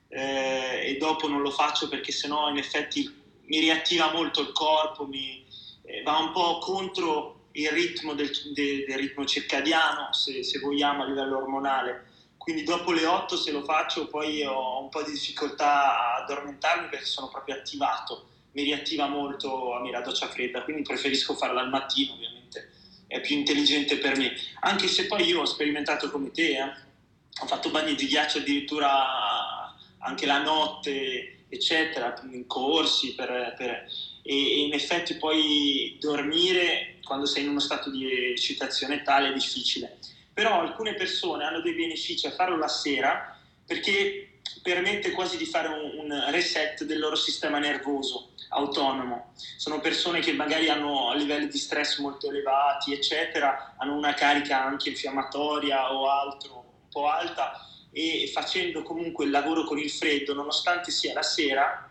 eh, 0.07 0.89
e 0.89 0.97
dopo 0.97 1.27
non 1.27 1.41
lo 1.41 1.51
faccio 1.51 1.89
perché 1.89 2.13
sennò 2.13 2.49
in 2.49 2.57
effetti 2.57 3.13
mi 3.47 3.59
riattiva 3.59 4.11
molto 4.13 4.41
il 4.41 4.51
corpo, 4.53 5.05
mi, 5.05 5.45
eh, 5.83 6.01
va 6.03 6.19
un 6.19 6.31
po' 6.31 6.59
contro 6.59 7.36
il 7.59 7.69
ritmo 7.69 8.13
del, 8.13 8.31
de, 8.53 8.85
del 8.87 8.97
ritmo 8.97 9.25
circadiano, 9.25 10.13
se, 10.13 10.43
se, 10.43 10.59
vogliamo, 10.59 11.03
a 11.03 11.07
livello 11.07 11.37
ormonale. 11.37 12.05
Quindi 12.37 12.63
dopo 12.63 12.91
le 12.91 13.05
8 13.05 13.35
se 13.35 13.51
lo 13.51 13.63
faccio 13.63 14.07
poi 14.07 14.41
ho 14.43 14.81
un 14.81 14.89
po' 14.89 15.03
di 15.03 15.11
difficoltà 15.11 15.99
a 15.99 16.23
addormentarmi 16.23 16.87
perché 16.87 17.05
sono 17.05 17.27
proprio 17.27 17.55
attivato 17.55 18.27
mi 18.57 18.63
riattiva 18.63 19.07
molto 19.07 19.75
a 19.75 19.81
me 19.81 19.91
la 19.91 20.01
doccia 20.01 20.27
fredda, 20.27 20.63
quindi 20.63 20.81
preferisco 20.81 21.35
farla 21.35 21.61
al 21.61 21.69
mattino 21.69 22.13
ovviamente, 22.13 22.71
è 23.05 23.21
più 23.21 23.37
intelligente 23.37 23.97
per 23.97 24.17
me, 24.17 24.33
anche 24.61 24.87
se 24.87 25.05
poi 25.05 25.25
io 25.25 25.41
ho 25.41 25.45
sperimentato 25.45 26.09
come 26.09 26.31
te, 26.31 26.57
eh. 26.57 26.63
ho 26.63 27.45
fatto 27.45 27.69
bagni 27.69 27.93
di 27.93 28.07
ghiaccio 28.07 28.39
addirittura 28.39 29.75
anche 29.99 30.25
la 30.25 30.41
notte, 30.41 31.45
eccetera, 31.49 32.19
in 32.31 32.47
corsi, 32.47 33.13
per, 33.13 33.53
per, 33.55 33.85
e 34.27 34.59
in 34.65 34.73
effetti 34.73 35.15
poi 35.15 35.97
dormire 36.01 36.99
quando 37.05 37.25
sei 37.25 37.43
in 37.43 37.49
uno 37.49 37.61
stato 37.61 37.89
di 37.89 38.31
eccitazione 38.31 39.01
tale 39.01 39.29
è 39.29 39.33
difficile. 39.33 39.99
Però 40.33 40.59
alcune 40.59 40.95
persone 40.95 41.45
hanno 41.45 41.61
dei 41.61 41.73
benefici 41.73 42.27
a 42.27 42.31
farlo 42.31 42.57
la 42.57 42.67
sera 42.67 43.39
perché 43.65 44.39
permette 44.61 45.11
quasi 45.11 45.37
di 45.37 45.45
fare 45.45 45.69
un, 45.69 46.09
un 46.09 46.25
reset 46.29 46.83
del 46.83 46.99
loro 46.99 47.15
sistema 47.15 47.57
nervoso 47.57 48.33
autonomo. 48.49 49.33
Sono 49.55 49.79
persone 49.79 50.19
che 50.19 50.33
magari 50.33 50.69
hanno 50.69 51.13
livelli 51.15 51.47
di 51.47 51.57
stress 51.57 51.99
molto 51.99 52.29
elevati, 52.29 52.93
eccetera, 52.93 53.75
hanno 53.77 53.95
una 53.95 54.13
carica 54.13 54.61
anche 54.61 54.89
infiammatoria 54.89 55.93
o 55.93 56.09
altro 56.09 56.55
un 56.55 56.89
po' 56.89 57.07
alta 57.07 57.65
e 57.91 58.29
facendo 58.33 58.83
comunque 58.83 59.25
il 59.25 59.31
lavoro 59.31 59.63
con 59.63 59.79
il 59.79 59.89
freddo, 59.89 60.33
nonostante 60.33 60.91
sia 60.91 61.13
la 61.13 61.23
sera, 61.23 61.86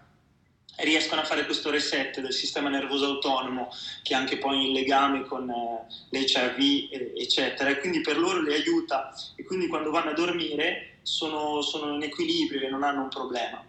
riescono 0.79 1.21
a 1.21 1.25
fare 1.25 1.45
questo 1.45 1.71
reset 1.71 2.21
del 2.21 2.33
sistema 2.33 2.69
nervoso 2.69 3.07
autonomo 3.07 3.71
che 4.03 4.15
ha 4.15 4.19
anche 4.19 4.39
poi 4.39 4.67
il 4.67 4.73
legame 4.73 5.25
con 5.25 5.49
eh, 5.49 5.87
l'HRV 6.11 7.17
eccetera. 7.17 7.71
E 7.71 7.79
quindi 7.79 8.01
per 8.01 8.19
loro 8.19 8.41
le 8.41 8.55
aiuta. 8.55 9.15
E 9.35 9.45
quindi 9.45 9.69
quando 9.69 9.91
vanno 9.91 10.11
a 10.11 10.15
dormire 10.15 10.99
sono, 11.03 11.63
sono 11.63 11.95
in 11.95 12.03
equilibrio 12.03 12.67
e 12.67 12.71
non 12.71 12.83
hanno 12.83 13.03
un 13.03 13.09
problema. 13.09 13.65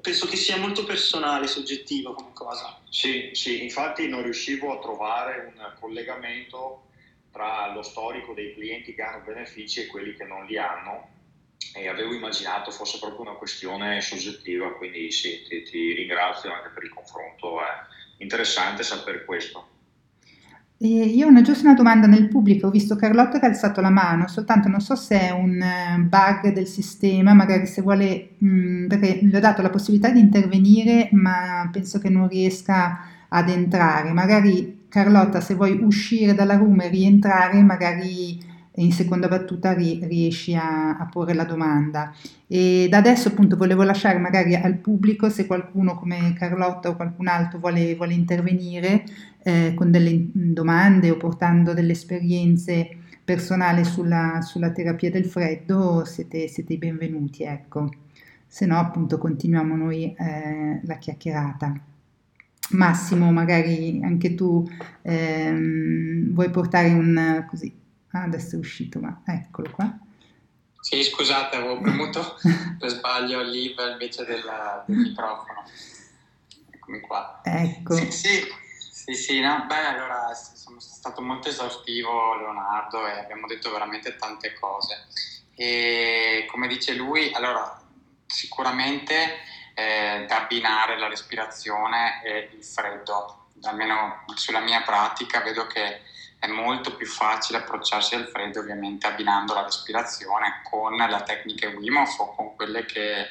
Penso 0.00 0.26
che 0.26 0.36
sia 0.36 0.56
molto 0.56 0.84
personale, 0.84 1.46
soggettivo 1.46 2.12
come 2.12 2.32
cosa. 2.32 2.80
Sì, 2.88 3.30
sì, 3.32 3.62
infatti 3.62 4.08
non 4.08 4.22
riuscivo 4.22 4.76
a 4.76 4.80
trovare 4.80 5.52
un 5.54 5.72
collegamento 5.78 6.84
tra 7.30 7.72
lo 7.72 7.82
storico 7.82 8.32
dei 8.32 8.54
clienti 8.54 8.94
che 8.94 9.02
hanno 9.02 9.24
benefici 9.24 9.80
e 9.80 9.86
quelli 9.86 10.14
che 10.14 10.24
non 10.24 10.46
li 10.46 10.58
hanno 10.58 11.16
e 11.74 11.88
avevo 11.88 12.14
immaginato 12.14 12.70
fosse 12.70 12.98
proprio 12.98 13.22
una 13.22 13.36
questione 13.36 14.00
soggettiva, 14.00 14.72
quindi 14.74 15.10
sì, 15.10 15.42
ti, 15.48 15.62
ti 15.62 15.92
ringrazio 15.92 16.52
anche 16.52 16.70
per 16.72 16.84
il 16.84 16.90
confronto, 16.90 17.60
è 17.60 18.22
interessante 18.22 18.82
sapere 18.82 19.24
questo. 19.24 19.68
io 20.78 21.26
ho 21.26 21.28
una 21.28 21.42
giusta 21.42 21.74
domanda 21.74 22.06
nel 22.06 22.28
pubblico, 22.28 22.68
ho 22.68 22.70
visto 22.70 22.96
Carlotta 22.96 23.38
che 23.38 23.46
ha 23.46 23.48
alzato 23.48 23.80
la 23.80 23.90
mano, 23.90 24.28
soltanto 24.28 24.68
non 24.68 24.80
so 24.80 24.94
se 24.94 25.20
è 25.20 25.30
un 25.30 25.60
eh, 25.60 25.98
bug 25.98 26.52
del 26.52 26.66
sistema, 26.66 27.34
magari 27.34 27.66
se 27.66 27.82
vuole, 27.82 28.30
mh, 28.38 28.48
mm, 28.48 28.86
perché 28.86 29.20
le 29.22 29.36
ho 29.36 29.40
dato 29.40 29.62
la 29.62 29.70
possibilità 29.70 30.10
di 30.10 30.20
intervenire, 30.20 31.08
ma 31.12 31.68
penso 31.72 31.98
che 31.98 32.08
non 32.08 32.28
riesca 32.28 33.26
ad 33.28 33.48
entrare. 33.50 34.12
Magari 34.12 34.86
Carlotta, 34.88 35.40
se 35.40 35.54
vuoi 35.54 35.78
uscire 35.82 36.34
dalla 36.34 36.56
room 36.56 36.80
e 36.80 36.88
rientrare, 36.88 37.60
magari 37.62 38.47
in 38.78 38.92
seconda 38.92 39.28
battuta 39.28 39.72
ri- 39.72 40.00
riesci 40.04 40.54
a, 40.54 40.96
a, 40.96 41.06
porre 41.06 41.34
la 41.34 41.44
domanda. 41.44 42.14
E 42.46 42.86
da 42.88 42.98
adesso 42.98 43.28
appunto 43.28 43.56
volevo 43.56 43.82
lasciare 43.82 44.18
magari 44.18 44.54
al 44.54 44.76
pubblico 44.76 45.28
se 45.28 45.46
qualcuno 45.46 45.94
come 45.96 46.34
Carlotta 46.34 46.88
o 46.88 46.96
qualcun 46.96 47.28
altro 47.28 47.58
vuole, 47.58 47.94
vuole 47.94 48.14
intervenire 48.14 49.04
eh, 49.42 49.74
con 49.74 49.90
delle 49.90 50.26
domande 50.32 51.10
o 51.10 51.16
portando 51.16 51.74
delle 51.74 51.92
esperienze 51.92 52.88
personali 53.24 53.84
sulla, 53.84 54.40
sulla 54.40 54.70
terapia 54.70 55.10
del 55.10 55.26
freddo, 55.26 56.04
siete, 56.04 56.48
siete 56.48 56.72
i 56.74 56.78
benvenuti, 56.78 57.42
ecco. 57.42 57.90
Se 58.46 58.64
no 58.64 58.78
appunto 58.78 59.18
continuiamo 59.18 59.76
noi 59.76 60.14
eh, 60.14 60.80
la 60.82 60.96
chiacchierata. 60.96 61.78
Massimo, 62.70 63.30
magari 63.32 64.00
anche 64.02 64.34
tu 64.34 64.66
ehm, 65.02 66.32
vuoi 66.32 66.50
portare 66.50 66.88
un 66.92 67.44
così 67.48 67.77
Ah, 68.12 68.22
adesso 68.22 68.56
è 68.56 68.58
uscito, 68.58 68.98
ma 69.00 69.22
eccolo 69.26 69.70
qua. 69.70 69.98
Sì, 70.80 71.02
scusate, 71.02 71.56
avevo 71.56 71.80
premuto 71.82 72.38
per 72.78 72.88
sbaglio 72.88 73.40
il 73.40 73.74
invece 73.90 74.24
della, 74.24 74.82
del 74.86 74.96
microfono. 74.96 75.64
Eccomi 76.70 77.00
qua. 77.00 77.40
Ecco. 77.44 77.94
Sì, 77.94 78.10
sì, 78.10 78.46
sì, 78.90 79.14
sì 79.14 79.40
no, 79.40 79.64
beh, 79.66 79.86
allora 79.86 80.32
sono 80.34 80.80
stato 80.80 81.20
molto 81.20 81.48
esaustivo 81.48 82.36
Leonardo 82.36 83.06
e 83.06 83.18
abbiamo 83.18 83.46
detto 83.46 83.70
veramente 83.70 84.16
tante 84.16 84.54
cose. 84.54 85.06
E 85.54 86.46
come 86.50 86.68
dice 86.68 86.94
lui, 86.94 87.32
allora 87.32 87.82
sicuramente 88.26 89.38
eh, 89.74 90.24
da 90.26 90.42
abbinare 90.42 90.98
la 90.98 91.08
respirazione 91.08 92.22
e 92.22 92.50
il 92.56 92.64
freddo, 92.64 93.48
almeno 93.62 94.24
sulla 94.34 94.60
mia 94.60 94.82
pratica 94.82 95.40
vedo 95.40 95.66
che 95.66 96.02
è 96.38 96.46
molto 96.46 96.94
più 96.94 97.06
facile 97.06 97.58
approcciarsi 97.58 98.14
al 98.14 98.28
freddo 98.28 98.60
ovviamente 98.60 99.06
abbinando 99.06 99.54
la 99.54 99.64
respirazione 99.64 100.60
con 100.62 100.94
le 100.94 101.22
tecniche 101.24 101.66
Wim 101.66 101.96
Hof 101.96 102.18
o 102.20 102.34
con 102.34 102.54
quelle 102.54 102.84
che, 102.84 103.28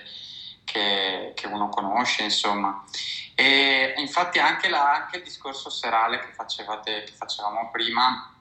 che, 0.65 1.31
che 1.33 1.47
uno 1.47 1.69
conosce 1.69 2.23
insomma. 2.23 2.83
E 3.33 3.93
infatti 3.97 4.39
anche, 4.39 4.67
la, 4.67 4.93
anche 4.93 5.17
il 5.17 5.23
discorso 5.23 5.69
serale 5.69 6.19
che, 6.19 6.33
facevate, 6.33 7.03
che 7.03 7.13
facevamo 7.13 7.69
prima 7.71 8.33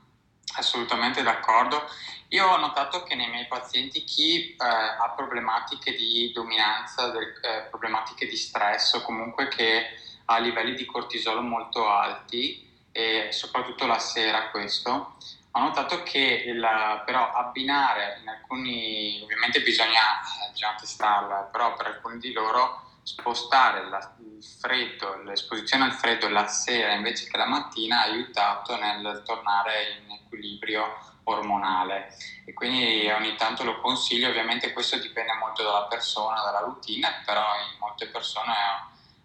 assolutamente 0.56 1.22
d'accordo. 1.22 1.88
Io 2.28 2.46
ho 2.46 2.56
notato 2.56 3.02
che 3.02 3.14
nei 3.14 3.28
miei 3.28 3.46
pazienti 3.46 4.04
chi 4.04 4.50
eh, 4.50 4.56
ha 4.58 5.12
problematiche 5.14 5.94
di 5.94 6.32
dominanza, 6.32 7.10
del, 7.10 7.34
eh, 7.42 7.68
problematiche 7.70 8.26
di 8.26 8.36
stress 8.36 8.94
o 8.94 9.02
comunque 9.02 9.48
che 9.48 9.86
ha 10.24 10.38
livelli 10.38 10.74
di 10.74 10.84
cortisolo 10.86 11.40
molto 11.40 11.88
alti, 11.88 12.66
e 12.96 13.30
soprattutto 13.30 13.84
la 13.84 13.98
sera 13.98 14.48
questo, 14.48 15.16
ho 15.50 15.60
notato 15.60 16.02
che 16.02 16.44
il, 16.46 16.66
però 17.04 17.30
abbinare 17.30 18.20
in 18.22 18.28
alcuni, 18.28 19.20
ovviamente 19.22 19.60
bisogna, 19.60 20.00
eh, 20.20 20.50
bisogna 20.52 20.76
testarla, 20.80 21.48
però 21.52 21.74
per 21.76 21.88
alcuni 21.88 22.18
di 22.18 22.32
loro 22.32 22.84
spostare 23.02 23.86
la, 23.90 24.16
il 24.20 24.42
freddo, 24.42 25.22
l'esposizione 25.24 25.84
al 25.84 25.92
freddo 25.92 26.28
la 26.30 26.46
sera 26.46 26.94
invece 26.94 27.28
che 27.28 27.36
la 27.36 27.46
mattina 27.46 28.00
ha 28.00 28.04
aiutato 28.04 28.76
nel 28.78 29.22
tornare 29.26 29.98
in 30.00 30.12
equilibrio 30.12 30.98
ormonale. 31.24 32.16
E 32.46 32.54
quindi 32.54 33.10
ogni 33.10 33.36
tanto 33.36 33.62
lo 33.62 33.78
consiglio, 33.82 34.30
ovviamente 34.30 34.72
questo 34.72 34.96
dipende 34.98 35.34
molto 35.34 35.62
dalla 35.62 35.84
persona, 35.84 36.42
dalla 36.42 36.60
routine, 36.60 37.22
però 37.26 37.44
in 37.70 37.78
molte 37.78 38.06
persone 38.08 38.54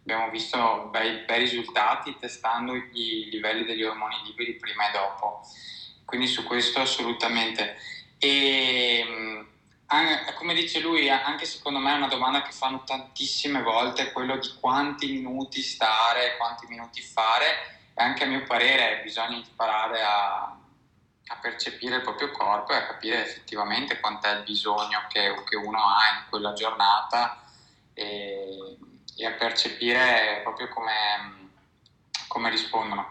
abbiamo 0.02 0.30
visto 0.30 0.88
bei, 0.92 1.24
bei 1.26 1.40
risultati 1.40 2.16
testando 2.20 2.76
i 2.76 3.30
livelli 3.32 3.66
degli 3.66 3.84
ormoni 3.84 4.16
liberi 4.26 4.56
prima 4.56 4.90
e 4.90 4.92
dopo. 4.92 5.42
Quindi 6.06 6.28
su 6.28 6.44
questo 6.44 6.82
assolutamente. 6.82 7.78
E 8.18 9.06
come 10.36 10.54
dice 10.54 10.80
lui, 10.80 11.10
anche 11.10 11.46
secondo 11.46 11.80
me 11.80 11.94
è 11.94 11.98
una 11.98 12.08
domanda 12.08 12.42
che 12.42 12.52
fanno 12.52 12.84
tantissime 12.84 13.62
volte, 13.62 14.12
quello 14.12 14.38
di 14.38 14.54
quanti 14.60 15.12
minuti 15.12 15.62
stare, 15.62 16.36
quanti 16.38 16.66
minuti 16.68 17.02
fare, 17.02 17.46
e 17.94 18.04
anche 18.04 18.24
a 18.24 18.28
mio 18.28 18.44
parere 18.44 19.02
bisogna 19.04 19.36
imparare 19.36 20.02
a, 20.02 20.42
a 20.44 21.36
percepire 21.42 21.98
il 21.98 22.02
proprio 22.02 22.32
corpo 22.32 22.72
e 22.72 22.78
a 22.78 22.88
capire 22.88 23.22
effettivamente 23.24 24.00
quant'è 24.00 24.38
il 24.38 24.44
bisogno 24.44 25.06
che, 25.10 25.34
che 25.48 25.56
uno 25.58 25.78
ha 25.78 26.20
in 26.20 26.30
quella 26.30 26.54
giornata 26.54 27.44
e, 27.94 28.78
e 29.22 29.26
a 29.28 29.32
percepire 29.32 30.40
proprio 30.42 30.68
come, 30.70 31.52
come 32.28 32.50
rispondono. 32.50 33.08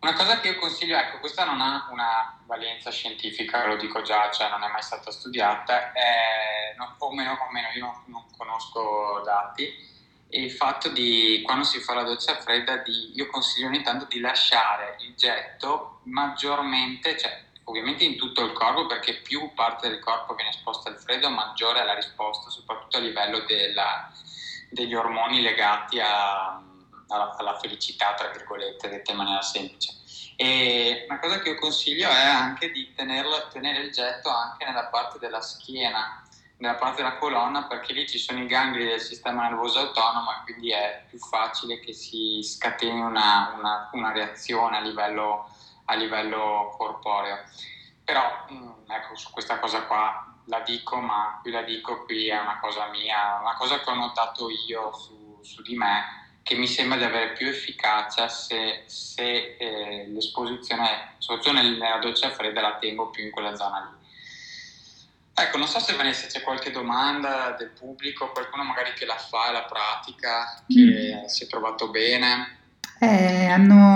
Una 0.00 0.12
cosa 0.12 0.40
che 0.40 0.48
io 0.48 0.58
consiglio, 0.58 0.98
ecco, 0.98 1.18
questa 1.18 1.44
non 1.44 1.60
ha 1.60 1.88
una 1.90 2.42
valenza 2.46 2.90
scientifica, 2.90 3.64
lo 3.64 3.76
dico 3.76 4.02
già, 4.02 4.30
cioè 4.30 4.50
non 4.50 4.62
è 4.64 4.68
mai 4.68 4.82
stata 4.82 5.10
studiata, 5.10 5.92
è, 5.92 6.74
no, 6.76 6.96
o, 6.98 7.14
meno, 7.14 7.32
o 7.32 7.52
meno 7.52 7.68
io 7.68 7.84
non, 7.84 8.02
non 8.06 8.24
conosco 8.36 9.22
dati, 9.24 9.92
il 10.30 10.50
fatto 10.50 10.88
di 10.88 11.42
quando 11.44 11.64
si 11.64 11.78
fa 11.78 11.94
la 11.94 12.02
doccia 12.02 12.34
fredda, 12.36 12.78
di, 12.78 13.12
io 13.14 13.28
consiglio 13.28 13.68
ogni 13.68 13.82
tanto 13.82 14.06
di 14.06 14.18
lasciare 14.18 14.96
il 15.00 15.14
getto 15.14 16.00
maggiormente, 16.02 17.16
cioè 17.16 17.42
ovviamente 17.64 18.04
in 18.04 18.16
tutto 18.16 18.44
il 18.44 18.52
corpo, 18.52 18.86
perché 18.86 19.20
più 19.20 19.54
parte 19.54 19.88
del 19.88 20.00
corpo 20.00 20.34
viene 20.34 20.50
esposta 20.50 20.90
al 20.90 20.98
freddo, 20.98 21.30
maggiore 21.30 21.80
è 21.80 21.84
la 21.84 21.94
risposta, 21.94 22.50
soprattutto 22.50 22.96
a 22.96 23.00
livello 23.00 23.38
della, 23.46 24.12
degli 24.74 24.94
ormoni 24.94 25.40
legati 25.40 26.00
a, 26.00 26.60
alla, 27.08 27.36
alla, 27.36 27.58
felicità, 27.58 28.14
tra 28.14 28.28
virgolette, 28.28 28.88
detta 28.88 29.12
in 29.12 29.16
maniera 29.16 29.40
semplice. 29.40 29.92
E 30.36 31.06
una 31.08 31.20
cosa 31.20 31.38
che 31.38 31.50
io 31.50 31.58
consiglio 31.58 32.10
è 32.10 32.24
anche 32.24 32.70
di 32.70 32.92
tenerlo, 32.92 33.48
tenere 33.52 33.82
il 33.82 33.92
getto 33.92 34.28
anche 34.28 34.64
nella 34.64 34.86
parte 34.86 35.18
della 35.18 35.40
schiena, 35.40 36.22
nella 36.58 36.74
parte 36.74 37.02
della 37.02 37.16
colonna, 37.16 37.64
perché 37.64 37.92
lì 37.92 38.06
ci 38.06 38.18
sono 38.18 38.42
i 38.42 38.46
gangli 38.46 38.84
del 38.84 39.00
sistema 39.00 39.48
nervoso 39.48 39.78
autonomo 39.78 40.32
e 40.32 40.42
quindi 40.44 40.72
è 40.72 41.04
più 41.08 41.18
facile 41.18 41.78
che 41.78 41.92
si 41.92 42.40
scateni 42.42 43.00
una, 43.00 43.54
una, 43.56 43.90
una 43.92 44.12
reazione 44.12 44.78
a 44.78 44.80
livello, 44.80 45.48
a 45.84 45.94
livello 45.94 46.74
corporeo. 46.76 47.38
Però 48.02 48.46
mm, 48.50 48.90
ecco, 48.90 49.16
su 49.16 49.30
questa 49.30 49.60
cosa 49.60 49.82
qua 49.84 50.33
la 50.46 50.60
dico, 50.60 50.96
ma 50.96 51.38
qui 51.40 51.50
la 51.50 51.62
dico 51.62 52.04
qui 52.04 52.28
è 52.28 52.38
una 52.38 52.58
cosa 52.60 52.88
mia, 52.90 53.38
una 53.40 53.54
cosa 53.54 53.80
che 53.80 53.90
ho 53.90 53.94
notato 53.94 54.48
io 54.68 54.92
su, 54.92 55.38
su 55.42 55.62
di 55.62 55.76
me, 55.76 56.38
che 56.42 56.54
mi 56.56 56.66
sembra 56.66 56.98
di 56.98 57.04
avere 57.04 57.32
più 57.32 57.48
efficacia 57.48 58.28
se, 58.28 58.82
se 58.86 59.56
eh, 59.58 60.06
l'esposizione, 60.08 61.14
soprattutto 61.18 61.52
nella 61.52 61.98
doccia 61.98 62.30
fredda, 62.30 62.60
la 62.60 62.76
tengo 62.76 63.10
più 63.10 63.24
in 63.24 63.30
quella 63.30 63.56
zona 63.56 63.90
lì. 63.90 64.02
Ecco, 65.36 65.56
non 65.56 65.66
so 65.66 65.80
se 65.80 65.96
Vanessa 65.96 66.28
c'è 66.28 66.42
qualche 66.42 66.70
domanda 66.70 67.56
del 67.58 67.70
pubblico, 67.70 68.30
qualcuno 68.30 68.62
magari 68.62 68.92
che 68.92 69.04
la 69.04 69.16
fa, 69.16 69.50
la 69.50 69.64
pratica, 69.64 70.62
che 70.68 71.22
mm. 71.22 71.26
si 71.26 71.44
è 71.44 71.46
trovato 71.48 71.88
bene. 71.88 72.62
Eh, 73.04 73.46
hanno 73.46 73.94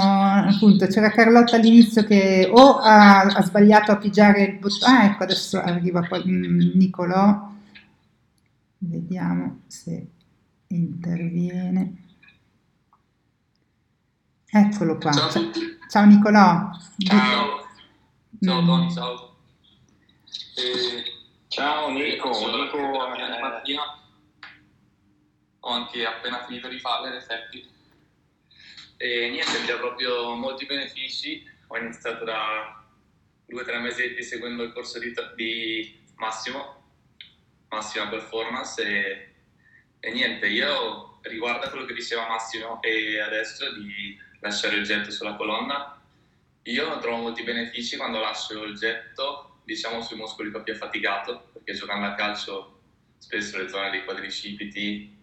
appunto 0.51 0.87
c'era 0.87 1.11
Carlotta 1.11 1.57
all'inizio 1.57 2.05
che 2.05 2.47
o 2.53 2.77
ha, 2.77 3.23
ha 3.23 3.43
sbagliato 3.43 3.91
a 3.91 3.97
pigiare 3.97 4.43
il 4.43 4.59
bottone, 4.59 4.99
ah 4.99 5.05
ecco 5.05 5.23
adesso 5.23 5.59
arriva 5.59 6.07
qua 6.07 6.23
mm, 6.23 6.73
Nicolò, 6.75 7.51
vediamo 8.79 9.61
se 9.67 10.07
interviene. 10.69 12.05
Eccolo 14.51 14.99
qua. 14.99 15.13
Ciao. 15.13 15.51
Ciao 15.89 16.05
Nicolò. 16.05 16.71
Ciao. 16.99 17.67
Ciao 18.43 18.65
Tony, 18.65 18.85
mm. 18.85 18.91
ciao. 18.91 19.37
Eh, 20.55 21.03
ciao 21.49 21.91
Nico. 21.91 22.29
Nico 22.29 22.79
eh, 22.79 23.41
mattina 23.41 23.83
ho 25.61 25.71
anche 25.71 26.05
appena 26.05 26.45
finito 26.47 26.69
di 26.69 26.79
fare 26.79 27.11
le 27.11 27.17
effetti. 27.17 27.77
E 29.01 29.31
niente, 29.31 29.61
mi 29.61 29.67
dà 29.67 29.77
proprio 29.77 30.35
molti 30.35 30.67
benefici. 30.67 31.49
Ho 31.69 31.79
iniziato 31.79 32.25
da 32.25 32.85
due 33.47 33.63
o 33.63 33.65
tre 33.65 33.79
mesetti 33.79 34.25
seguendo 34.25 34.65
il 34.65 34.73
corso 34.73 34.99
di, 34.99 35.15
di 35.37 36.01
Massimo, 36.17 36.83
Massima 37.69 38.09
Performance 38.09 38.83
e, 38.83 39.35
e 40.01 40.11
niente, 40.11 40.49
io 40.49 41.21
riguardo 41.23 41.67
a 41.67 41.71
quello 41.71 41.85
che 41.85 41.95
diceva 41.95 42.27
Massimo 42.27 42.83
e 42.83 43.21
adesso 43.21 43.73
di 43.73 44.19
lasciare 44.41 44.75
il 44.75 44.85
getto 44.85 45.13
sulla 45.13 45.37
colonna. 45.37 46.03
Io 46.65 46.99
trovo 46.99 47.19
molti 47.19 47.45
benefici 47.45 47.97
quando 47.97 48.19
lascio 48.19 48.65
il 48.65 48.77
getto, 48.77 49.61
diciamo, 49.63 50.03
sui 50.03 50.17
muscoli 50.17 50.51
che 50.65 50.73
affaticato, 50.73 51.51
perché 51.53 51.73
giocando 51.73 52.07
a 52.07 52.15
calcio 52.15 52.81
spesso 53.19 53.59
le 53.59 53.69
zone 53.69 53.91
dei 53.91 54.05
quadricipiti 54.05 55.18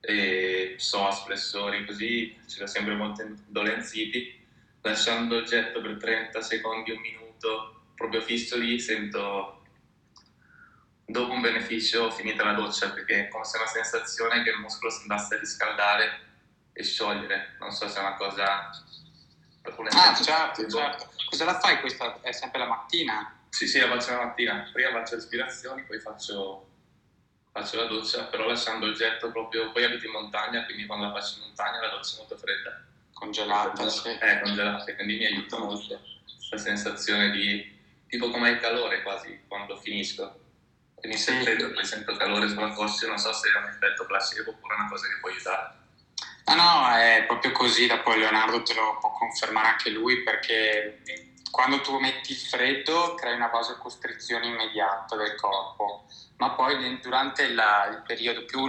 e 0.00 0.74
psoas, 0.76 1.24
flessori, 1.24 1.84
così 1.84 2.38
ce 2.46 2.60
l'ho 2.60 2.66
sempre 2.66 2.94
molto 2.94 3.22
indolenziti. 3.22 4.36
Lasciando 4.82 5.38
il 5.38 5.46
getto 5.46 5.80
per 5.80 5.96
30 5.96 6.40
secondi, 6.40 6.92
un 6.92 7.00
minuto, 7.00 7.82
proprio 7.94 8.20
fisso 8.20 8.56
lì, 8.56 8.78
sento 8.78 9.62
dopo 11.04 11.32
un 11.32 11.40
beneficio 11.40 12.10
finita 12.10 12.44
la 12.44 12.52
doccia, 12.52 12.90
perché 12.90 13.26
è 13.26 13.28
come 13.28 13.44
se 13.44 13.56
una 13.56 13.66
sensazione 13.66 14.42
che 14.42 14.50
il 14.50 14.58
muscolo 14.58 14.90
si 14.90 15.00
andasse 15.02 15.36
a 15.36 15.38
riscaldare 15.38 16.20
e 16.72 16.82
sciogliere. 16.84 17.56
Non 17.58 17.70
so 17.70 17.88
se 17.88 17.98
è 17.98 18.00
una 18.00 18.14
cosa... 18.14 18.70
Ah, 19.90 20.14
certo, 20.14 20.66
certo. 20.66 21.10
Cosa 21.28 21.44
la 21.44 21.58
fai 21.58 21.80
questa? 21.80 22.20
È 22.22 22.32
sempre 22.32 22.60
la 22.60 22.66
mattina? 22.66 23.38
Sì, 23.50 23.66
sì, 23.66 23.78
la 23.78 23.88
faccio 23.88 24.12
la 24.12 24.24
mattina. 24.26 24.68
Prima 24.72 24.90
faccio 24.90 25.16
respirazioni, 25.16 25.82
poi 25.84 25.98
faccio, 25.98 26.67
faccio 27.60 27.76
la 27.76 27.84
doccia, 27.84 28.24
però 28.24 28.46
lasciando 28.46 28.86
il 28.86 28.94
getto 28.94 29.30
proprio... 29.30 29.70
Poi 29.72 29.84
abito 29.84 30.06
in 30.06 30.12
montagna, 30.12 30.64
quindi 30.64 30.86
quando 30.86 31.06
la 31.06 31.12
faccio 31.12 31.38
in 31.38 31.46
montagna 31.46 31.80
la 31.80 31.88
doccia 31.88 32.14
è 32.14 32.18
molto 32.18 32.36
fredda. 32.36 32.84
Congelata, 33.12 33.88
sì. 33.88 34.08
Eh, 34.08 34.40
congelata, 34.40 34.94
quindi 34.94 35.16
mi 35.16 35.26
aiuta 35.26 35.58
molto 35.58 36.00
la 36.50 36.56
sensazione 36.56 37.30
di... 37.30 37.76
tipo 38.08 38.30
come 38.30 38.50
il 38.50 38.60
calore 38.60 39.02
quasi, 39.02 39.40
quando 39.48 39.76
finisco. 39.76 40.40
Quindi 40.94 41.18
se 41.18 41.40
freddo 41.42 41.70
poi 41.72 41.84
sento 41.84 42.16
calore 42.16 42.48
sulla 42.48 42.70
coscia, 42.70 43.06
non 43.06 43.18
so 43.18 43.32
se 43.32 43.48
è 43.50 43.56
un 43.56 43.68
effetto 43.68 44.06
placebo 44.06 44.50
oppure 44.50 44.74
una 44.74 44.88
cosa 44.88 45.06
che 45.06 45.18
può 45.20 45.30
aiutare. 45.30 45.76
No, 46.46 46.54
no, 46.54 46.88
è 46.94 47.24
proprio 47.26 47.52
così, 47.52 47.86
dopo 47.86 48.14
Leonardo 48.14 48.62
te 48.62 48.74
lo 48.74 48.96
può 48.98 49.12
confermare 49.12 49.68
anche 49.68 49.90
lui, 49.90 50.22
perché 50.22 51.02
quando 51.50 51.80
tu 51.80 51.98
metti 51.98 52.32
il 52.32 52.38
freddo 52.38 53.14
crei 53.14 53.34
una 53.34 53.48
vasocostrizione 53.48 54.46
immediata 54.46 55.16
del 55.16 55.34
corpo, 55.34 56.04
ma 56.36 56.50
poi 56.50 57.00
durante 57.00 57.42
il, 57.44 57.60
il 57.90 58.02
periodo 58.06 58.44
più 58.44 58.66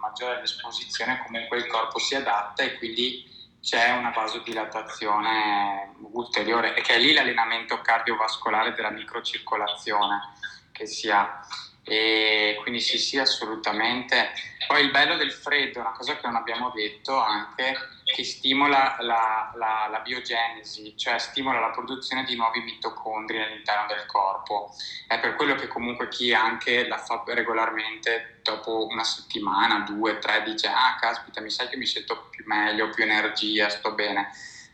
maggiore 0.00 0.34
dell'esposizione 0.34 1.22
comunque 1.24 1.58
il 1.58 1.66
corpo 1.66 1.98
si 1.98 2.14
adatta 2.14 2.62
e 2.62 2.76
quindi 2.78 3.30
c'è 3.62 3.90
una 3.90 4.10
vasodilatazione 4.10 5.94
ulteriore 6.12 6.74
e 6.74 6.80
che 6.80 6.94
è 6.94 6.98
lì 6.98 7.12
l'allenamento 7.12 7.80
cardiovascolare 7.80 8.72
della 8.72 8.90
microcircolazione 8.90 10.32
che 10.72 10.86
si 10.86 11.08
ha 11.10 11.40
e 11.84 12.58
quindi 12.62 12.80
sì, 12.80 12.98
sì, 12.98 13.18
assolutamente. 13.18 14.32
Poi 14.66 14.82
il 14.84 14.90
bello 14.90 15.16
del 15.16 15.32
freddo, 15.32 15.80
una 15.80 15.92
cosa 15.92 16.14
che 16.16 16.26
non 16.26 16.36
abbiamo 16.36 16.70
detto 16.70 17.18
anche, 17.18 17.74
che 18.04 18.24
stimola 18.24 18.96
la, 19.00 19.52
la, 19.56 19.88
la 19.90 19.98
biogenesi, 19.98 20.96
cioè 20.96 21.18
stimola 21.18 21.58
la 21.58 21.70
produzione 21.70 22.24
di 22.24 22.36
nuovi 22.36 22.60
mitocondri 22.60 23.42
all'interno 23.42 23.86
del 23.88 24.06
corpo. 24.06 24.72
È 25.08 25.18
per 25.18 25.34
quello 25.34 25.56
che 25.56 25.66
comunque 25.66 26.08
chi 26.08 26.32
anche 26.32 26.86
la 26.86 26.98
fa 26.98 27.22
regolarmente, 27.26 28.40
dopo 28.42 28.86
una 28.86 29.04
settimana, 29.04 29.80
due, 29.80 30.18
tre, 30.18 30.42
dice, 30.44 30.68
ah 30.68 30.96
caspita, 31.00 31.40
mi 31.40 31.50
sa 31.50 31.66
che 31.68 31.76
mi 31.76 31.86
sento 31.86 32.28
più 32.30 32.44
meglio, 32.46 32.90
più 32.90 33.02
energia, 33.02 33.68
sto 33.68 33.92
bene 33.92 34.30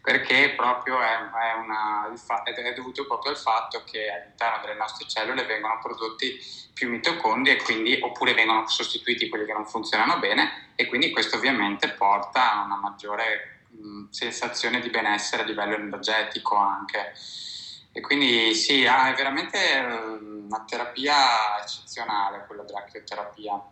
perché 0.08 0.54
proprio 0.56 1.02
è, 1.02 1.18
è, 1.18 1.52
una, 1.62 2.10
è, 2.42 2.72
dovuto 2.72 3.06
proprio 3.06 3.32
al 3.32 3.36
fatto 3.36 3.84
che 3.84 4.10
all'interno 4.10 4.62
delle 4.62 4.78
nostre 4.78 5.06
cellule 5.06 5.44
vengono 5.44 5.78
prodotti 5.82 6.40
più 6.72 6.88
mitocondri 6.88 7.52
e 7.52 7.62
quindi, 7.62 7.98
oppure 8.00 8.32
vengono 8.32 8.66
sostituiti 8.68 9.28
quelli 9.28 9.44
che 9.44 9.52
non 9.52 9.66
funzionano 9.66 10.18
bene 10.18 10.70
e 10.76 10.86
quindi 10.86 11.10
questo 11.10 11.36
ovviamente 11.36 11.90
porta 11.90 12.54
a 12.54 12.64
una 12.64 12.76
maggiore 12.76 13.64
mh, 13.68 14.08
sensazione 14.08 14.80
di 14.80 14.88
benessere 14.88 15.42
a 15.42 15.44
livello 15.44 15.74
energetico 15.74 16.56
anche. 16.56 17.12
E 17.92 18.00
quindi 18.00 18.54
sì, 18.54 18.86
ah, 18.86 19.12
è 19.12 19.14
veramente 19.14 19.58
una 20.20 20.64
terapia 20.66 21.60
eccezionale 21.60 22.46
quella 22.46 22.62
della 22.62 22.84
crioterapia 22.84 23.62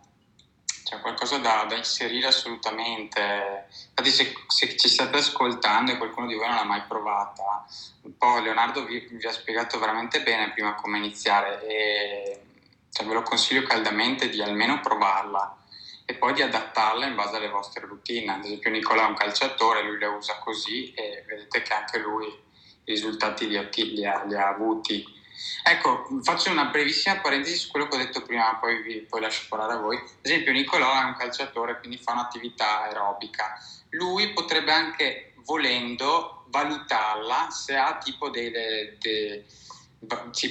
c'è 0.87 1.01
qualcosa 1.01 1.37
da, 1.39 1.65
da, 1.67 1.75
inserire 1.75 2.27
assolutamente. 2.27 3.67
Infatti, 3.89 4.09
se, 4.09 4.33
se, 4.47 4.77
ci 4.77 4.87
state 4.87 5.17
ascoltando 5.17 5.91
e 5.91 5.97
qualcuno 5.97 6.27
di 6.27 6.35
voi 6.35 6.47
non 6.47 6.55
l'ha 6.55 6.63
mai 6.63 6.83
provata, 6.87 7.65
un 8.03 8.15
po' 8.17 8.39
Leonardo 8.39 8.85
vi, 8.85 9.05
vi 9.11 9.27
ha 9.27 9.31
spiegato 9.33 9.79
veramente 9.79 10.23
bene 10.23 10.51
prima 10.51 10.75
come 10.75 10.97
iniziare 10.97 11.61
e 11.67 12.41
cioè, 12.89 13.05
ve 13.05 13.13
lo 13.13 13.21
consiglio 13.21 13.63
caldamente 13.63 14.29
di 14.29 14.41
almeno 14.41 14.79
provarla 14.79 15.57
e 16.05 16.13
poi 16.13 16.31
di 16.31 16.41
adattarla 16.41 17.05
in 17.05 17.15
base 17.15 17.35
alle 17.35 17.49
vostre 17.49 17.85
routine. 17.85 18.31
Ad 18.31 18.45
esempio, 18.45 18.69
Nicola 18.69 19.03
è 19.03 19.09
un 19.09 19.15
calciatore, 19.15 19.83
lui 19.83 19.97
le 19.97 20.05
usa 20.05 20.39
così 20.39 20.93
e 20.93 21.25
vedete 21.27 21.63
che 21.63 21.73
anche 21.73 21.99
lui 21.99 22.27
i 22.27 22.91
risultati 22.93 23.45
li 23.45 23.57
ha, 23.57 23.67
li 23.73 24.05
ha, 24.05 24.23
li 24.23 24.35
ha 24.35 24.47
avuti 24.47 25.03
Ecco, 25.63 26.07
faccio 26.23 26.51
una 26.51 26.65
brevissima 26.65 27.19
parentesi 27.19 27.55
su 27.55 27.69
quello 27.69 27.87
che 27.87 27.95
ho 27.95 27.99
detto 27.99 28.21
prima, 28.21 28.57
poi 28.59 28.81
vi 28.81 29.01
poi 29.01 29.21
lascio 29.21 29.45
parlare 29.49 29.73
a 29.73 29.77
voi. 29.77 29.97
Ad 29.97 30.03
esempio, 30.21 30.51
Nicolò 30.51 30.99
è 30.99 31.03
un 31.03 31.15
calciatore, 31.15 31.79
quindi 31.79 31.97
fa 31.97 32.13
un'attività 32.13 32.83
aerobica. 32.83 33.59
Lui 33.89 34.33
potrebbe 34.33 34.71
anche, 34.71 35.33
volendo, 35.43 36.45
valutarla 36.47 37.49
se 37.49 37.75
ha 37.75 37.97
tipo 37.97 38.29
delle, 38.29 38.97
dei, 38.99 39.45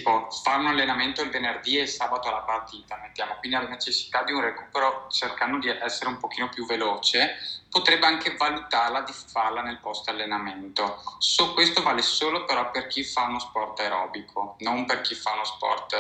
può 0.03 0.29
fare 0.31 0.61
un 0.61 0.67
allenamento 0.67 1.23
il 1.23 1.31
venerdì 1.31 1.79
e 1.79 1.83
il 1.83 1.89
sabato 1.89 2.29
alla 2.29 2.41
partita, 2.41 2.99
mettiamo, 3.01 3.37
quindi 3.39 3.57
la 3.57 3.69
necessità 3.69 4.25
di 4.25 4.33
un 4.33 4.41
recupero 4.41 5.07
cercando 5.11 5.59
di 5.59 5.69
essere 5.69 6.11
un 6.11 6.19
pochino 6.19 6.49
più 6.49 6.67
veloce, 6.67 7.37
potrebbe 7.71 8.07
anche 8.07 8.35
valutarla 8.37 9.03
di 9.03 9.13
farla 9.13 9.63
nel 9.63 9.79
post 9.79 10.09
allenamento. 10.09 11.03
So, 11.19 11.55
questo 11.55 11.83
vale 11.83 12.03
solo 12.03 12.45
però 12.45 12.71
per 12.71 12.89
chi 12.89 13.05
fa 13.05 13.23
uno 13.23 13.39
sport 13.39 13.79
aerobico, 13.81 14.57
non 14.61 14.85
per 14.85 15.01
chi 15.03 15.15
fa 15.15 15.33
uno 15.33 15.45
sport 15.45 15.93
eh, 15.93 15.99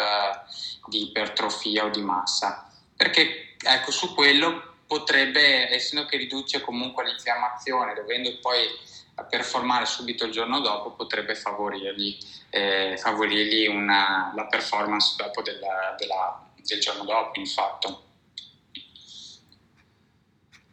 di 0.86 1.02
ipertrofia 1.02 1.84
o 1.84 1.88
di 1.90 2.02
massa, 2.02 2.68
perché 2.96 3.56
ecco 3.62 3.90
su 3.90 4.14
quello 4.14 4.74
potrebbe, 4.86 5.72
essendo 5.72 6.06
che 6.06 6.16
riduce 6.16 6.60
comunque 6.60 7.04
l'infiammazione, 7.04 7.94
dovendo 7.94 8.38
poi 8.40 8.68
performare 9.24 9.86
subito 9.86 10.24
il 10.24 10.32
giorno 10.32 10.60
dopo 10.60 10.92
potrebbe 10.92 11.34
favorirgli, 11.34 12.18
eh, 12.50 12.96
favorirgli 12.98 13.66
una, 13.66 14.32
la 14.34 14.46
performance 14.46 15.14
dopo 15.16 15.42
della, 15.42 15.94
della, 15.98 16.44
del 16.54 16.80
giorno 16.80 17.04
dopo, 17.04 17.38
infatti. 17.38 17.96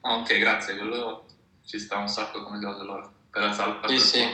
Ah, 0.02 0.16
ok, 0.16 0.38
grazie, 0.38 0.76
quello 0.76 1.26
ci 1.66 1.80
sta 1.80 1.98
un 1.98 2.08
sacco 2.10 2.44
come 2.44 2.60
cosa 2.60 2.82
allora, 2.82 3.10
per 3.30 3.42
la 3.42 3.54
salva 3.54 3.88
sì, 3.88 4.00
sì. 4.00 4.30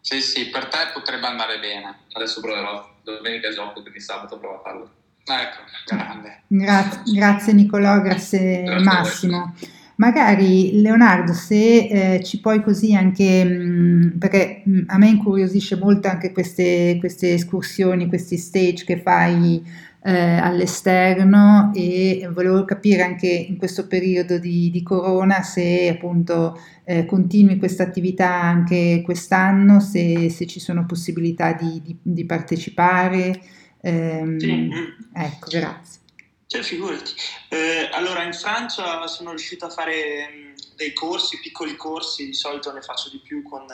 sì, 0.00 0.20
sì, 0.20 0.50
per 0.50 0.66
te 0.66 0.90
potrebbe 0.92 1.26
andare 1.26 1.58
bene. 1.58 2.00
Adesso 2.12 2.40
proverò, 2.40 2.96
domenica 3.02 3.50
gioco, 3.50 3.80
quindi 3.80 4.00
sabato 4.00 4.38
provo 4.38 4.58
a 4.58 4.62
farlo. 4.62 4.90
Ecco, 5.24 5.62
grande. 5.86 6.42
Grazie, 6.46 7.02
grazie 7.06 7.52
Nicolò, 7.54 8.00
grazie, 8.00 8.62
grazie 8.62 8.84
Massimo. 8.84 9.54
Magari 9.96 10.80
Leonardo, 10.82 11.32
se 11.32 12.16
eh, 12.16 12.22
ci 12.22 12.40
puoi 12.40 12.62
così 12.62 12.94
anche, 12.94 13.44
mh, 13.44 14.14
mm, 14.14 14.18
perché 14.18 14.62
mh, 14.64 14.70
mm, 14.70 14.82
a 14.88 14.98
me 14.98 15.08
incuriosisce 15.08 15.76
molto 15.76 16.08
anche 16.08 16.32
queste, 16.32 16.96
queste 17.00 17.32
escursioni, 17.32 18.06
questi 18.06 18.36
stage 18.36 18.84
che 18.84 19.00
fai 19.00 19.64
eh, 20.02 20.36
all'esterno 20.36 21.72
e 21.74 22.28
volevo 22.32 22.64
capire 22.64 23.02
anche 23.02 23.26
in 23.26 23.56
questo 23.56 23.86
periodo 23.86 24.38
di, 24.38 24.70
di 24.70 24.82
corona 24.82 25.42
se 25.42 25.88
appunto 25.88 26.60
eh, 26.84 27.06
continui 27.06 27.56
questa 27.56 27.82
attività 27.82 28.32
anche 28.40 29.00
quest'anno, 29.02 29.80
se, 29.80 30.28
se, 30.28 30.46
ci 30.46 30.60
sono 30.60 30.84
possibilità 30.84 31.54
di, 31.54 31.80
di, 31.82 31.96
di 32.02 32.24
partecipare. 32.26 33.40
Ehm, 33.80 34.38
sì. 34.38 34.70
Ecco, 35.12 35.48
grazie. 35.50 36.04
Cioè, 36.48 36.62
figurati. 36.62 37.12
Eh, 37.48 37.88
allora, 37.90 38.22
in 38.22 38.32
Francia 38.32 39.04
sono 39.08 39.30
riuscito 39.30 39.64
a 39.64 39.70
fare 39.70 40.54
dei 40.76 40.92
corsi, 40.92 41.40
piccoli 41.40 41.74
corsi, 41.74 42.26
di 42.26 42.34
solito 42.34 42.72
ne 42.72 42.82
faccio 42.82 43.10
di 43.10 43.18
più 43.18 43.42
con, 43.42 43.66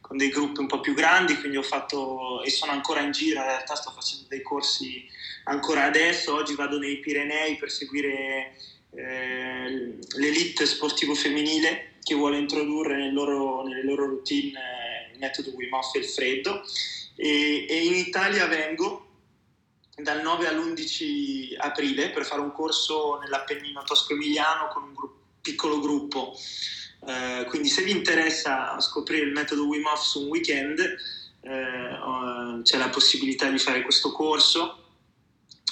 con, 0.00 0.16
dei 0.16 0.28
gruppi 0.28 0.60
un 0.60 0.68
po' 0.68 0.78
più 0.78 0.94
grandi, 0.94 1.36
quindi 1.38 1.56
ho 1.56 1.62
fatto, 1.62 2.40
e 2.44 2.50
sono 2.50 2.70
ancora 2.70 3.00
in 3.00 3.10
giro, 3.10 3.40
in 3.40 3.46
realtà 3.46 3.74
sto 3.74 3.90
facendo 3.90 4.26
dei 4.28 4.42
corsi 4.42 5.04
ancora 5.44 5.84
adesso, 5.84 6.34
oggi 6.34 6.54
vado 6.54 6.78
nei 6.78 7.00
Pirenei 7.00 7.56
per 7.56 7.72
seguire 7.72 8.54
eh, 8.94 9.98
l'elite 10.16 10.66
sportivo 10.66 11.16
femminile 11.16 11.94
che 12.00 12.14
vuole 12.14 12.38
introdurre 12.38 12.96
nel 12.96 13.12
loro, 13.12 13.66
nelle 13.66 13.82
loro 13.82 14.06
routine 14.06 14.60
eh, 14.60 15.12
il 15.14 15.18
metodo 15.18 15.50
Wim 15.50 15.72
Hof 15.72 15.92
e 15.96 15.98
il 15.98 16.04
freddo, 16.04 16.62
e, 17.16 17.66
e 17.68 17.84
in 17.84 17.94
Italia 17.94 18.46
vengo 18.46 19.03
dal 19.96 20.22
9 20.22 20.48
all'11 20.48 21.54
aprile 21.56 22.10
per 22.10 22.24
fare 22.24 22.40
un 22.40 22.52
corso 22.52 23.18
nell'Appennino 23.18 23.82
tosco-emiliano 23.82 24.68
con 24.68 24.82
un 24.82 24.94
gru- 24.94 25.12
piccolo 25.40 25.78
gruppo. 25.78 26.36
Eh, 27.06 27.44
quindi 27.48 27.68
se 27.68 27.82
vi 27.82 27.90
interessa 27.90 28.80
scoprire 28.80 29.26
il 29.26 29.32
metodo 29.32 29.66
Wim 29.66 29.84
Hof 29.84 30.02
su 30.02 30.22
un 30.22 30.28
weekend, 30.28 30.80
eh, 30.80 32.62
c'è 32.62 32.78
la 32.78 32.88
possibilità 32.88 33.48
di 33.50 33.58
fare 33.58 33.82
questo 33.82 34.10
corso. 34.12 34.78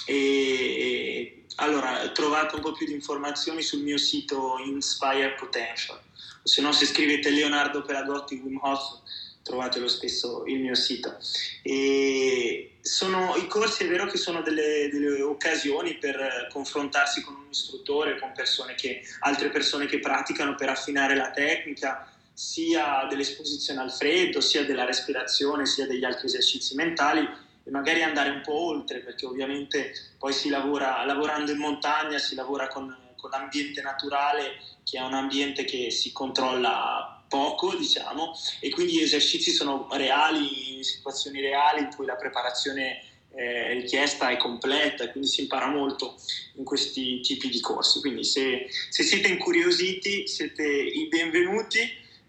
E, 0.05 1.45
allora 1.55 2.09
trovate 2.09 2.55
un 2.55 2.61
po' 2.61 2.73
più 2.73 2.85
di 2.85 2.93
informazioni 2.93 3.61
sul 3.61 3.81
mio 3.81 3.97
sito 3.97 4.57
Inspire 4.63 5.33
Potential. 5.33 5.99
Se 6.43 6.61
no, 6.61 6.71
se 6.71 6.85
scrivete 6.85 7.29
Leonardo 7.29 7.81
Peragotti 7.81 8.35
Wim 8.35 8.59
Hof 8.61 9.01
trovate 9.43 9.79
lo 9.79 9.87
stesso 9.87 10.45
il 10.45 10.59
mio 10.59 10.73
sito. 10.73 11.17
E 11.61 12.77
sono, 12.81 13.35
I 13.35 13.47
corsi 13.47 13.83
è 13.83 13.87
vero 13.87 14.07
che 14.07 14.17
sono 14.17 14.41
delle, 14.41 14.89
delle, 14.91 15.21
occasioni 15.21 15.95
per 15.95 16.47
confrontarsi 16.51 17.21
con 17.21 17.35
un 17.35 17.47
istruttore, 17.49 18.19
con 18.19 18.31
persone 18.33 18.73
che, 18.75 19.01
altre 19.19 19.49
persone 19.49 19.85
che 19.85 19.99
praticano 19.99 20.55
per 20.55 20.69
affinare 20.69 21.15
la 21.15 21.31
tecnica, 21.31 22.09
sia 22.33 23.05
dell'esposizione 23.09 23.81
al 23.81 23.91
freddo, 23.91 24.41
sia 24.41 24.65
della 24.65 24.85
respirazione, 24.85 25.65
sia 25.65 25.85
degli 25.85 26.03
altri 26.03 26.27
esercizi 26.27 26.73
mentali 26.75 27.27
e 27.65 27.69
magari 27.69 28.01
andare 28.01 28.29
un 28.31 28.41
po' 28.41 28.55
oltre 28.55 28.99
perché 28.99 29.25
ovviamente 29.25 29.93
poi 30.17 30.33
si 30.33 30.49
lavora 30.49 31.05
lavorando 31.05 31.51
in 31.51 31.59
montagna, 31.59 32.17
si 32.17 32.35
lavora 32.35 32.67
con, 32.67 32.93
con 33.17 33.29
l'ambiente 33.29 33.81
naturale 33.81 34.59
che 34.83 34.97
è 34.97 35.01
un 35.01 35.13
ambiente 35.13 35.63
che 35.63 35.91
si 35.91 36.11
controlla 36.11 37.12
poco, 37.33 37.75
diciamo, 37.75 38.31
e 38.59 38.69
quindi 38.69 38.93
gli 38.93 39.01
esercizi 39.01 39.49
sono 39.49 39.87
reali, 39.93 40.77
in 40.77 40.83
situazioni 40.83 41.41
reali 41.41 41.79
in 41.79 41.89
cui 41.95 42.05
la 42.05 42.15
preparazione 42.15 43.01
eh, 43.33 43.73
richiesta 43.73 44.29
è 44.29 44.37
completa, 44.37 45.09
quindi 45.09 45.27
si 45.27 45.41
impara 45.41 45.65
molto 45.65 46.15
in 46.57 46.63
questi 46.63 47.21
tipi 47.21 47.49
di 47.49 47.59
corsi. 47.59 48.01
Quindi 48.01 48.23
se, 48.23 48.67
se 48.89 49.01
siete 49.01 49.29
incuriositi 49.29 50.27
siete 50.27 50.63
i 50.63 51.07
benvenuti 51.07 51.79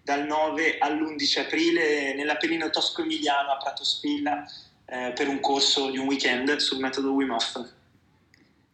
dal 0.02 0.24
9 0.24 0.78
all'11 0.78 1.40
aprile 1.40 2.14
nell'Appennino 2.14 2.70
Tosco-Emiliano 2.70 3.50
a 3.50 3.58
Prato 3.58 3.84
Spilla 3.84 4.42
eh, 4.86 5.12
per 5.14 5.28
un 5.28 5.40
corso 5.40 5.90
di 5.90 5.98
un 5.98 6.06
weekend 6.06 6.56
sul 6.56 6.78
metodo 6.78 7.12
Wim 7.12 7.32
Hof. 7.32 7.72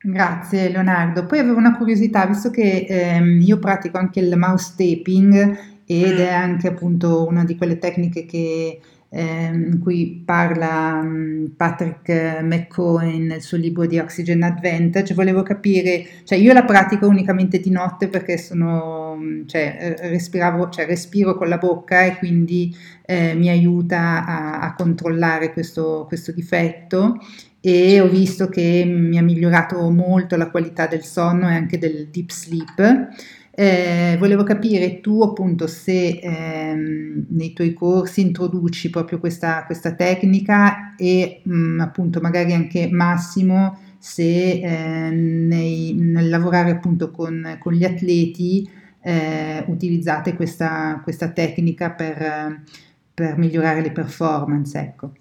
Grazie 0.02 0.70
Leonardo. 0.70 1.26
Poi 1.26 1.40
avevo 1.40 1.58
una 1.58 1.76
curiosità, 1.76 2.24
visto 2.24 2.50
che 2.50 2.86
ehm, 2.88 3.40
io 3.42 3.58
pratico 3.58 3.98
anche 3.98 4.20
il 4.20 4.34
mouse 4.36 4.74
taping 4.76 5.69
ed 5.98 6.20
è 6.20 6.28
anche 6.28 6.68
appunto 6.68 7.26
una 7.26 7.44
di 7.44 7.56
quelle 7.56 7.78
tecniche 7.78 8.24
che, 8.24 8.80
eh, 9.08 9.44
in 9.52 9.80
cui 9.82 10.22
parla 10.24 11.00
um, 11.02 11.52
Patrick 11.56 12.38
McCohen 12.42 13.26
nel 13.26 13.42
suo 13.42 13.56
libro 13.56 13.86
di 13.86 13.98
Oxygen 13.98 14.44
Advantage. 14.44 15.14
Volevo 15.14 15.42
capire, 15.42 16.06
cioè 16.22 16.38
io 16.38 16.52
la 16.52 16.64
pratico 16.64 17.08
unicamente 17.08 17.58
di 17.58 17.70
notte 17.70 18.06
perché 18.06 18.38
sono, 18.38 19.18
cioè, 19.46 19.96
respiravo, 20.02 20.68
cioè 20.68 20.86
respiro 20.86 21.34
con 21.36 21.48
la 21.48 21.58
bocca 21.58 22.04
e 22.04 22.18
quindi 22.18 22.72
eh, 23.04 23.34
mi 23.34 23.48
aiuta 23.48 24.24
a, 24.24 24.60
a 24.60 24.74
controllare 24.74 25.52
questo, 25.52 26.04
questo 26.06 26.30
difetto 26.30 27.18
e 27.60 28.00
ho 28.00 28.08
visto 28.08 28.48
che 28.48 28.84
mi 28.86 29.18
ha 29.18 29.22
migliorato 29.22 29.90
molto 29.90 30.36
la 30.36 30.50
qualità 30.50 30.86
del 30.86 31.02
sonno 31.02 31.48
e 31.48 31.54
anche 31.54 31.78
del 31.78 32.08
deep 32.12 32.30
sleep. 32.30 33.08
Eh, 33.52 34.16
volevo 34.18 34.44
capire 34.44 35.00
tu 35.00 35.22
appunto 35.22 35.66
se 35.66 36.20
ehm, 36.22 37.26
nei 37.30 37.52
tuoi 37.52 37.72
corsi 37.72 38.20
introduci 38.20 38.90
proprio 38.90 39.18
questa, 39.18 39.64
questa 39.66 39.94
tecnica 39.94 40.94
e 40.96 41.40
mh, 41.42 41.54
mm, 41.54 41.80
appunto 41.80 42.20
magari 42.20 42.52
anche 42.52 42.88
Massimo 42.88 43.96
se 43.98 44.60
eh, 44.62 45.10
nei, 45.10 45.92
nel 45.94 46.28
lavorare 46.28 46.70
appunto 46.70 47.10
con, 47.10 47.58
con 47.60 47.72
gli 47.72 47.84
atleti 47.84 48.70
eh, 49.02 49.64
utilizzate 49.66 50.34
questa, 50.34 51.00
questa 51.02 51.30
tecnica 51.30 51.90
per, 51.90 52.62
per, 53.12 53.36
migliorare 53.36 53.82
le 53.82 53.92
performance. 53.92 54.78
Ecco. 54.78 55.12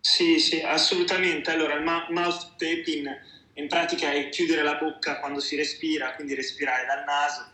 Sì, 0.00 0.38
sì, 0.38 0.60
assolutamente. 0.60 1.50
Allora, 1.50 1.74
il 1.74 1.82
mouth 1.82 2.52
taping 2.56 3.08
in 3.54 3.68
pratica 3.68 4.12
è 4.12 4.28
chiudere 4.28 4.62
la 4.62 4.76
bocca 4.76 5.18
quando 5.18 5.40
si 5.40 5.56
respira, 5.56 6.14
quindi 6.14 6.34
respirare 6.34 6.86
dal 6.86 7.04
naso 7.04 7.52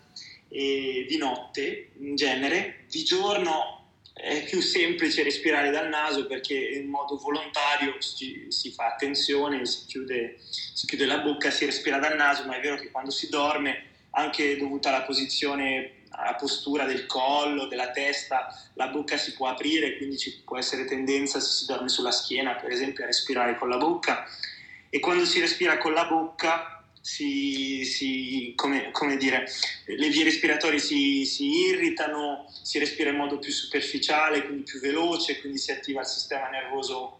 e 0.50 1.06
di 1.08 1.16
notte 1.16 1.92
in 2.00 2.16
genere, 2.16 2.84
di 2.88 3.04
giorno 3.04 3.78
è 4.12 4.44
più 4.44 4.60
semplice 4.60 5.22
respirare 5.22 5.70
dal 5.70 5.88
naso 5.88 6.26
perché 6.26 6.54
in 6.54 6.88
modo 6.88 7.16
volontario 7.16 7.94
si, 8.00 8.46
si 8.48 8.70
fa 8.72 8.86
attenzione, 8.86 9.64
si 9.64 9.86
chiude, 9.86 10.36
si 10.40 10.86
chiude 10.86 11.06
la 11.06 11.18
bocca, 11.18 11.50
si 11.50 11.64
respira 11.64 11.98
dal 11.98 12.16
naso, 12.16 12.44
ma 12.44 12.56
è 12.56 12.60
vero 12.60 12.76
che 12.76 12.90
quando 12.90 13.10
si 13.10 13.28
dorme, 13.28 13.84
anche 14.10 14.56
dovuta 14.56 14.88
alla 14.88 15.02
posizione 15.02 16.00
alla 16.10 16.34
postura 16.34 16.84
del 16.84 17.06
collo, 17.06 17.66
della 17.66 17.90
testa, 17.90 18.48
la 18.74 18.88
bocca 18.88 19.16
si 19.16 19.32
può 19.32 19.46
aprire, 19.46 19.96
quindi 19.96 20.18
ci 20.18 20.42
può 20.44 20.58
essere 20.58 20.84
tendenza, 20.84 21.40
se 21.40 21.50
si 21.50 21.66
dorme 21.66 21.88
sulla 21.88 22.10
schiena, 22.10 22.56
per 22.56 22.72
esempio, 22.72 23.04
a 23.04 23.06
respirare 23.06 23.56
con 23.56 23.68
la 23.68 23.76
bocca. 23.76 24.26
E 24.90 24.98
quando 24.98 25.24
si 25.24 25.40
respira 25.40 25.78
con 25.78 25.92
la 25.92 26.06
bocca 26.06 26.79
si, 27.00 27.84
si, 27.84 28.52
come, 28.54 28.90
come, 28.90 29.16
dire, 29.16 29.46
le 29.86 30.08
vie 30.08 30.24
respiratorie 30.24 30.78
si, 30.78 31.24
si, 31.24 31.48
irritano, 31.68 32.46
si 32.62 32.78
respira 32.78 33.10
in 33.10 33.16
modo 33.16 33.38
più 33.38 33.52
superficiale, 33.52 34.44
quindi 34.44 34.64
più 34.64 34.80
veloce, 34.80 35.40
quindi 35.40 35.58
si 35.58 35.72
attiva 35.72 36.00
il 36.00 36.06
sistema 36.06 36.48
nervoso 36.48 37.18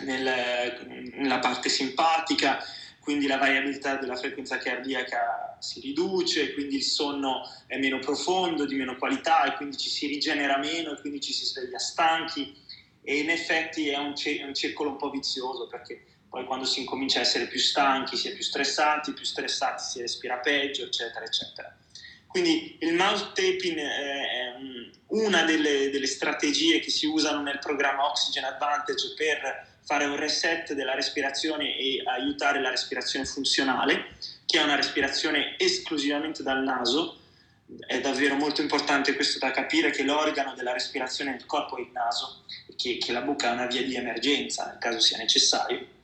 nel, 0.00 1.10
nella 1.14 1.38
parte 1.40 1.68
simpatica, 1.68 2.62
quindi 3.00 3.26
la 3.26 3.38
variabilità 3.38 3.96
della 3.96 4.16
frequenza 4.16 4.58
cardiaca 4.58 5.56
si 5.60 5.80
riduce, 5.80 6.52
quindi 6.52 6.76
il 6.76 6.82
sonno 6.82 7.40
è 7.66 7.78
meno 7.78 7.98
profondo, 7.98 8.66
di 8.66 8.76
meno 8.76 8.96
qualità 8.96 9.44
e 9.44 9.56
quindi 9.56 9.76
ci 9.76 9.88
si 9.88 10.06
rigenera 10.06 10.58
meno 10.58 10.92
e 10.92 11.00
quindi 11.00 11.20
ci 11.20 11.32
si 11.32 11.44
sveglia 11.44 11.78
stanchi 11.78 12.54
e 13.02 13.18
in 13.18 13.30
effetti 13.30 13.88
è 13.88 13.96
un, 13.96 14.12
c- 14.12 14.42
un 14.46 14.54
circolo 14.54 14.90
un 14.90 14.96
po' 14.96 15.10
vizioso 15.10 15.66
perché 15.66 16.04
poi 16.28 16.44
quando 16.44 16.64
si 16.64 16.80
incomincia 16.80 17.18
a 17.18 17.22
essere 17.22 17.46
più 17.46 17.58
stanchi 17.58 18.16
si 18.16 18.28
è 18.28 18.32
più 18.32 18.42
stressati, 18.42 19.12
più 19.12 19.24
stressati 19.24 19.82
si 19.82 20.00
respira 20.00 20.36
peggio, 20.36 20.84
eccetera, 20.84 21.24
eccetera. 21.24 21.74
Quindi 22.26 22.76
il 22.80 22.94
mouth 22.94 23.32
taping 23.32 23.78
è 23.78 24.54
una 25.08 25.42
delle, 25.44 25.88
delle 25.88 26.06
strategie 26.06 26.78
che 26.80 26.90
si 26.90 27.06
usano 27.06 27.40
nel 27.40 27.58
programma 27.58 28.06
Oxygen 28.06 28.44
Advantage 28.44 29.14
per 29.16 29.66
fare 29.84 30.04
un 30.04 30.16
reset 30.16 30.74
della 30.74 30.94
respirazione 30.94 31.74
e 31.78 32.02
aiutare 32.04 32.60
la 32.60 32.68
respirazione 32.68 33.24
funzionale, 33.24 34.16
che 34.44 34.60
è 34.60 34.62
una 34.62 34.76
respirazione 34.76 35.54
esclusivamente 35.56 36.42
dal 36.42 36.62
naso. 36.62 37.16
È 37.86 37.98
davvero 38.00 38.34
molto 38.34 38.60
importante 38.60 39.14
questo 39.14 39.38
da 39.38 39.50
capire 39.50 39.90
che 39.90 40.02
l'organo 40.02 40.54
della 40.54 40.72
respirazione 40.72 41.30
nel 41.30 41.46
corpo 41.46 41.78
è 41.78 41.80
il 41.80 41.90
naso 41.92 42.44
e 42.68 42.74
che, 42.76 42.98
che 42.98 43.12
la 43.12 43.22
bocca 43.22 43.50
è 43.50 43.52
una 43.52 43.66
via 43.66 43.82
di 43.82 43.94
emergenza 43.94 44.66
nel 44.66 44.78
caso 44.78 45.00
sia 45.00 45.16
necessario. 45.16 45.96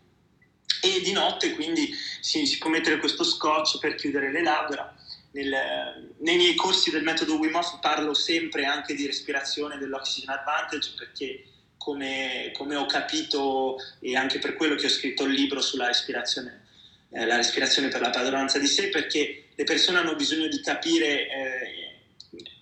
E 0.81 1.01
di 1.01 1.13
notte 1.13 1.53
quindi 1.53 1.95
si, 2.21 2.47
si 2.47 2.59
può 2.59 2.69
mettere 2.69 2.99
questo 2.99 3.25
scotch 3.25 3.79
per 3.79 3.95
chiudere 3.95 4.31
le 4.31 4.43
labbra. 4.43 4.95
Nel, 5.33 6.15
nei 6.19 6.37
miei 6.37 6.55
corsi 6.55 6.91
del 6.91 7.03
metodo 7.03 7.37
Wim 7.37 7.55
Hof 7.55 7.81
parlo 7.81 8.15
sempre 8.15 8.67
anche 8.67 8.95
di 8.95 9.07
respirazione 9.07 9.79
dell'Oxygen 9.79 10.31
Advantage 10.31 10.93
perché 10.97 11.45
come, 11.77 12.51
come, 12.55 12.77
ho 12.77 12.87
capito 12.87 13.77
e 14.01 14.17
anche 14.17 14.39
per 14.39 14.55
quello 14.55 14.75
che 14.75 14.87
ho 14.87 14.91
scritto 14.91 15.25
il 15.25 15.35
libro 15.35 15.61
sulla 15.61 15.87
respirazione, 15.87 16.67
eh, 17.11 17.27
la 17.27 17.37
respirazione 17.37 17.89
per 17.89 18.01
la 18.01 18.11
padronanza 18.11 18.59
di 18.59 18.67
sé, 18.67 18.89
perché 18.89 19.49
le 19.55 19.65
persone 19.65 19.99
hanno 19.99 20.15
bisogno 20.15 20.47
di 20.49 20.61
capire 20.61 21.29
eh, 21.29 21.84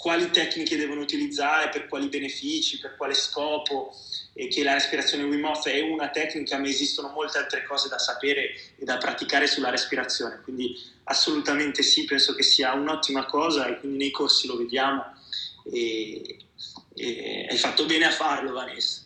quali 0.03 0.31
tecniche 0.31 0.77
devono 0.77 1.01
utilizzare, 1.01 1.69
per 1.69 1.87
quali 1.87 2.09
benefici, 2.09 2.81
per 2.81 2.97
quale 2.97 3.15
scopo 3.15 3.95
e 4.33 4.49
che 4.49 4.65
la 4.65 4.73
respirazione 4.73 5.23
Wim 5.23 5.45
Hof 5.45 5.69
è 5.69 5.81
una 5.81 6.09
tecnica, 6.09 6.59
ma 6.59 6.67
esistono 6.67 7.13
molte 7.15 7.39
altre 7.39 7.63
cose 7.63 7.89
da 7.89 7.99
sapere 7.99 8.51
e 8.77 8.85
da 8.85 8.97
praticare 8.97 9.47
sulla 9.47 9.71
respirazione. 9.71 10.41
Quindi 10.43 10.75
assolutamente 11.05 11.85
sì, 11.85 12.05
penso 12.05 12.35
che 12.35 12.43
sia 12.43 12.73
un'ottima 12.73 13.27
cosa 13.27 13.69
e 13.69 13.79
quindi 13.79 13.99
nei 13.99 14.11
corsi 14.11 14.49
lo 14.49 14.57
vediamo 14.57 15.05
e, 15.73 16.37
e 16.95 17.47
hai 17.49 17.57
fatto 17.57 17.87
bene 17.87 18.07
a 18.07 18.11
farlo 18.11 18.51
Vanessa. 18.55 19.03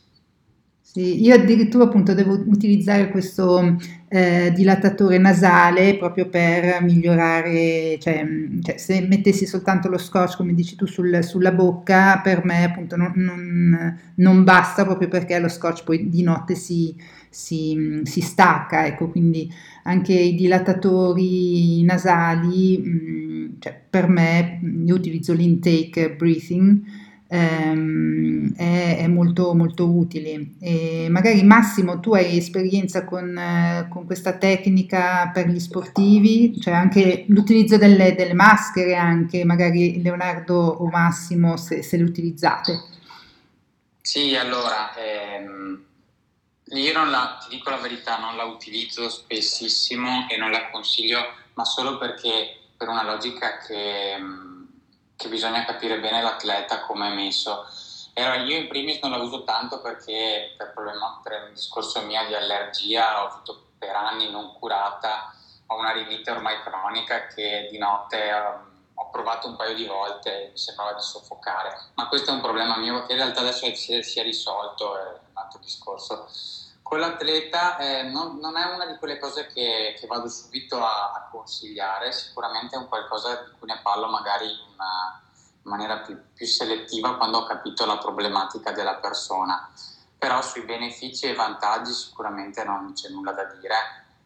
Sì, 0.81 1.23
io 1.23 1.35
addirittura 1.35 1.85
appunto 1.85 2.15
devo 2.15 2.43
utilizzare 2.47 3.11
questo 3.11 3.77
eh, 4.09 4.53
dilatatore 4.55 5.19
nasale 5.19 5.97
proprio 5.97 6.29
per 6.29 6.81
migliorare, 6.83 7.99
cioè, 7.99 8.25
cioè, 8.63 8.77
se 8.77 9.01
mettessi 9.01 9.47
soltanto 9.47 9.89
lo 9.89 9.99
scotch 9.99 10.37
come 10.37 10.55
dici 10.55 10.77
tu 10.77 10.87
sul, 10.87 11.25
sulla 11.25 11.53
bocca, 11.53 12.21
per 12.23 12.45
me 12.45 12.65
appunto 12.65 12.97
non, 12.97 13.13
non, 13.17 13.99
non, 14.15 14.45
basta 14.45 14.85
proprio 14.85 15.09
perché 15.09 15.39
lo 15.41 15.49
scotch 15.49 15.83
poi 15.83 16.09
di 16.09 16.23
notte 16.23 16.55
si, 16.55 16.95
si, 17.29 18.01
si 18.05 18.21
stacca, 18.21 18.87
ecco, 18.87 19.09
quindi 19.09 19.53
anche 19.83 20.13
i 20.13 20.35
dilatatori 20.35 21.83
nasali, 21.83 22.79
mh, 22.79 23.57
cioè, 23.59 23.81
per 23.91 24.09
me 24.09 24.61
io 24.85 24.95
utilizzo 24.95 25.33
l'intake 25.33 26.13
breathing 26.13 27.05
ehm, 27.29 28.55
è, 28.57 28.99
è, 28.99 29.07
molto, 29.07 29.55
molto 29.55 29.89
utile. 29.89 30.53
E 30.61 31.09
magari 31.11 31.43
Massimo, 31.43 32.01
tu 32.01 32.15
hai 32.15 32.37
esperienza 32.37 33.05
con, 33.05 33.87
con, 33.89 34.07
questa 34.07 34.37
tecnica 34.37 35.31
per 35.33 35.49
gli 35.49 35.59
sportivi, 35.59 36.59
cioè 36.61 36.75
anche 36.75 37.25
l'utilizzo 37.29 37.77
delle, 37.77 38.15
delle 38.15 38.35
maschere, 38.35 38.95
anche 38.95 39.45
magari 39.45 40.03
Leonardo 40.03 40.55
o 40.55 40.89
Massimo 40.89 41.57
se, 41.57 41.83
se 41.83 41.97
le 41.97 42.05
utilizzate. 42.05 42.95
Sì, 44.01 44.37
allora, 44.37 44.95
ehm, 44.95 45.85
io 46.69 46.93
non 46.93 47.11
la, 47.11 47.39
ti 47.43 47.57
dico 47.57 47.71
la 47.71 47.79
verità, 47.79 48.19
non 48.19 48.37
la 48.37 48.45
utilizzo 48.45 49.09
spessissimo 49.09 50.29
e 50.29 50.37
non 50.37 50.51
la 50.51 50.71
consiglio, 50.71 51.19
ma 51.55 51.65
solo 51.65 51.99
perché 51.99 52.57
per 52.77 52.89
una 52.89 53.05
logica 53.05 53.59
che 53.59 54.17
che 55.17 55.29
bisogna 55.29 55.65
capire 55.65 55.99
bene 55.99 56.23
l'atleta 56.23 56.83
come 56.83 57.09
è 57.09 57.15
messo. 57.15 57.67
Allora 58.15 58.37
io 58.37 58.57
in 58.57 58.69
primis 58.69 59.01
non 59.03 59.11
la 59.11 59.19
uso 59.19 59.45
tanto 59.45 59.81
perché 59.81 60.55
per, 60.57 60.73
problema, 60.73 61.21
per 61.23 61.45
un 61.49 61.55
discorso 61.55 62.01
mio 62.03 62.25
di 62.27 62.35
allergia 62.35 63.23
ho 63.23 63.27
avuto 63.27 63.67
per 63.79 63.95
anni 63.95 64.31
non 64.31 64.55
curata, 64.59 65.35
ho 65.67 65.79
una 65.79 65.93
rinite 65.93 66.31
ormai 66.31 66.63
cronica 66.63 67.27
che 67.27 67.69
di 67.71 67.77
notte 67.77 68.31
um, 68.33 68.77
ho 68.95 69.11
provato 69.11 69.49
un 69.49 69.57
paio 69.57 69.75
di 69.75 69.85
volte 69.85 70.45
e 70.45 70.49
mi 70.51 70.57
sembrava 70.57 70.95
di 70.95 71.03
soffocare, 71.03 71.91
ma 71.95 72.09
questo 72.09 72.31
è 72.31 72.35
un 72.35 72.41
problema 72.41 72.79
mio 72.79 73.05
che 73.05 73.13
in 73.13 73.19
realtà 73.19 73.41
adesso 73.41 73.67
si 73.75 73.95
è, 73.95 74.03
si 74.03 74.19
è 74.19 74.23
risolto, 74.23 74.97
è 74.97 75.09
un 75.09 75.35
altro 75.35 75.59
discorso. 75.61 76.27
Con 76.89 77.01
l'atleta 77.01 77.79
eh, 77.79 78.05
non, 78.05 78.39
non, 78.39 78.57
è 78.57 78.73
una 78.73 78.87
di 78.87 78.97
quelle 78.99 79.19
cose 79.19 79.49
che, 79.49 79.97
che 79.99 80.07
vado 80.07 80.29
subito 80.29 80.77
a, 80.79 81.15
a, 81.17 81.29
consigliare, 81.33 82.13
sicuramente 82.13 82.77
è 82.77 82.79
un 82.79 82.87
qualcosa 82.87 83.43
di 83.43 83.59
cui 83.59 83.67
ne 83.67 83.81
parlo 83.83 84.07
magari 84.07 84.45
in, 84.45 84.59
una, 84.73 85.21
in 85.65 85.69
maniera 85.69 85.99
più, 85.99 86.17
più, 86.33 86.47
selettiva 86.47 87.17
quando 87.17 87.39
ho 87.39 87.45
capito 87.45 87.85
la 87.87 87.99
problematica 87.99 88.71
della 88.71 88.95
persona, 88.99 89.69
però 90.17 90.41
sui 90.43 90.63
benefici 90.63 91.27
e 91.27 91.35
vantaggi 91.35 91.91
sicuramente 91.91 92.63
non 92.63 92.93
c'è 92.93 93.09
nulla 93.09 93.33
da 93.33 93.47
dire 93.47 93.75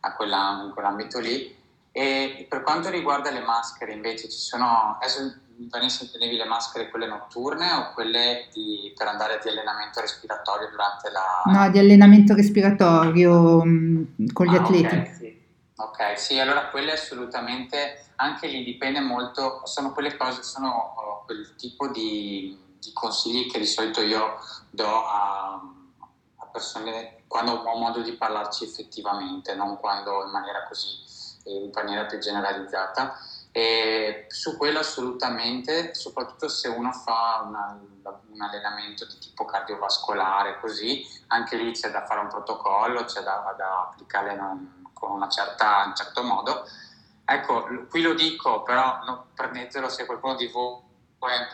a 0.00 0.12
quella, 0.12 0.60
in 0.62 0.72
quell'ambito 0.74 1.18
lì. 1.18 1.58
E 1.92 2.44
per 2.46 2.62
quanto 2.62 2.90
riguarda 2.90 3.30
le 3.30 3.40
maschere 3.40 3.94
invece 3.94 4.28
ci 4.28 4.38
sono, 4.38 4.98
adesso 5.00 5.34
Vanessa 5.68 6.04
intendevi 6.04 6.36
le 6.36 6.44
maschere 6.44 6.88
quelle 6.88 7.06
notturne 7.06 7.70
o 7.72 7.92
quelle 7.92 8.48
di, 8.52 8.92
per 8.96 9.08
andare 9.08 9.40
di 9.42 9.48
allenamento 9.48 10.00
respiratorio 10.00 10.70
durante 10.70 11.10
la... 11.10 11.42
No, 11.44 11.70
di 11.70 11.78
allenamento 11.78 12.34
respiratorio 12.34 13.62
mh, 13.64 14.14
mm, 14.22 14.26
con 14.32 14.46
gli 14.46 14.56
ah, 14.56 14.60
atleti. 14.60 14.96
Okay, 14.96 15.14
sì. 15.14 15.42
ok, 15.76 16.18
sì, 16.18 16.38
allora 16.38 16.68
quelle 16.68 16.92
assolutamente, 16.92 18.06
anche 18.16 18.46
lì 18.46 18.64
dipende 18.64 19.00
molto, 19.00 19.60
sono 19.64 19.92
quelle 19.92 20.16
cose, 20.16 20.42
sono 20.42 20.94
oh, 20.96 21.24
quel 21.26 21.54
tipo 21.56 21.88
di, 21.88 22.58
di, 22.78 22.92
consigli 22.94 23.50
che 23.50 23.58
di 23.58 23.66
solito 23.66 24.00
io 24.00 24.36
do 24.70 24.86
a, 24.86 25.60
a 26.36 26.46
persone 26.46 27.24
quando 27.26 27.52
ho 27.52 27.78
modo 27.78 28.00
di 28.00 28.12
parlarci 28.12 28.64
effettivamente, 28.64 29.54
non 29.54 29.78
quando 29.78 30.24
in 30.24 30.30
maniera 30.30 30.64
così, 30.66 30.88
in 31.44 31.70
maniera 31.72 32.06
più 32.06 32.18
generalizzata 32.18 33.14
e 33.52 34.26
su 34.28 34.56
quello 34.56 34.78
assolutamente, 34.78 35.94
soprattutto 35.94 36.48
se 36.48 36.68
uno 36.68 36.92
fa 36.92 37.44
una, 37.46 37.80
un 38.30 38.40
allenamento 38.40 39.04
di 39.06 39.18
tipo 39.18 39.44
cardiovascolare, 39.44 40.58
così, 40.60 41.04
anche 41.28 41.56
lì 41.56 41.72
c'è 41.72 41.90
da 41.90 42.06
fare 42.06 42.20
un 42.20 42.28
protocollo, 42.28 43.04
c'è 43.04 43.22
da, 43.22 43.54
da 43.56 43.88
applicare 43.90 44.38
con 44.92 45.28
certa, 45.30 45.84
un 45.86 45.94
certo 45.94 46.22
modo. 46.22 46.64
Ecco, 47.24 47.86
qui 47.88 48.02
lo 48.02 48.14
dico, 48.14 48.62
però 48.62 49.02
no, 49.04 49.26
prendetelo 49.34 49.88
se 49.88 50.06
qualcuno 50.06 50.34
di 50.34 50.46
voi 50.48 50.88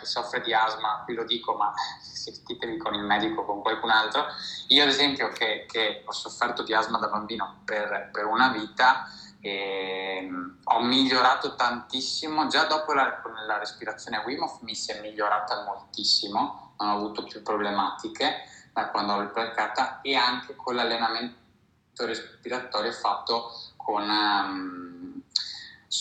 soffre 0.02 0.40
di 0.40 0.54
asma, 0.54 1.02
qui 1.04 1.14
lo 1.14 1.24
dico, 1.24 1.54
ma 1.54 1.72
sentitevi 2.00 2.76
con 2.76 2.94
il 2.94 3.02
medico 3.02 3.40
o 3.40 3.44
con 3.44 3.62
qualcun 3.62 3.90
altro. 3.90 4.26
Io 4.68 4.82
ad 4.82 4.88
esempio 4.88 5.28
che, 5.30 5.66
che 5.68 6.02
ho 6.04 6.12
sofferto 6.12 6.62
di 6.62 6.74
asma 6.74 6.98
da 6.98 7.08
bambino 7.08 7.60
per, 7.64 8.10
per 8.12 8.26
una 8.26 8.48
vita, 8.48 9.06
e 9.40 10.18
ehm, 10.22 10.58
ho 10.64 10.82
migliorato 10.82 11.54
tantissimo, 11.54 12.46
già 12.48 12.64
dopo 12.64 12.92
la, 12.92 13.22
la 13.46 13.58
respirazione 13.58 14.22
Wim 14.24 14.44
mi 14.60 14.74
si 14.74 14.90
è 14.90 15.00
migliorata 15.00 15.64
moltissimo, 15.64 16.74
non 16.78 16.88
ho 16.88 16.96
avuto 16.96 17.24
più 17.24 17.42
problematiche 17.42 18.44
da 18.72 18.88
quando 18.88 19.16
l'ho 19.16 19.30
praticata 19.30 20.00
e 20.02 20.14
anche 20.14 20.54
con 20.54 20.74
l'allenamento 20.74 21.44
respiratorio 21.98 22.92
fatto 22.92 23.52
con, 23.76 24.02
um, 24.08 25.22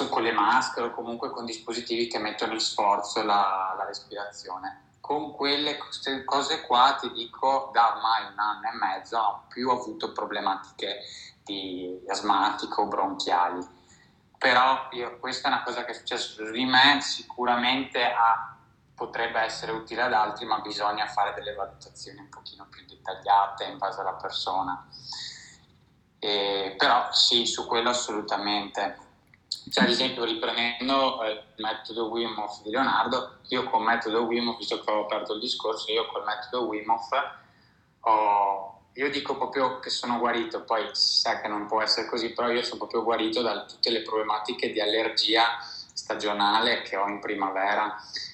con 0.09 0.23
le 0.23 0.31
maschere 0.33 0.87
o 0.87 0.91
comunque 0.91 1.29
con 1.29 1.45
dispositivi 1.45 2.07
che 2.07 2.19
mettono 2.19 2.53
in 2.53 2.59
sforzo 2.59 3.23
la, 3.23 3.75
la 3.77 3.85
respirazione. 3.85 4.81
Con 4.99 5.33
quelle 5.35 5.77
cose 6.25 6.65
qua 6.65 6.97
ti 6.99 7.11
dico 7.11 7.69
da 7.71 7.95
ormai 7.95 8.31
un 8.31 8.39
anno 8.39 8.67
e 8.67 8.75
mezzo 8.75 9.17
ho 9.19 9.43
più 9.47 9.69
avuto 9.69 10.11
problematiche 10.11 10.97
di 11.45 12.03
asmatico 12.09 12.87
bronchiali. 12.87 13.65
Però 14.37 14.89
io, 14.91 15.17
questa 15.19 15.47
è 15.47 15.51
una 15.51 15.63
cosa 15.63 15.85
che 15.85 15.91
è 15.91 15.93
successa 15.93 16.33
su 16.33 16.51
di 16.51 16.65
me, 16.65 16.99
sicuramente 17.01 18.03
ha, 18.03 18.57
potrebbe 18.93 19.39
essere 19.39 19.71
utile 19.71 20.01
ad 20.01 20.13
altri, 20.13 20.45
ma 20.45 20.59
bisogna 20.59 21.07
fare 21.07 21.33
delle 21.33 21.53
valutazioni 21.53 22.19
un 22.19 22.29
pochino 22.29 22.67
più 22.69 22.83
dettagliate 22.85 23.65
in 23.65 23.77
base 23.77 24.01
alla 24.01 24.13
persona. 24.13 24.87
E, 26.19 26.75
però 26.77 27.11
sì, 27.11 27.45
su 27.45 27.65
quello 27.67 27.89
assolutamente. 27.89 29.03
Cioè, 29.71 29.83
ad 29.83 29.89
esempio, 29.89 30.23
riprendendo 30.25 31.23
eh, 31.23 31.31
il 31.31 31.43
metodo 31.57 32.07
Wim 32.07 32.37
Hof 32.37 32.61
di 32.61 32.71
Leonardo, 32.71 33.37
io 33.49 33.63
con 33.69 33.81
il 33.81 33.87
metodo 33.87 34.23
Wim 34.23 34.49
Hof, 34.49 34.57
visto 34.57 34.79
che 34.79 34.91
ho 34.91 35.03
aperto 35.03 35.33
il 35.33 35.39
discorso, 35.39 35.91
io 35.91 36.07
col 36.07 36.23
metodo 36.23 36.65
Wim 36.65 36.89
Hof 36.89 37.09
ho 38.01 38.74
io 38.97 39.09
dico 39.09 39.35
proprio 39.35 39.79
che 39.79 39.89
sono 39.89 40.19
guarito, 40.19 40.63
poi 40.63 40.87
si 40.93 41.19
sa 41.19 41.41
che 41.41 41.47
non 41.47 41.65
può 41.67 41.81
essere 41.81 42.07
così, 42.07 42.31
però 42.31 42.49
io 42.49 42.63
sono 42.63 42.77
proprio 42.77 43.03
guarito 43.03 43.41
da 43.41 43.65
tutte 43.65 43.89
le 43.89 44.01
problematiche 44.01 44.71
di 44.71 44.79
allergia 44.79 45.57
stagionale 45.93 46.81
che 46.81 46.95
ho 46.95 47.07
in 47.07 47.19
primavera, 47.19 47.93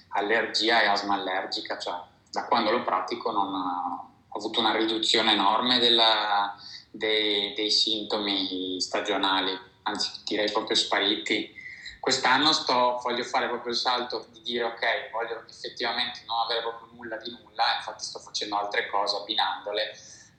allergia 0.09 0.82
e 0.82 0.88
asma 0.88 1.16
allergica, 1.16 1.80
cioè 1.80 1.95
da 2.30 2.45
quando 2.45 2.70
lo 2.72 2.84
pratico 2.84 3.32
non, 3.32 3.53
ho 3.53 4.38
avuto 4.38 4.59
una 4.59 4.76
riduzione 4.76 5.34
enorme 5.34 5.80
della, 5.80 6.55
dei, 6.91 7.53
dei, 7.53 7.72
sintomi 7.72 8.80
stagionali, 8.80 9.57
anzi 9.84 10.22
direi 10.26 10.51
proprio 10.51 10.76
spariti. 10.76 11.59
Quest'anno 11.99 12.53
sto, 12.53 12.99
voglio 13.03 13.24
fare 13.24 13.47
proprio 13.47 13.74
il 13.74 13.78
salto 13.78 14.28
di 14.32 14.41
dire 14.41 14.64
ok, 14.66 15.12
voglio 15.12 15.43
effettivamente 15.47 16.22
non 16.26 16.39
avere 16.45 16.62
proprio 16.62 16.89
nulla 16.93 17.18
di 17.18 17.32
nulla, 17.32 17.64
infatti 17.78 18.03
sto 18.03 18.20
facendo 18.20 18.57
altre 18.57 18.88
cose 18.89 19.18
abbinandole, 19.18 19.91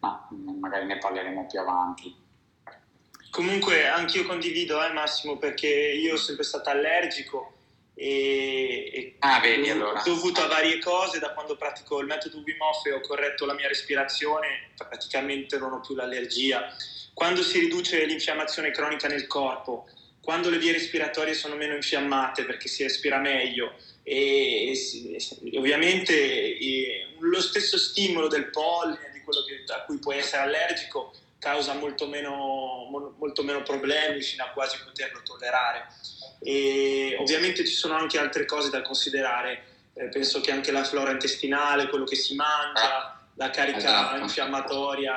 ma 0.03 0.29
magari 0.59 0.87
ne 0.87 0.99
parleremo 0.99 1.47
più 1.47 1.61
avanti. 1.61 2.15
Comunque 3.31 3.87
anch'io 3.89 4.27
condivido 4.27 4.85
eh, 4.85 4.93
Massimo 4.93 5.39
perché 5.39 5.69
io 5.69 6.11
sono 6.11 6.19
sempre 6.19 6.45
stato 6.45 6.69
allergico 6.71 7.55
e, 7.95 8.91
e 8.93 9.17
ah, 9.21 9.41
vedi, 9.41 9.71
allora. 9.71 10.03
dovuto 10.05 10.43
a 10.43 10.47
varie 10.49 10.79
cose 10.79 11.19
da 11.19 11.33
quando 11.33 11.57
pratico 11.57 12.01
il 12.01 12.07
metodo 12.07 12.43
Wim 12.45 12.61
Hof 12.61 12.85
e 12.87 12.93
ho 12.93 13.01
corretto 13.01 13.47
la 13.47 13.55
mia 13.55 13.69
respirazione 13.69 14.71
praticamente 14.77 15.59
non 15.59 15.73
ho 15.73 15.81
più 15.81 15.95
l'allergia 15.95 16.75
quando 17.13 17.43
si 17.43 17.59
riduce 17.59 18.05
l'infiammazione 18.07 18.71
cronica 18.71 19.09
nel 19.09 19.27
corpo 19.27 19.87
quando 20.23 20.49
le 20.49 20.59
vie 20.59 20.73
respiratorie 20.73 21.35
sono 21.35 21.55
meno 21.55 21.75
infiammate 21.75 22.45
perché 22.45 22.69
si 22.69 22.83
respira 22.83 23.19
meglio 23.19 23.75
e, 24.03 24.73
e 24.73 25.59
ovviamente 25.59 26.15
e, 26.15 27.15
lo 27.21 27.41
stesso 27.43 27.79
stimolo 27.79 28.27
del 28.27 28.51
polline 28.51 29.12
quello 29.23 29.45
che, 29.45 29.73
a 29.73 29.83
cui 29.83 29.99
puoi 29.99 30.19
essere 30.19 30.43
allergico 30.43 31.13
causa 31.39 31.75
molto 31.75 32.07
meno, 32.07 32.89
molto 33.19 33.43
meno 33.43 33.63
problemi 33.63 34.23
fino 34.23 34.45
a 34.45 34.51
quasi 34.51 34.79
poterlo 34.85 35.23
tollerare. 35.23 35.89
E 36.41 37.17
ovviamente 37.19 37.65
ci 37.67 37.75
sono 37.75 37.95
anche 37.95 38.19
altre 38.19 38.45
cose 38.45 38.71
da 38.71 38.83
considerare, 38.83 39.65
eh, 39.95 40.09
penso 40.09 40.41
che 40.41 40.53
anche 40.53 40.71
la 40.71 40.85
flora 40.85 41.11
intestinale, 41.11 41.89
quello 41.89 42.05
che 42.05 42.17
si 42.17 42.35
mangia, 42.35 43.22
la 43.35 43.51
carica 43.51 43.79
esatto. 43.79 44.21
infiammatoria 44.21 45.15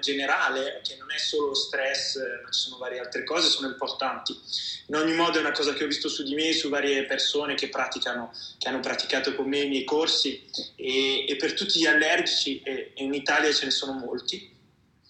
generale, 0.00 0.80
che 0.82 0.96
non 0.96 1.10
è 1.10 1.18
solo 1.18 1.54
stress, 1.54 2.16
ma 2.16 2.50
ci 2.50 2.60
sono 2.60 2.78
varie 2.78 3.00
altre 3.00 3.24
cose, 3.24 3.48
sono 3.48 3.68
importanti. 3.68 4.38
In 4.86 4.94
ogni 4.94 5.14
modo 5.14 5.38
è 5.38 5.40
una 5.40 5.52
cosa 5.52 5.72
che 5.72 5.84
ho 5.84 5.86
visto 5.86 6.08
su 6.08 6.22
di 6.22 6.34
me, 6.34 6.52
su 6.52 6.68
varie 6.68 7.04
persone 7.04 7.54
che 7.54 7.68
praticano, 7.68 8.32
che 8.58 8.68
hanno 8.68 8.80
praticato 8.80 9.34
con 9.34 9.48
me 9.48 9.60
i 9.60 9.68
miei 9.68 9.84
corsi 9.84 10.48
e, 10.76 11.26
e 11.28 11.36
per 11.36 11.54
tutti 11.54 11.80
gli 11.80 11.86
allergici, 11.86 12.60
e, 12.62 12.92
e 12.94 13.02
in 13.02 13.14
Italia 13.14 13.52
ce 13.52 13.64
ne 13.64 13.70
sono 13.70 13.92
molti, 13.92 14.38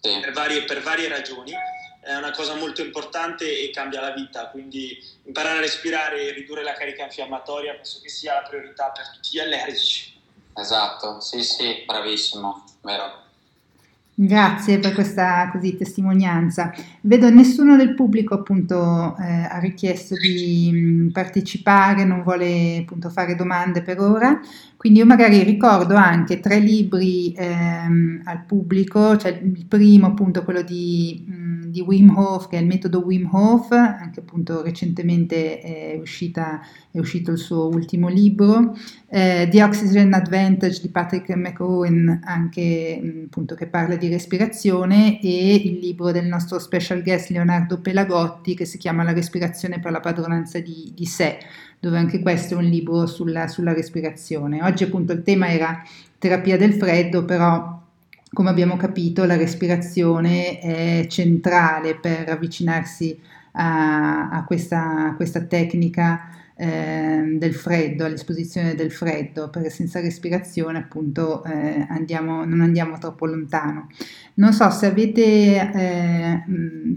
sì. 0.01 0.18
per, 0.20 0.32
varie, 0.32 0.64
per 0.64 0.80
varie 0.80 1.09
ragioni 1.09 1.53
è 2.01 2.14
una 2.14 2.30
cosa 2.30 2.55
molto 2.55 2.82
importante 2.82 3.61
e 3.61 3.70
cambia 3.70 4.01
la 4.01 4.12
vita, 4.12 4.48
quindi 4.48 4.98
imparare 5.24 5.59
a 5.59 5.61
respirare 5.61 6.22
e 6.22 6.32
ridurre 6.32 6.62
la 6.62 6.72
carica 6.72 7.05
infiammatoria 7.05 7.74
penso 7.74 8.01
che 8.01 8.09
sia 8.09 8.34
la 8.34 8.48
priorità 8.48 8.90
per 8.90 9.11
tutti 9.11 9.28
gli 9.32 9.38
allergici. 9.38 10.18
Esatto, 10.55 11.18
sì 11.20 11.42
sì, 11.42 11.82
bravissimo, 11.84 12.62
vero. 12.82 13.30
Grazie 14.23 14.79
per 14.81 14.93
questa 14.93 15.49
così, 15.51 15.77
testimonianza. 15.77 16.75
Vedo 17.01 17.31
nessuno 17.31 17.75
del 17.79 17.95
pubblico 17.95 18.35
appunto 18.35 19.16
eh, 19.16 19.25
ha 19.25 19.59
richiesto 19.61 20.14
di 20.14 20.71
mm, 20.71 21.09
partecipare, 21.09 22.05
non 22.05 22.23
vuole 22.23 22.81
appunto 22.81 23.09
fare 23.09 23.35
domande 23.35 23.81
per 23.81 23.99
ora, 23.99 24.39
quindi 24.81 24.99
io 25.01 25.07
magari 25.07 25.43
ricordo 25.43 25.95
anche 25.95 26.41
tre 26.41 26.59
libri 26.59 27.35
ehm, 27.35 28.23
al 28.25 28.45
pubblico, 28.45 29.16
cioè 29.16 29.39
il 29.43 29.66
primo 29.66 30.07
appunto 30.09 30.43
quello 30.43 30.62
di, 30.62 31.27
mm, 31.31 31.62
di, 31.64 31.81
Wim 31.81 32.16
Hof, 32.16 32.49
che 32.49 32.59
è 32.59 32.61
il 32.61 32.66
metodo 32.66 33.01
Wim 33.05 33.29
Hof, 33.31 33.71
anche 33.73 34.21
appunto 34.21 34.62
recentemente 34.62 35.61
è, 35.61 35.99
uscita, 35.99 36.61
è 36.91 36.99
uscito 36.99 37.31
il 37.31 37.39
suo 37.39 37.68
ultimo 37.68 38.09
libro, 38.09 38.75
eh, 39.09 39.49
The 39.51 39.62
Oxygen 39.62 40.12
Advantage 40.12 40.81
di 40.83 40.89
Patrick 40.89 41.29
McOwen, 41.35 42.21
anche 42.25 43.01
mh, 43.03 43.25
appunto 43.27 43.55
che 43.55 43.66
parla 43.66 43.97
di 43.97 44.09
respirazione 44.11 45.20
e 45.20 45.54
il 45.54 45.78
libro 45.78 46.11
del 46.12 46.26
nostro 46.26 46.58
special 46.58 47.02
guest 47.02 47.30
Leonardo 47.30 47.80
Pelagotti 47.80 48.54
che 48.54 48.66
si 48.66 48.76
chiama 48.76 49.02
La 49.02 49.12
respirazione 49.12 49.80
per 49.80 49.92
la 49.92 50.00
padronanza 50.00 50.58
di, 50.61 50.92
di 50.94 51.06
sé, 51.06 51.38
dove 51.78 51.96
anche 51.96 52.20
questo 52.20 52.54
è 52.54 52.56
un 52.58 52.64
libro 52.64 53.06
sulla, 53.06 53.48
sulla 53.48 53.72
respirazione. 53.72 54.62
Oggi 54.62 54.84
appunto 54.84 55.12
il 55.12 55.22
tema 55.22 55.50
era 55.50 55.82
terapia 56.18 56.58
del 56.58 56.74
freddo, 56.74 57.24
però 57.24 57.80
come 58.32 58.50
abbiamo 58.50 58.76
capito 58.76 59.24
la 59.24 59.36
respirazione 59.36 60.58
è 60.58 61.06
centrale 61.08 61.96
per 61.96 62.28
avvicinarsi 62.28 63.18
a, 63.52 64.28
a, 64.30 64.44
questa, 64.44 65.06
a 65.06 65.14
questa 65.14 65.40
tecnica 65.40 66.28
eh, 66.61 67.36
del 67.38 67.54
freddo, 67.54 68.04
all'esposizione 68.04 68.74
del 68.74 68.92
freddo, 68.92 69.48
perché 69.48 69.70
senza 69.70 69.98
respirazione 70.00 70.76
appunto 70.76 71.42
eh, 71.44 71.86
andiamo, 71.88 72.44
non 72.44 72.61
andiamo 72.61 72.98
troppo 72.98 73.24
lontano. 73.24 73.88
Non 74.34 74.52
so 74.52 74.68
se 74.70 74.84
avete 74.84 75.70
eh, 75.72 76.44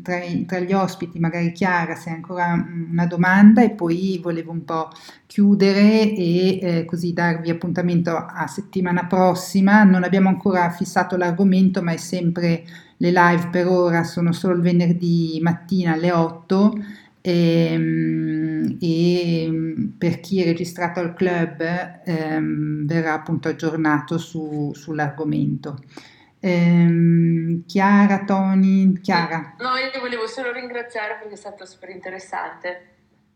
tra, 0.02 0.20
tra, 0.46 0.60
gli 0.60 0.74
ospiti, 0.74 1.18
magari 1.18 1.54
Chiara, 1.54 1.96
se 1.96 2.10
hai 2.10 2.16
ancora 2.16 2.62
una 2.92 3.06
domanda 3.06 3.64
e 3.64 3.72
poi 3.72 4.20
volevo 4.22 4.52
un 4.52 4.66
po' 4.66 4.90
chiudere 5.26 6.14
e 6.14 6.60
eh, 6.62 6.86
così 6.86 7.14
darvi 7.14 7.50
appuntamento 7.50 8.18
a 8.18 8.46
settimana 8.48 9.06
prossima. 9.06 9.86
Non 9.86 10.04
abbiamo 10.04 10.28
ancora 10.28 10.70
fissato 10.72 11.16
l'argomento, 11.16 11.82
ma 11.82 11.94
è 11.94 11.98
sempre 11.98 12.66
le 12.98 13.12
live 13.12 13.48
per 13.50 13.68
ora, 13.68 14.04
sono 14.04 14.34
solo 14.34 14.56
il 14.56 14.62
venerdì 14.62 15.40
mattina 15.42 15.94
alle 15.94 16.12
8 16.12 16.74
e, 17.26 17.68
ehm, 17.72 18.43
e 18.80 19.50
per 19.98 20.20
chi 20.20 20.42
è 20.42 20.46
registrato 20.46 21.00
al 21.00 21.14
club 21.14 21.62
ehm, 22.06 22.86
verrà 22.86 23.14
appunto 23.14 23.48
aggiornato 23.48 24.18
su, 24.18 24.72
sull'argomento. 24.74 25.78
Ehm, 26.40 27.66
Chiara, 27.66 28.24
Tony, 28.26 29.00
Chiara. 29.02 29.56
No, 29.60 29.76
io 29.76 30.00
volevo 30.00 30.28
solo 30.28 30.52
ringraziare 30.52 31.18
perché 31.20 31.34
è 31.34 31.38
stato 31.38 31.66
super 31.66 31.90
interessante. 31.90 32.90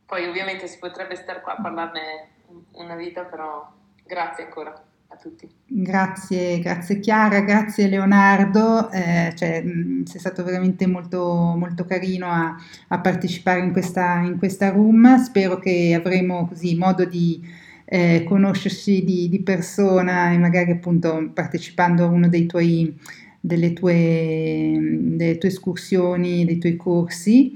Poi 0.05 0.25
ovviamente 0.27 0.67
si 0.67 0.77
potrebbe 0.79 1.15
stare 1.15 1.41
qua 1.41 1.55
a 1.55 1.61
parlarne 1.61 2.29
una 2.73 2.95
vita, 2.95 3.23
però 3.23 3.69
grazie 4.05 4.45
ancora 4.45 4.86
a 5.09 5.15
tutti. 5.15 5.47
Grazie, 5.65 6.59
grazie 6.59 6.99
Chiara, 6.99 7.41
grazie 7.41 7.87
Leonardo, 7.87 8.89
eh, 8.91 9.33
cioè, 9.35 9.61
mh, 9.61 10.03
sei 10.03 10.19
stato 10.19 10.43
veramente 10.43 10.87
molto, 10.87 11.55
molto 11.57 11.85
carino 11.85 12.27
a, 12.27 12.55
a 12.87 12.99
partecipare 12.99 13.61
in 13.61 13.71
questa, 13.71 14.19
in 14.19 14.37
questa, 14.37 14.69
room, 14.69 15.17
spero 15.17 15.59
che 15.59 15.93
avremo 15.93 16.47
così 16.47 16.75
modo 16.75 17.05
di 17.05 17.41
eh, 17.85 18.23
conoscersi 18.25 19.03
di, 19.03 19.29
di, 19.29 19.41
persona 19.41 20.31
e 20.31 20.37
magari 20.37 20.71
appunto 20.71 21.31
partecipando 21.33 22.03
a 22.03 22.07
uno 22.07 22.27
dei 22.27 22.45
tuoi, 22.45 22.97
delle, 23.39 23.73
tue, 23.73 24.77
delle 25.15 25.37
tue 25.37 25.49
escursioni, 25.49 26.45
dei 26.45 26.57
tuoi 26.57 26.75
corsi. 26.75 27.53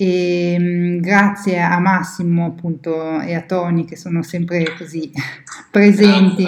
E 0.00 0.56
mm, 0.60 0.98
grazie 1.00 1.58
a 1.58 1.76
Massimo 1.80 2.46
appunto 2.46 3.20
e 3.20 3.34
a 3.34 3.40
Tony 3.40 3.84
che 3.84 3.96
sono 3.96 4.22
sempre 4.22 4.76
così 4.78 5.10
presenti 5.72 6.44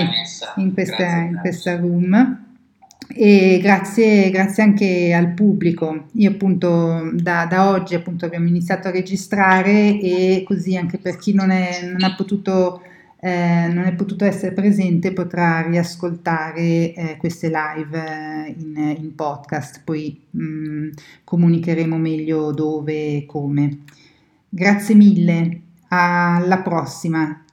in 0.59 0.73
questa, 0.73 1.17
in 1.17 1.37
questa 1.41 1.77
room. 1.77 2.47
E 3.09 3.59
grazie, 3.61 4.31
grazie, 4.31 4.63
anche 4.63 5.13
al 5.13 5.33
pubblico. 5.33 6.05
Io 6.13 6.31
appunto 6.31 7.11
da, 7.13 7.45
da, 7.47 7.71
oggi 7.71 7.97
appunto 7.97 8.25
abbiamo 8.25 8.47
iniziato 8.47 8.87
a 8.87 8.93
registrare 8.93 9.99
e 9.99 10.45
così 10.47 10.77
anche 10.77 10.99
per 10.99 11.17
chi 11.17 11.35
non, 11.35 11.51
è, 11.51 11.91
non 11.91 12.05
ha 12.05 12.15
potuto 12.15 12.83
eh, 13.23 13.69
non 13.71 13.85
è 13.85 13.95
potuto 13.95 14.25
essere 14.25 14.53
presente 14.53 15.13
potrà 15.13 15.61
riascoltare 15.61 16.95
eh, 16.95 17.17
queste 17.19 17.51
live 17.51 17.99
eh, 17.99 18.55
in, 18.57 18.97
in, 18.99 19.15
podcast, 19.15 19.83
poi 19.85 20.27
mh, 20.31 20.43
mm, 20.43 20.91
comunicheremo 21.25 21.99
meglio 21.99 22.51
dove 22.53 23.17
e 23.17 23.27
come. 23.27 23.81
Grazie 24.49 24.95
mille, 24.95 25.61
alla 25.89 26.63
prossima. 26.63 27.45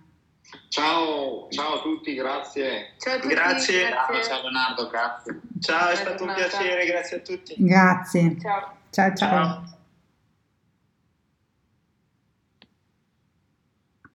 Ciao, 0.70 1.48
ciao 1.50 1.80
a 1.80 1.82
tutti, 1.82 2.14
grazie. 2.14 2.94
Ciao 2.98 3.16
a 3.16 3.20
tutti, 3.20 3.34
grazie. 3.34 3.90
grazie. 3.90 4.24
Ciao 4.24 4.42
Leonardo, 4.42 4.88
grazie. 4.90 5.42
Ciao, 5.60 5.90
è 5.90 5.96
stato 5.96 6.24
un 6.24 6.34
piacere, 6.34 6.86
grazie 6.86 7.18
a 7.18 7.20
tutti. 7.20 7.56
Grazie. 7.58 8.38
Ciao. 8.40 8.74
ciao. 8.90 9.16
ciao. 9.16 9.16
ciao. 9.16 9.77